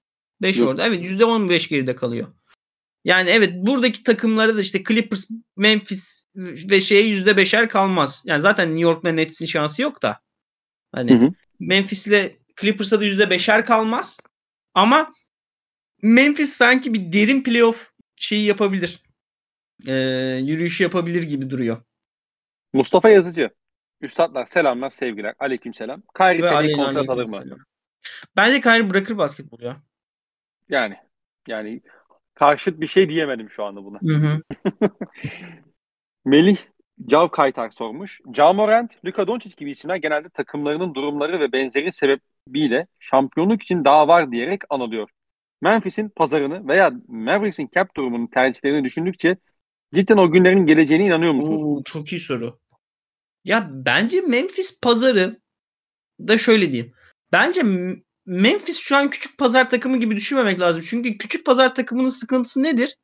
[0.41, 0.69] 5 Yok.
[0.69, 0.87] orada.
[0.87, 2.33] Evet %15 geride kalıyor.
[3.05, 8.23] Yani evet buradaki takımları da işte Clippers, Memphis ve şeye %5'er kalmaz.
[8.27, 10.19] Yani zaten New York'la Nets'in şansı yok da.
[10.91, 11.29] Hani hı hı.
[11.59, 14.19] Memphis ile Clippers'a da %5'er kalmaz.
[14.73, 15.11] Ama
[16.01, 19.03] Memphis sanki bir derin playoff şeyi yapabilir.
[19.87, 19.93] Ee,
[20.43, 21.83] yürüyüş yapabilir gibi duruyor.
[22.73, 23.49] Mustafa Yazıcı.
[24.01, 25.35] Üstadlar selamlar sevgiler.
[25.39, 26.03] Aleyküm selam.
[26.17, 27.35] Kyrie seneye kontrat alır mı?
[27.35, 27.57] Selam.
[28.35, 29.77] Bence Kyrie bırakır basketbol ya.
[30.69, 30.97] Yani
[31.47, 31.81] yani
[32.33, 33.99] karşıt bir şey diyemedim şu anda buna.
[34.01, 34.41] Hı hı.
[36.25, 36.57] Melih
[37.07, 38.21] Cav Kaytar sormuş.
[38.31, 44.31] Camorant, Luka Doncic gibi isimler genelde takımlarının durumları ve benzeri sebebiyle şampiyonluk için daha var
[44.31, 45.09] diyerek anılıyor.
[45.61, 49.37] Memphis'in pazarını veya Mavericks'in cap durumunu tercihlerini düşündükçe
[49.93, 51.61] cidden o günlerin geleceğine inanıyor musunuz?
[51.63, 52.59] Oo, çok iyi soru.
[53.43, 55.39] Ya bence Memphis pazarı
[56.19, 56.93] da şöyle diyeyim.
[57.33, 57.63] Bence
[58.25, 60.83] Memphis şu an küçük pazar takımı gibi düşünmemek lazım.
[60.85, 62.97] Çünkü küçük pazar takımının sıkıntısı nedir?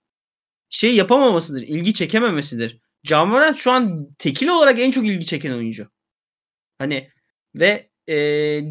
[0.69, 2.79] Şey yapamamasıdır, ilgi çekememesidir.
[3.03, 5.89] Can şu an tekil olarak en çok ilgi çeken oyuncu.
[6.79, 7.09] Hani
[7.55, 8.15] ve e,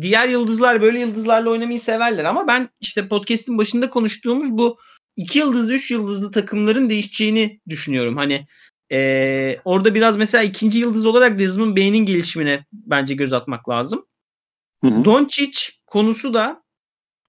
[0.00, 4.78] diğer yıldızlar böyle yıldızlarla oynamayı severler ama ben işte podcast'in başında konuştuğumuz bu
[5.16, 8.16] iki yıldızlı, üç yıldızlı takımların değişeceğini düşünüyorum.
[8.16, 8.46] Hani
[8.92, 14.06] e, orada biraz mesela ikinci yıldız olarak Desmond Bey'in gelişimine bence göz atmak lazım.
[14.84, 16.62] Doncic konusu da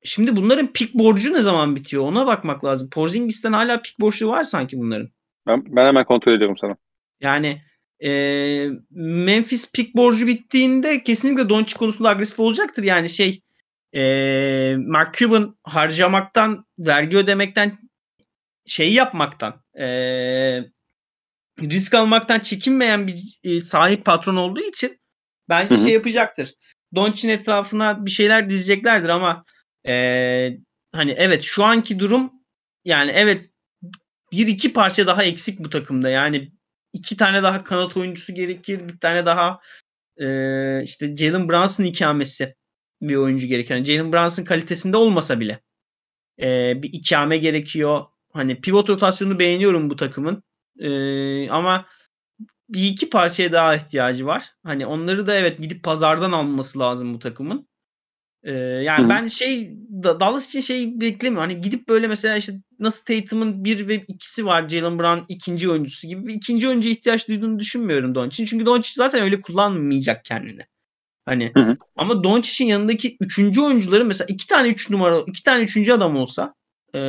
[0.03, 2.89] şimdi bunların pik borcu ne zaman bitiyor ona bakmak lazım.
[2.89, 5.09] Porzingis'ten hala pik borcu var sanki bunların.
[5.47, 6.75] Ben, ben hemen kontrol ediyorum sana.
[7.19, 7.61] Yani
[8.03, 12.83] e, Memphis pik borcu bittiğinde kesinlikle Doncic konusunda agresif olacaktır.
[12.83, 13.41] Yani şey
[13.95, 17.77] e, Mark Cuban harcamaktan, vergi ödemekten
[18.65, 19.87] şey yapmaktan e,
[21.61, 24.99] risk almaktan çekinmeyen bir e, sahip patron olduğu için
[25.49, 25.83] bence Hı-hı.
[25.83, 26.53] şey yapacaktır.
[26.95, 29.45] Doncic'in etrafına bir şeyler dizeceklerdir ama
[29.87, 30.57] e,
[30.91, 32.31] hani evet şu anki durum
[32.85, 33.49] yani evet
[34.31, 36.09] bir iki parça daha eksik bu takımda.
[36.09, 36.51] Yani
[36.93, 38.89] iki tane daha kanat oyuncusu gerekir.
[38.89, 39.59] Bir tane daha
[40.17, 40.25] e,
[40.83, 42.55] işte Jalen Brunson ikamesi
[43.01, 43.77] bir oyuncu gerekiyor.
[43.77, 45.61] Yani Jalen Brunson kalitesinde olmasa bile
[46.41, 48.05] e, bir ikame gerekiyor.
[48.33, 50.43] Hani pivot rotasyonu beğeniyorum bu takımın.
[50.79, 51.85] E, ama
[52.69, 54.51] bir iki parçaya daha ihtiyacı var.
[54.63, 57.67] Hani onları da evet gidip pazardan alması lazım bu takımın.
[58.43, 59.09] Ee, yani Hı-hı.
[59.09, 59.73] ben şey
[60.03, 61.49] Dallas için şey beklemiyorum.
[61.49, 66.07] Hani gidip böyle mesela işte nasıl Tatum'un bir ve ikisi var Jalen Brown ikinci oyuncusu
[66.07, 68.47] gibi bir ikinci oyuncu ihtiyaç duyduğunu düşünmüyorum Doncic'in.
[68.47, 70.61] Çünkü Doncic zaten öyle kullanmayacak kendini.
[71.25, 71.77] Hani Hı-hı.
[71.95, 76.53] ama Doncic'in yanındaki üçüncü oyuncuları mesela iki tane üç numara iki tane üçüncü adam olsa
[76.95, 76.99] e,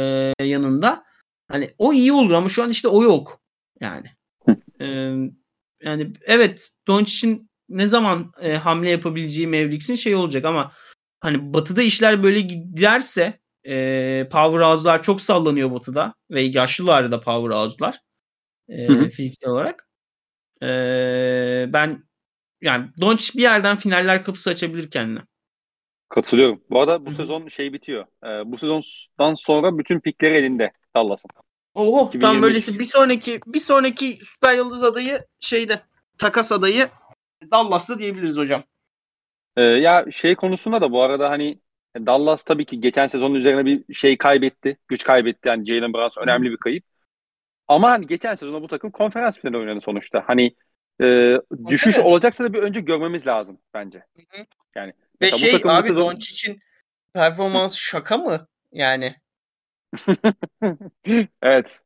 [0.42, 1.04] yanında
[1.48, 3.40] hani o iyi olur ama şu an işte o yok
[3.80, 4.06] yani.
[4.80, 5.14] E,
[5.82, 10.72] yani evet Doncic'in ne zaman e, hamle yapabileceği Mavericks'in şey olacak ama
[11.20, 17.56] hani Batı'da işler böyle giderse e, Power House'lar çok sallanıyor Batı'da ve yaşlılar da Power
[17.56, 17.98] House'lar
[18.68, 19.88] e, fiziksel olarak.
[20.62, 20.68] E,
[21.68, 22.08] ben
[22.60, 25.20] yani Doncic bir yerden finaller kapısı açabilir kendine.
[26.08, 26.62] Katılıyorum.
[26.70, 27.16] Bu arada bu Hı-hı.
[27.16, 28.06] sezon şey bitiyor.
[28.24, 31.30] Ee, bu sezondan sonra bütün pikleri elinde Dallas'ın.
[31.74, 32.20] Oh 2023.
[32.22, 35.80] tam böylesi bir sonraki bir sonraki süper yıldız adayı şeyde
[36.18, 36.88] takas adayı
[37.50, 38.64] Dallas'ta diyebiliriz hocam.
[39.56, 41.60] Ee, ya şey konusunda da bu arada hani
[41.96, 44.78] Dallas tabii ki geçen sezonun üzerine bir şey kaybetti.
[44.88, 45.48] Güç kaybetti.
[45.48, 46.84] Yani Jalen Brunson önemli bir kayıp.
[47.68, 50.24] Ama hani geçen sezonda bu takım konferans finali oynadı sonuçta.
[50.26, 50.54] Hani
[51.00, 51.36] e,
[51.66, 52.06] düşüş evet.
[52.06, 54.04] olacaksa da bir önce görmemiz lazım bence.
[54.74, 54.92] Yani
[55.22, 56.00] ve şey bu abi sezon...
[56.00, 56.60] Doncic'in
[57.12, 58.46] performansı şaka mı?
[58.72, 59.14] Yani
[61.42, 61.80] evet.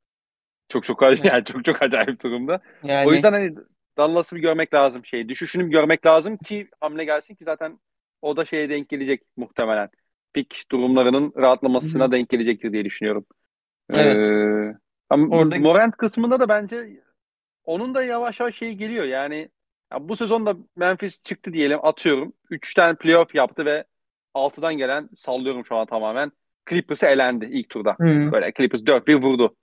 [0.69, 2.61] Çok çok acayip, yani çok çok acayip durumda.
[2.85, 3.09] Yani...
[3.09, 3.55] O yüzden hani
[3.99, 5.29] Dallas'ı bir görmek lazım şey.
[5.29, 7.79] Düşüşünü bir görmek lazım ki hamle gelsin ki zaten
[8.23, 9.89] o da şeye denk gelecek muhtemelen.
[10.33, 12.13] Pik durumlarının rahatlamasına Hı-hı.
[12.13, 13.27] denk gelecektir diye düşünüyorum.
[13.91, 14.33] Evet.
[14.33, 14.79] Ee,
[15.11, 17.03] ama Orada- Morant kısmında da bence
[17.65, 19.05] onun da yavaş yavaş şey geliyor.
[19.05, 19.49] Yani
[19.93, 22.33] ya bu sezonda Memphis çıktı diyelim atıyorum.
[22.51, 23.85] 3 tane playoff yaptı ve
[24.35, 26.33] 6'dan gelen sallıyorum şu an tamamen.
[26.71, 27.97] Clippers'ı elendi ilk turda.
[28.01, 28.33] Hı.
[28.33, 29.57] Böyle Clippers 4-1 vurdu.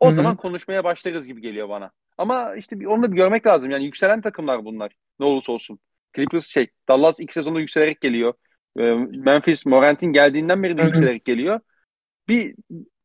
[0.00, 1.90] O Hı zaman konuşmaya başlarız gibi geliyor bana.
[2.18, 3.70] Ama işte bir, onu da bir görmek lazım.
[3.70, 4.92] Yani yükselen takımlar bunlar.
[5.20, 5.78] Ne olursa olsun.
[6.16, 8.34] Clippers şey, Dallas ilk sezonda yükselerek geliyor.
[8.78, 11.60] Ee, Memphis Morant'in geldiğinden beri de Hı yükselerek geliyor.
[12.28, 12.54] Bir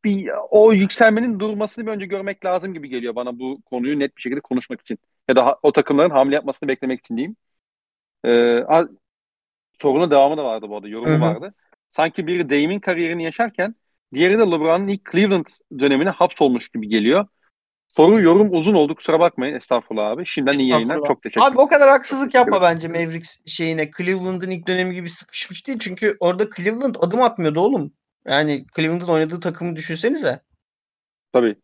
[0.03, 4.21] bir o yükselmenin durmasını bir önce görmek lazım gibi geliyor bana bu konuyu net bir
[4.21, 4.97] şekilde konuşmak için.
[5.29, 7.35] Ya da ha- o takımların hamle yapmasını beklemek için diyeyim.
[8.23, 8.89] Ee, a-
[9.81, 10.87] sorunun devamı da vardı bu arada.
[10.87, 11.53] Yorumu vardı.
[11.91, 13.75] Sanki biri Dame'in kariyerini yaşarken
[14.13, 15.45] diğeri de LeBron'un ilk Cleveland
[15.79, 17.27] dönemine hapsolmuş gibi geliyor.
[17.95, 18.95] Soru yorum uzun oldu.
[18.95, 19.55] Kusura bakmayın.
[19.55, 20.25] Estağfurullah abi.
[20.25, 21.01] Şimdiden iyi yayınlar.
[21.07, 23.91] Çok teşekkür Abi o kadar haksızlık yapma bence Mavericks şeyine.
[23.97, 25.79] Cleveland'ın ilk dönemi gibi sıkışmış değil.
[25.79, 27.93] Çünkü orada Cleveland adım atmıyordu oğlum.
[28.25, 30.41] Yani Cleveland'ın oynadığı takımı düşünsenize.
[31.33, 31.55] Tabii.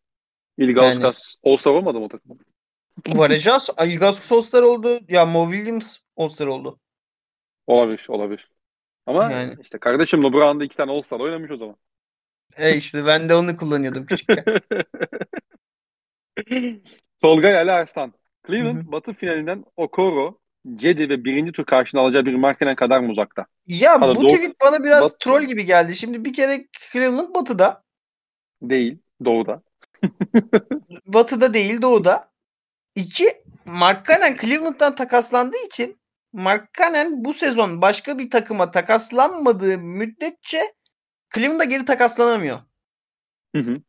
[0.57, 2.39] Ilgauskas Yani- All-Star olmadı mı o takım?
[3.07, 3.69] Varacağız.
[3.85, 4.99] Ilgauskas All-Star oldu.
[5.09, 6.79] Ya Mo Williams All-Star oldu.
[7.67, 8.49] Olabilir, olabilir.
[9.07, 9.55] Ama Yani.
[9.61, 11.75] işte kardeşim LeBron'da iki tane All-Star oynamış o zaman.
[12.57, 14.43] E işte ben de onu kullanıyordum küçükken.
[17.21, 18.13] Tolgay Ali Arslan.
[18.47, 18.91] Cleveland hı.
[18.91, 20.39] batı finalinden Okoro,
[20.75, 23.45] Cedi ve birinci tur karşına alacağı bir markenen kadar mı uzakta?
[23.67, 25.95] Ya Valla bu doğu- tweet bana biraz Bat- troll gibi geldi.
[25.95, 27.83] Şimdi bir kere Cleveland batıda.
[28.61, 28.97] Değil.
[29.25, 29.61] Doğuda.
[31.05, 32.29] Batıda değil doğuda.
[32.95, 33.25] İki
[33.65, 35.97] Mark Cannon Cleveland'dan takaslandığı için
[36.37, 40.73] Mark Cannon bu sezon başka bir takıma takaslanmadığı müddetçe
[41.35, 42.59] Cleveland'a geri takaslanamıyor.
[43.55, 43.81] Hı hı.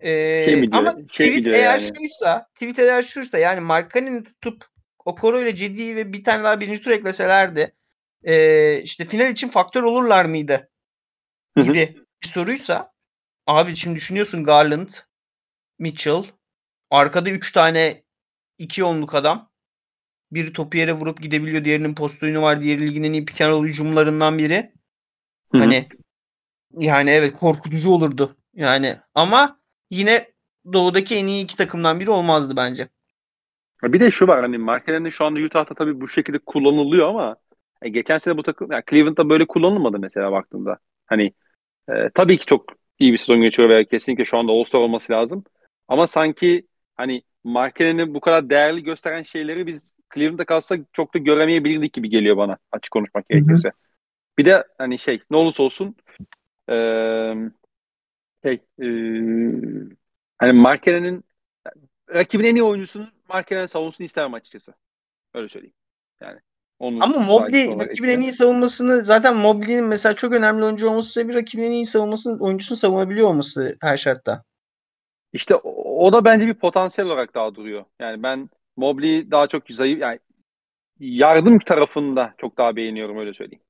[0.00, 1.92] Ee, Şey ama Şey tweet eğer yani?
[1.96, 4.64] şuysa, tweet eğer şuysa yani Mark Cannon'ı tutup
[5.04, 7.74] Okoro ile Cedi'yi ve bir tane daha birinci tur ekleselerdi
[8.24, 10.70] ee, işte final için faktör olurlar mıydı
[11.58, 11.64] Hı hı.
[11.64, 12.92] gibi bir soruysa
[13.46, 14.88] abi şimdi düşünüyorsun Garland,
[15.78, 16.24] Mitchell,
[16.90, 18.04] arkada 3 tane
[18.58, 19.47] iki onluk adam.
[20.32, 21.64] Biri topu yere vurup gidebiliyor.
[21.64, 22.60] Diğerinin post oyunu var.
[22.60, 24.72] Diğeri ligin en iyi roll hücumlarından biri.
[25.52, 25.58] Hı hı.
[25.58, 25.88] Hani
[26.78, 28.36] yani evet korkutucu olurdu.
[28.54, 29.60] Yani ama
[29.90, 30.28] yine
[30.72, 32.88] doğudaki en iyi iki takımdan biri olmazdı bence.
[33.82, 37.36] Bir de şu var hani markelerinde şu anda Utah'ta tabii bu şekilde kullanılıyor ama
[37.82, 40.78] e, geçen sene bu takım yani Cleveland'da böyle kullanılmadı mesela baktığında.
[41.06, 41.32] Hani
[41.88, 42.64] e, tabii ki çok
[42.98, 45.44] iyi bir sezon geçiyor ve kesinlikle şu anda All-Star olması lazım.
[45.88, 51.92] Ama sanki hani markelerini bu kadar değerli gösteren şeyleri biz Cleveland'da kalsak çok da göremeyebilirdik
[51.92, 53.38] gibi geliyor bana açık konuşmak Hı hı.
[53.38, 53.72] gerekirse.
[54.38, 55.96] Bir de hani şey ne olursa olsun
[56.70, 56.74] e,
[58.44, 58.88] şey e,
[60.38, 61.24] hani Markene'nin
[62.14, 64.74] rakibin en iyi oyuncusunun Markene'nin savunmasını istemem açıkçası.
[65.34, 65.74] Öyle söyleyeyim.
[66.20, 66.40] Yani
[66.78, 71.34] onu Ama Mobley rakibin en iyi savunmasını zaten Mobley'nin mesela çok önemli oyuncu olması sebebi
[71.34, 74.44] rakibin en iyi savunmasını oyuncusunu savunabiliyor olması her şartta.
[75.32, 77.84] İşte o, o da bence bir potansiyel olarak daha duruyor.
[78.00, 80.18] Yani ben Mobley'i daha çok zayıf yani
[81.00, 83.64] yardım tarafında çok daha beğeniyorum öyle söyleyeyim.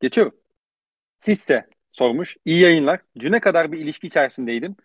[0.00, 0.34] Geçiyorum.
[1.18, 2.36] Sisse sormuş.
[2.44, 3.00] İyi yayınlar.
[3.18, 4.76] Düne kadar bir ilişki içerisindeydim.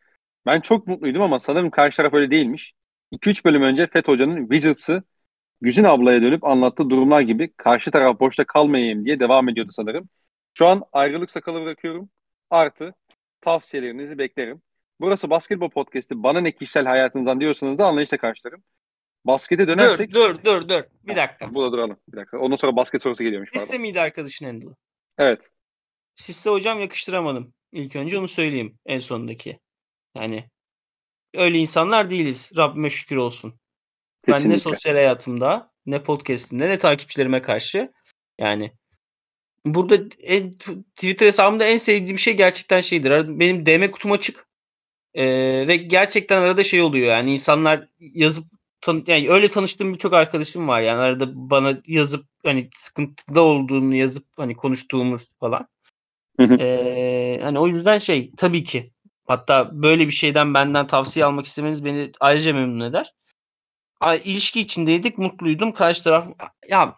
[0.45, 2.73] Ben çok mutluydum ama sanırım karşı taraf öyle değilmiş.
[3.11, 5.03] 2-3 bölüm önce FET Hoca'nın Wizards'ı
[5.61, 10.09] Güzin ablaya dönüp anlattığı durumlar gibi karşı taraf boşta kalmayayım diye devam ediyordu sanırım.
[10.53, 12.09] Şu an ayrılık sakalı bırakıyorum.
[12.49, 12.93] Artı
[13.41, 14.61] tavsiyelerinizi beklerim.
[14.99, 16.23] Burası basketbol podcast'i.
[16.23, 18.63] Bana ne kişisel hayatınızdan diyorsanız da anlayışla karşılarım.
[19.25, 20.13] Baskete dönersek...
[20.13, 20.83] Dur dur dur dur.
[21.03, 21.53] Bir dakika.
[21.53, 21.97] Burada duralım.
[22.07, 22.39] Bir dakika.
[22.39, 23.49] Ondan sonra basket sorusu geliyormuş.
[23.53, 23.81] Sisse Pardon.
[23.81, 24.75] miydi arkadaşın Handle'ı?
[25.17, 25.41] Evet.
[26.15, 27.53] Sisse hocam yakıştıramadım.
[27.71, 29.59] İlk önce onu söyleyeyim en sondaki.
[30.15, 30.43] Yani
[31.33, 32.51] öyle insanlar değiliz.
[32.57, 33.53] Rabbime şükür olsun.
[34.27, 34.57] Ben ne Kesinlikle.
[34.57, 37.93] sosyal hayatımda ne podcast'imde ne takipçilerime karşı
[38.39, 38.71] yani
[39.65, 40.51] burada en,
[40.95, 43.39] Twitter hesabımda en sevdiğim şey gerçekten şeydir.
[43.39, 44.47] Benim DM kutum açık.
[45.13, 48.45] Ee, ve gerçekten arada şey oluyor yani insanlar yazıp
[48.85, 54.25] tan- yani öyle tanıştığım birçok arkadaşım var yani arada bana yazıp hani sıkıntıda olduğunu yazıp
[54.37, 55.67] hani konuştuğumuz falan.
[56.39, 56.57] Hı hı.
[56.59, 58.91] Ee, hani o yüzden şey tabii ki
[59.27, 63.11] hatta böyle bir şeyden benden tavsiye almak istemeniz beni ayrıca memnun eder.
[64.01, 65.73] Ay, ilişki içindeydik, mutluydum.
[65.73, 66.27] Karşı taraf
[66.69, 66.95] ya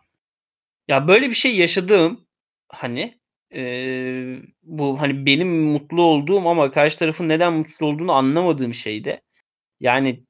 [0.88, 2.28] ya böyle bir şey yaşadığım
[2.70, 3.20] hani
[3.52, 9.22] eee, bu hani benim mutlu olduğum ama karşı tarafın neden mutsuz olduğunu anlamadığım şeyde
[9.82, 10.26] yani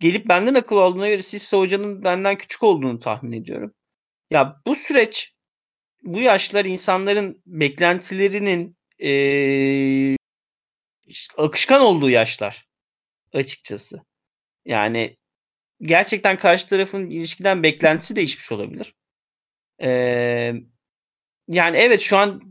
[0.00, 3.74] gelip benden akıl aldığına göre Sisse hocanın benden küçük olduğunu tahmin ediyorum.
[4.30, 5.32] Ya bu süreç
[6.04, 10.16] bu yaşlar insanların beklentilerinin eee,
[11.36, 12.66] akışkan olduğu yaşlar
[13.34, 14.02] açıkçası.
[14.66, 15.16] Yani
[15.82, 18.94] gerçekten karşı tarafın ilişkiden beklentisi değişmiş olabilir.
[19.82, 20.54] Ee,
[21.48, 22.42] yani evet şu an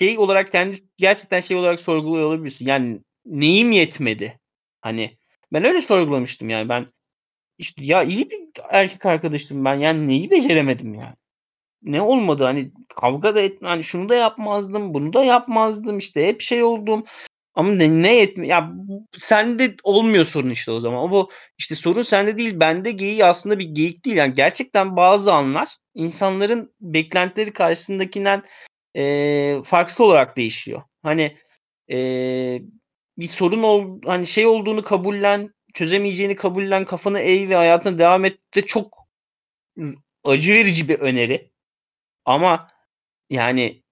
[0.00, 2.66] şey olarak kendi gerçekten şey olarak sorguluyor olabilirsin.
[2.66, 4.40] Yani neyim yetmedi?
[4.80, 5.18] Hani
[5.52, 6.86] ben öyle sorgulamıştım yani ben
[7.58, 8.40] işte ya iyi bir
[8.70, 11.14] erkek arkadaşım ben yani neyi beceremedim yani.
[11.82, 16.40] Ne olmadı hani kavga da et hani şunu da yapmazdım bunu da yapmazdım işte hep
[16.40, 17.04] şey oldum
[17.54, 18.72] ama ne, ne yetmi ya
[19.16, 21.10] sende olmuyor sorun işte o zaman.
[21.10, 24.16] Bu işte sorun sende değil bende geyiği aslında bir geyik değil.
[24.16, 28.42] Yani gerçekten bazı anlar insanların beklentileri karşısındakinden
[28.96, 30.82] e, farksız olarak değişiyor.
[31.02, 31.36] Hani
[31.92, 31.98] e,
[33.20, 38.38] bir sorun ol hani şey olduğunu kabullen, çözemeyeceğini kabullen, kafanı eğ ve hayatına devam et
[38.54, 39.08] de çok
[40.24, 41.50] acı verici bir öneri.
[42.24, 42.68] Ama
[43.30, 43.82] yani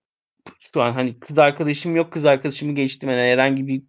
[0.74, 3.82] şu an hani kız arkadaşım yok kız arkadaşımı geçtim yani herhangi bir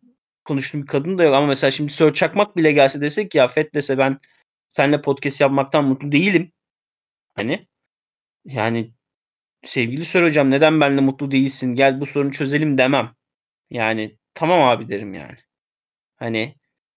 [0.46, 3.74] konuştuğum bir kadın da yok ama mesela şimdi Sör Çakmak bile gelse desek ya Fet
[3.74, 4.20] dese ben
[4.70, 6.52] seninle podcast yapmaktan mutlu değilim.
[7.36, 7.68] Hani
[8.46, 8.94] yani
[9.64, 13.16] sevgili Sör hocam neden benimle mutlu değilsin gel bu sorunu çözelim demem.
[13.70, 15.38] Yani tamam abi derim yani.
[16.16, 16.56] Hani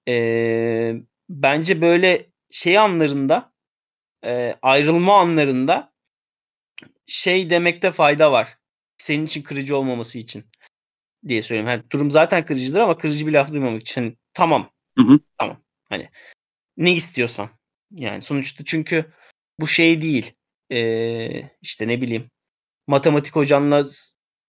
[0.08, 0.94] ee,
[1.28, 3.52] bence böyle şey anlarında
[4.24, 5.92] e, ayrılma anlarında
[7.06, 8.58] şey demekte fayda var
[8.96, 10.44] senin için kırıcı olmaması için
[11.28, 11.68] diye söyleyeyim.
[11.68, 14.00] Hani durum zaten kırıcıdır ama kırıcı bir laf duymamak için.
[14.00, 14.70] Hani, tamam.
[14.98, 15.20] Hı hı.
[15.38, 15.62] Tamam.
[15.88, 16.08] Hani
[16.76, 17.50] ne istiyorsan.
[17.90, 19.12] Yani sonuçta çünkü
[19.60, 20.34] bu şey değil.
[20.72, 22.30] Ee, işte ne bileyim
[22.86, 23.84] matematik hocanla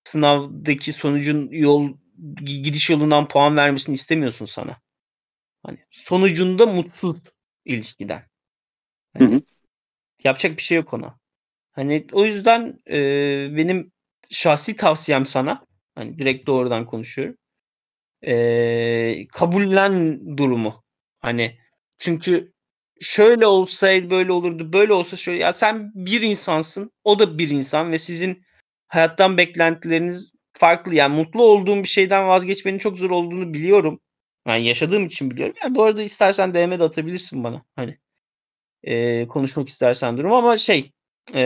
[0.04, 1.98] sınavdaki sonucun yol
[2.36, 4.82] gidiş yolundan puan vermesini istemiyorsun sana.
[5.64, 7.18] Hani sonucunda mutsuz
[7.66, 8.24] ilişkiden.
[9.14, 9.42] Hani, hı hı.
[10.24, 11.20] Yapacak bir şey yok ona.
[11.72, 12.98] Hani o yüzden e,
[13.58, 13.92] benim
[14.30, 15.66] şahsi tavsiyem sana
[15.96, 17.38] hani direkt doğrudan konuşuyorum.
[18.28, 20.84] Ee, kabullen durumu.
[21.20, 21.58] Hani
[21.98, 22.54] çünkü
[23.02, 25.40] şöyle olsaydı böyle olurdu, böyle olsa şöyle.
[25.40, 28.44] Ya sen bir insansın, o da bir insan ve sizin
[28.88, 30.32] hayattan beklentileriniz
[30.64, 30.96] farklı.
[30.96, 34.00] Yani mutlu olduğum bir şeyden vazgeçmenin çok zor olduğunu biliyorum.
[34.48, 35.56] Yani yaşadığım için biliyorum.
[35.64, 37.66] Yani bu arada istersen DM'de atabilirsin bana.
[37.76, 37.98] Hani
[38.84, 40.92] e, konuşmak istersen durum ama şey
[41.34, 41.44] e,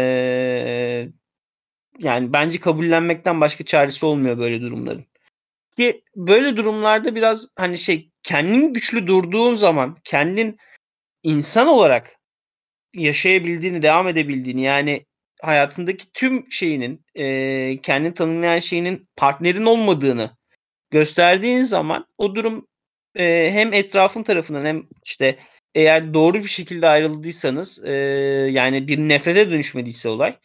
[2.00, 5.06] yani bence kabullenmekten başka çaresi olmuyor böyle durumların.
[5.78, 10.58] Ki böyle durumlarda biraz hani şey kendin güçlü durduğun zaman kendin
[11.24, 12.20] insan olarak
[12.94, 15.06] yaşayabildiğini, devam edebildiğini yani
[15.42, 20.32] hayatındaki tüm şeyinin e, kendini tanımlayan şeyinin partnerin olmadığını
[20.92, 22.68] gösterdiğin zaman o durum
[23.16, 25.40] e, hem etrafın tarafından hem işte
[25.76, 27.92] eğer doğru bir şekilde ayrıldıysanız e,
[28.52, 30.36] yani bir nefrete dönüşmediyse olay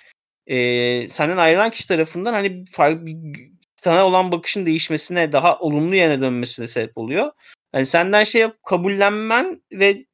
[0.46, 3.06] e, senden ayrılan kişi tarafından hani farklı
[3.76, 7.32] sana olan bakışın değişmesine daha olumlu yöne dönmesine sebep oluyor.
[7.74, 10.06] Yani senden şey kabullenmen ve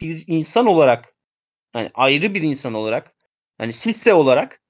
[0.00, 1.14] bir insan olarak
[1.74, 3.14] yani ayrı bir insan olarak
[3.58, 4.60] hani sisse olarak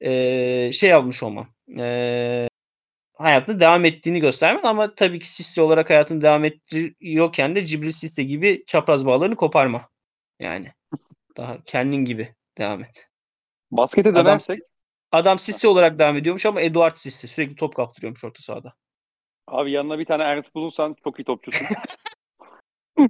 [0.00, 1.46] e, şey yapmış olman
[1.78, 2.48] e,
[3.18, 8.22] hayatını devam ettiğini göstermen ama tabii ki sisse olarak hayatını devam ettiriyorken de Cibril Sisse
[8.22, 9.88] gibi çapraz bağlarını koparma.
[10.40, 10.72] Yani
[11.36, 13.08] daha kendin gibi devam et.
[13.70, 14.58] Baskete dönersek.
[15.12, 18.74] Adam, adam Sissi olarak devam ediyormuş ama Eduard Sissi sürekli top kaptırıyormuş orta sahada.
[19.46, 21.66] Abi yanına bir tane Ernst bulursan çok iyi topçusun.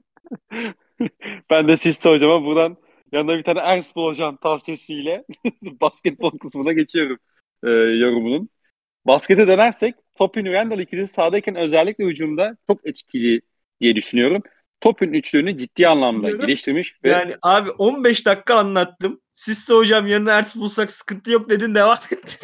[1.51, 2.77] ben de Sissi hocama buradan
[3.13, 5.25] yanına bir tane Ernst bulacağım tavsiyesiyle
[5.63, 7.19] basketbol kısmına geçiyorum
[7.63, 8.49] e, yorumunun.
[9.07, 13.41] Baskete dönersek Topin Randall ikilisi sahadayken özellikle hücumda çok etkili
[13.81, 14.43] diye düşünüyorum.
[14.81, 16.47] Topin üçlüğünü ciddi anlamda Biliyorum.
[16.47, 16.97] geliştirmiş.
[17.05, 17.09] Ve...
[17.09, 19.21] Yani abi 15 dakika anlattım.
[19.33, 22.41] Siz de hocam yanına Ertz bulsak sıkıntı yok dedin devam et.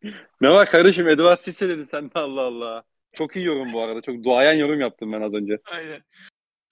[0.40, 2.82] ne var kardeşim Edward Sisse dedin sen de Allah Allah.
[3.12, 4.02] Çok iyi yorum bu arada.
[4.02, 5.58] Çok duayen yorum yaptım ben az önce.
[5.70, 6.00] Aynen.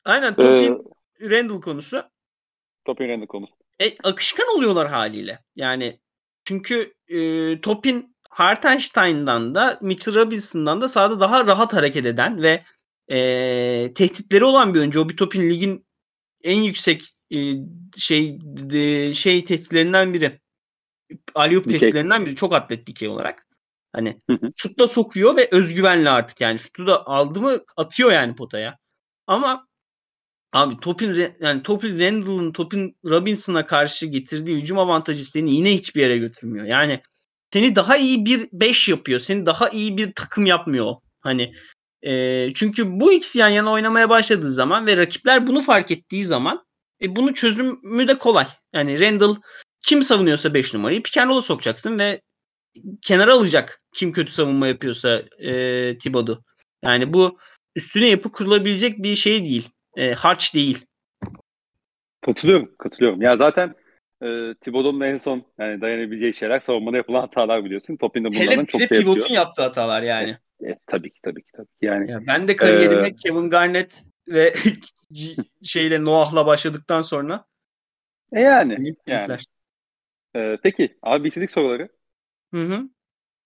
[0.04, 0.72] Aynen Topin
[1.20, 2.02] ee, Randall konusu.
[2.84, 3.54] Topin Randall konusu.
[3.80, 5.38] E, akışkan oluyorlar haliyle.
[5.56, 6.00] Yani
[6.44, 12.62] çünkü e, Topin Hartenstein'dan da Mitchell Robinson'dan da sahada daha rahat hareket eden ve
[13.10, 15.00] e, tehditleri olan bir oyuncu.
[15.00, 15.86] O bir topin ligin
[16.44, 17.36] en yüksek e,
[17.96, 20.40] şey de, şey tehditlerinden biri.
[21.34, 22.36] Aliyup tehditlerinden biri.
[22.36, 23.46] Çok atlet dikey olarak.
[23.92, 24.20] Hani
[24.56, 26.58] şutla sokuyor ve özgüvenli artık yani.
[26.58, 28.78] Şutu da aldı mı atıyor yani potaya.
[29.26, 29.66] Ama
[30.54, 36.18] abi Topin yani Topin Randall'ın Topin Robinson'a karşı getirdiği hücum avantajı seni yine hiçbir yere
[36.18, 36.66] götürmüyor.
[36.66, 37.00] Yani
[37.52, 39.20] seni daha iyi bir 5 yapıyor.
[39.20, 40.94] Seni daha iyi bir takım yapmıyor.
[41.20, 41.54] Hani
[42.02, 46.64] e, çünkü bu ikisi yan yana oynamaya başladığı zaman ve rakipler bunu fark ettiği zaman
[47.02, 48.46] e, bunu çözümü de kolay.
[48.72, 49.36] Yani Randall
[49.82, 52.20] kim savunuyorsa 5 numarayı pick sokacaksın ve
[53.02, 56.42] kenara alacak kim kötü savunma yapıyorsa e, Thibodeau.
[56.84, 57.38] Yani bu
[57.76, 59.68] üstüne yapı kurulabilecek bir şey değil.
[59.96, 60.86] E, harç değil.
[62.20, 63.22] Katılıyorum, katılıyorum.
[63.22, 63.74] Ya zaten
[64.22, 67.96] e, Thibodeau'nun en son yani dayanabileceği şeyler savunmada yapılan hatalar biliyorsun.
[67.96, 69.04] Topin de bunlardan Hele çok de da yapıyor.
[69.06, 70.36] pivotun yaptığı hatalar yani.
[70.64, 71.72] E, e, tabii ki tabii ki tabii ki.
[71.86, 74.52] Yani Ya ben de kariyerime Ee, Kevin Garnett ve
[75.62, 77.44] şeyle Noah'la başladıktan sonra
[78.32, 79.36] e yani yani.
[80.36, 81.88] E, peki abi bitirdik soruları.
[82.52, 82.88] Hı hı.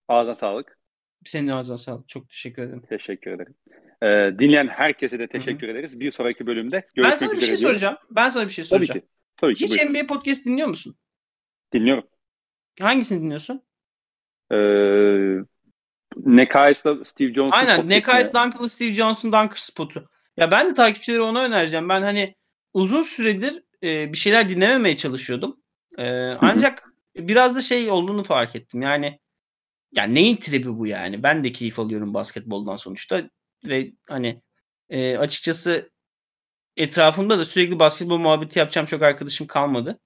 [0.08, 0.77] Ağzına sağlık.
[1.24, 2.08] Senin ağzına sağlık.
[2.08, 2.82] Çok teşekkür ederim.
[2.88, 3.54] Teşekkür ederim.
[4.02, 6.00] E, dinleyen herkese de teşekkür ederiz.
[6.00, 7.74] Bir sonraki bölümde görüşmek Ben sana bir üzere şey diyorum.
[7.74, 7.96] soracağım.
[8.10, 9.00] Ben sana bir şey Tabii soracağım.
[9.00, 9.06] ki.
[9.36, 9.64] Tabii ki.
[9.64, 9.94] Hiç buyurun.
[9.94, 10.96] NBA podcast dinliyor musun?
[11.74, 12.04] Dinliyorum.
[12.80, 13.62] Hangisini dinliyorsun?
[14.52, 14.56] E,
[16.16, 17.88] Nekayes'la Steve Jones'un Aynen.
[17.88, 20.08] Nekais Duncan'lı Steve Johnson Dunker spotu.
[20.36, 21.88] Ya ben de takipçileri ona önereceğim.
[21.88, 22.34] Ben hani
[22.74, 25.56] uzun süredir e, bir şeyler dinlememeye çalışıyordum.
[25.98, 26.84] E, ancak
[27.16, 28.82] biraz da şey olduğunu fark ettim.
[28.82, 29.18] Yani
[29.96, 31.22] ya neyin tribi bu yani?
[31.22, 33.30] Ben de keyif alıyorum basketboldan sonuçta
[33.66, 34.42] ve hani
[34.90, 35.90] e, açıkçası
[36.76, 39.98] etrafımda da sürekli basketbol muhabbeti yapacağım çok arkadaşım kalmadı.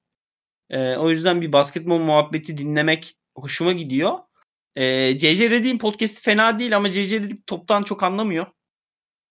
[0.71, 4.19] E, o yüzden bir basketbol muhabbeti dinlemek hoşuma gidiyor.
[4.77, 8.47] E, CC Redick'in podcast'i fena değil ama CC Redick toptan çok anlamıyor.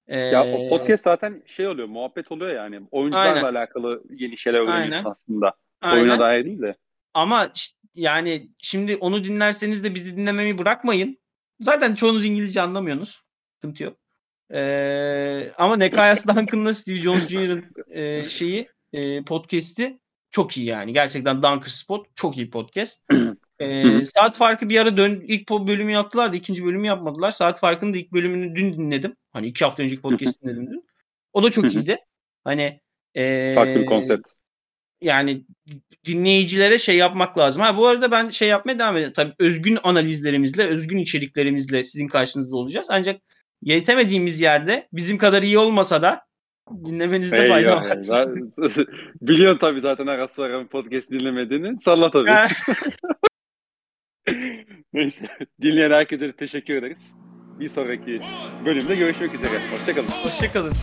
[0.07, 2.81] E, Ya o podcast zaten şey oluyor, muhabbet oluyor yani.
[2.91, 3.43] Oyuncularla Aynen.
[3.59, 5.09] alakalı yeni şeyler öğreniyorsun Aynen.
[5.09, 5.53] aslında.
[5.81, 6.01] aynen.
[6.01, 6.75] Oyuna dair değil de.
[7.13, 11.17] Ama işte yani şimdi onu dinlerseniz de bizi dinlemeyi bırakmayın.
[11.59, 13.23] Zaten çoğunuz İngilizce anlamıyorsunuz.
[13.55, 13.97] Sıkıntı yok.
[14.53, 19.99] Ee, ama Nekayas Duncan'la Steve Jones Jr.'ın e, şeyi e, podcast'i
[20.31, 20.93] çok iyi yani.
[20.93, 23.05] Gerçekten Dunker Spot çok iyi podcast.
[23.61, 27.31] Ee, saat farkı bir ara dön ilk bölümü yaptılar da ikinci bölümü yapmadılar.
[27.31, 29.15] Saat farkının da ilk bölümünü dün dinledim.
[29.31, 30.85] Hani iki hafta önceki podcast dinledim dün.
[31.33, 31.97] O da çok iyiydi.
[32.43, 32.81] Hani
[33.15, 34.29] e, Farklı bir konsept.
[35.01, 35.45] Yani
[36.05, 37.61] dinleyicilere şey yapmak lazım.
[37.61, 39.13] Ha bu arada ben şey yapmaya devam edeceğim.
[39.13, 42.87] Tabii özgün analizlerimizle, özgün içeriklerimizle sizin karşınızda olacağız.
[42.89, 43.21] Ancak
[43.61, 46.25] yetemediğimiz yerde bizim kadar iyi olmasa da
[46.85, 47.97] dinlemenizde fayda var.
[49.21, 51.79] Biliyorsun tabii zaten arası sonra podcast dinlemediğini.
[51.79, 52.31] Salla tabii.
[54.93, 55.25] Neyse.
[55.61, 57.13] Dinleyen herkese teşekkür ederiz.
[57.59, 58.19] Bir sonraki
[58.65, 59.59] bölümde görüşmek üzere.
[59.71, 60.07] Hoşçakalın.
[60.07, 60.73] Hoşçakalın.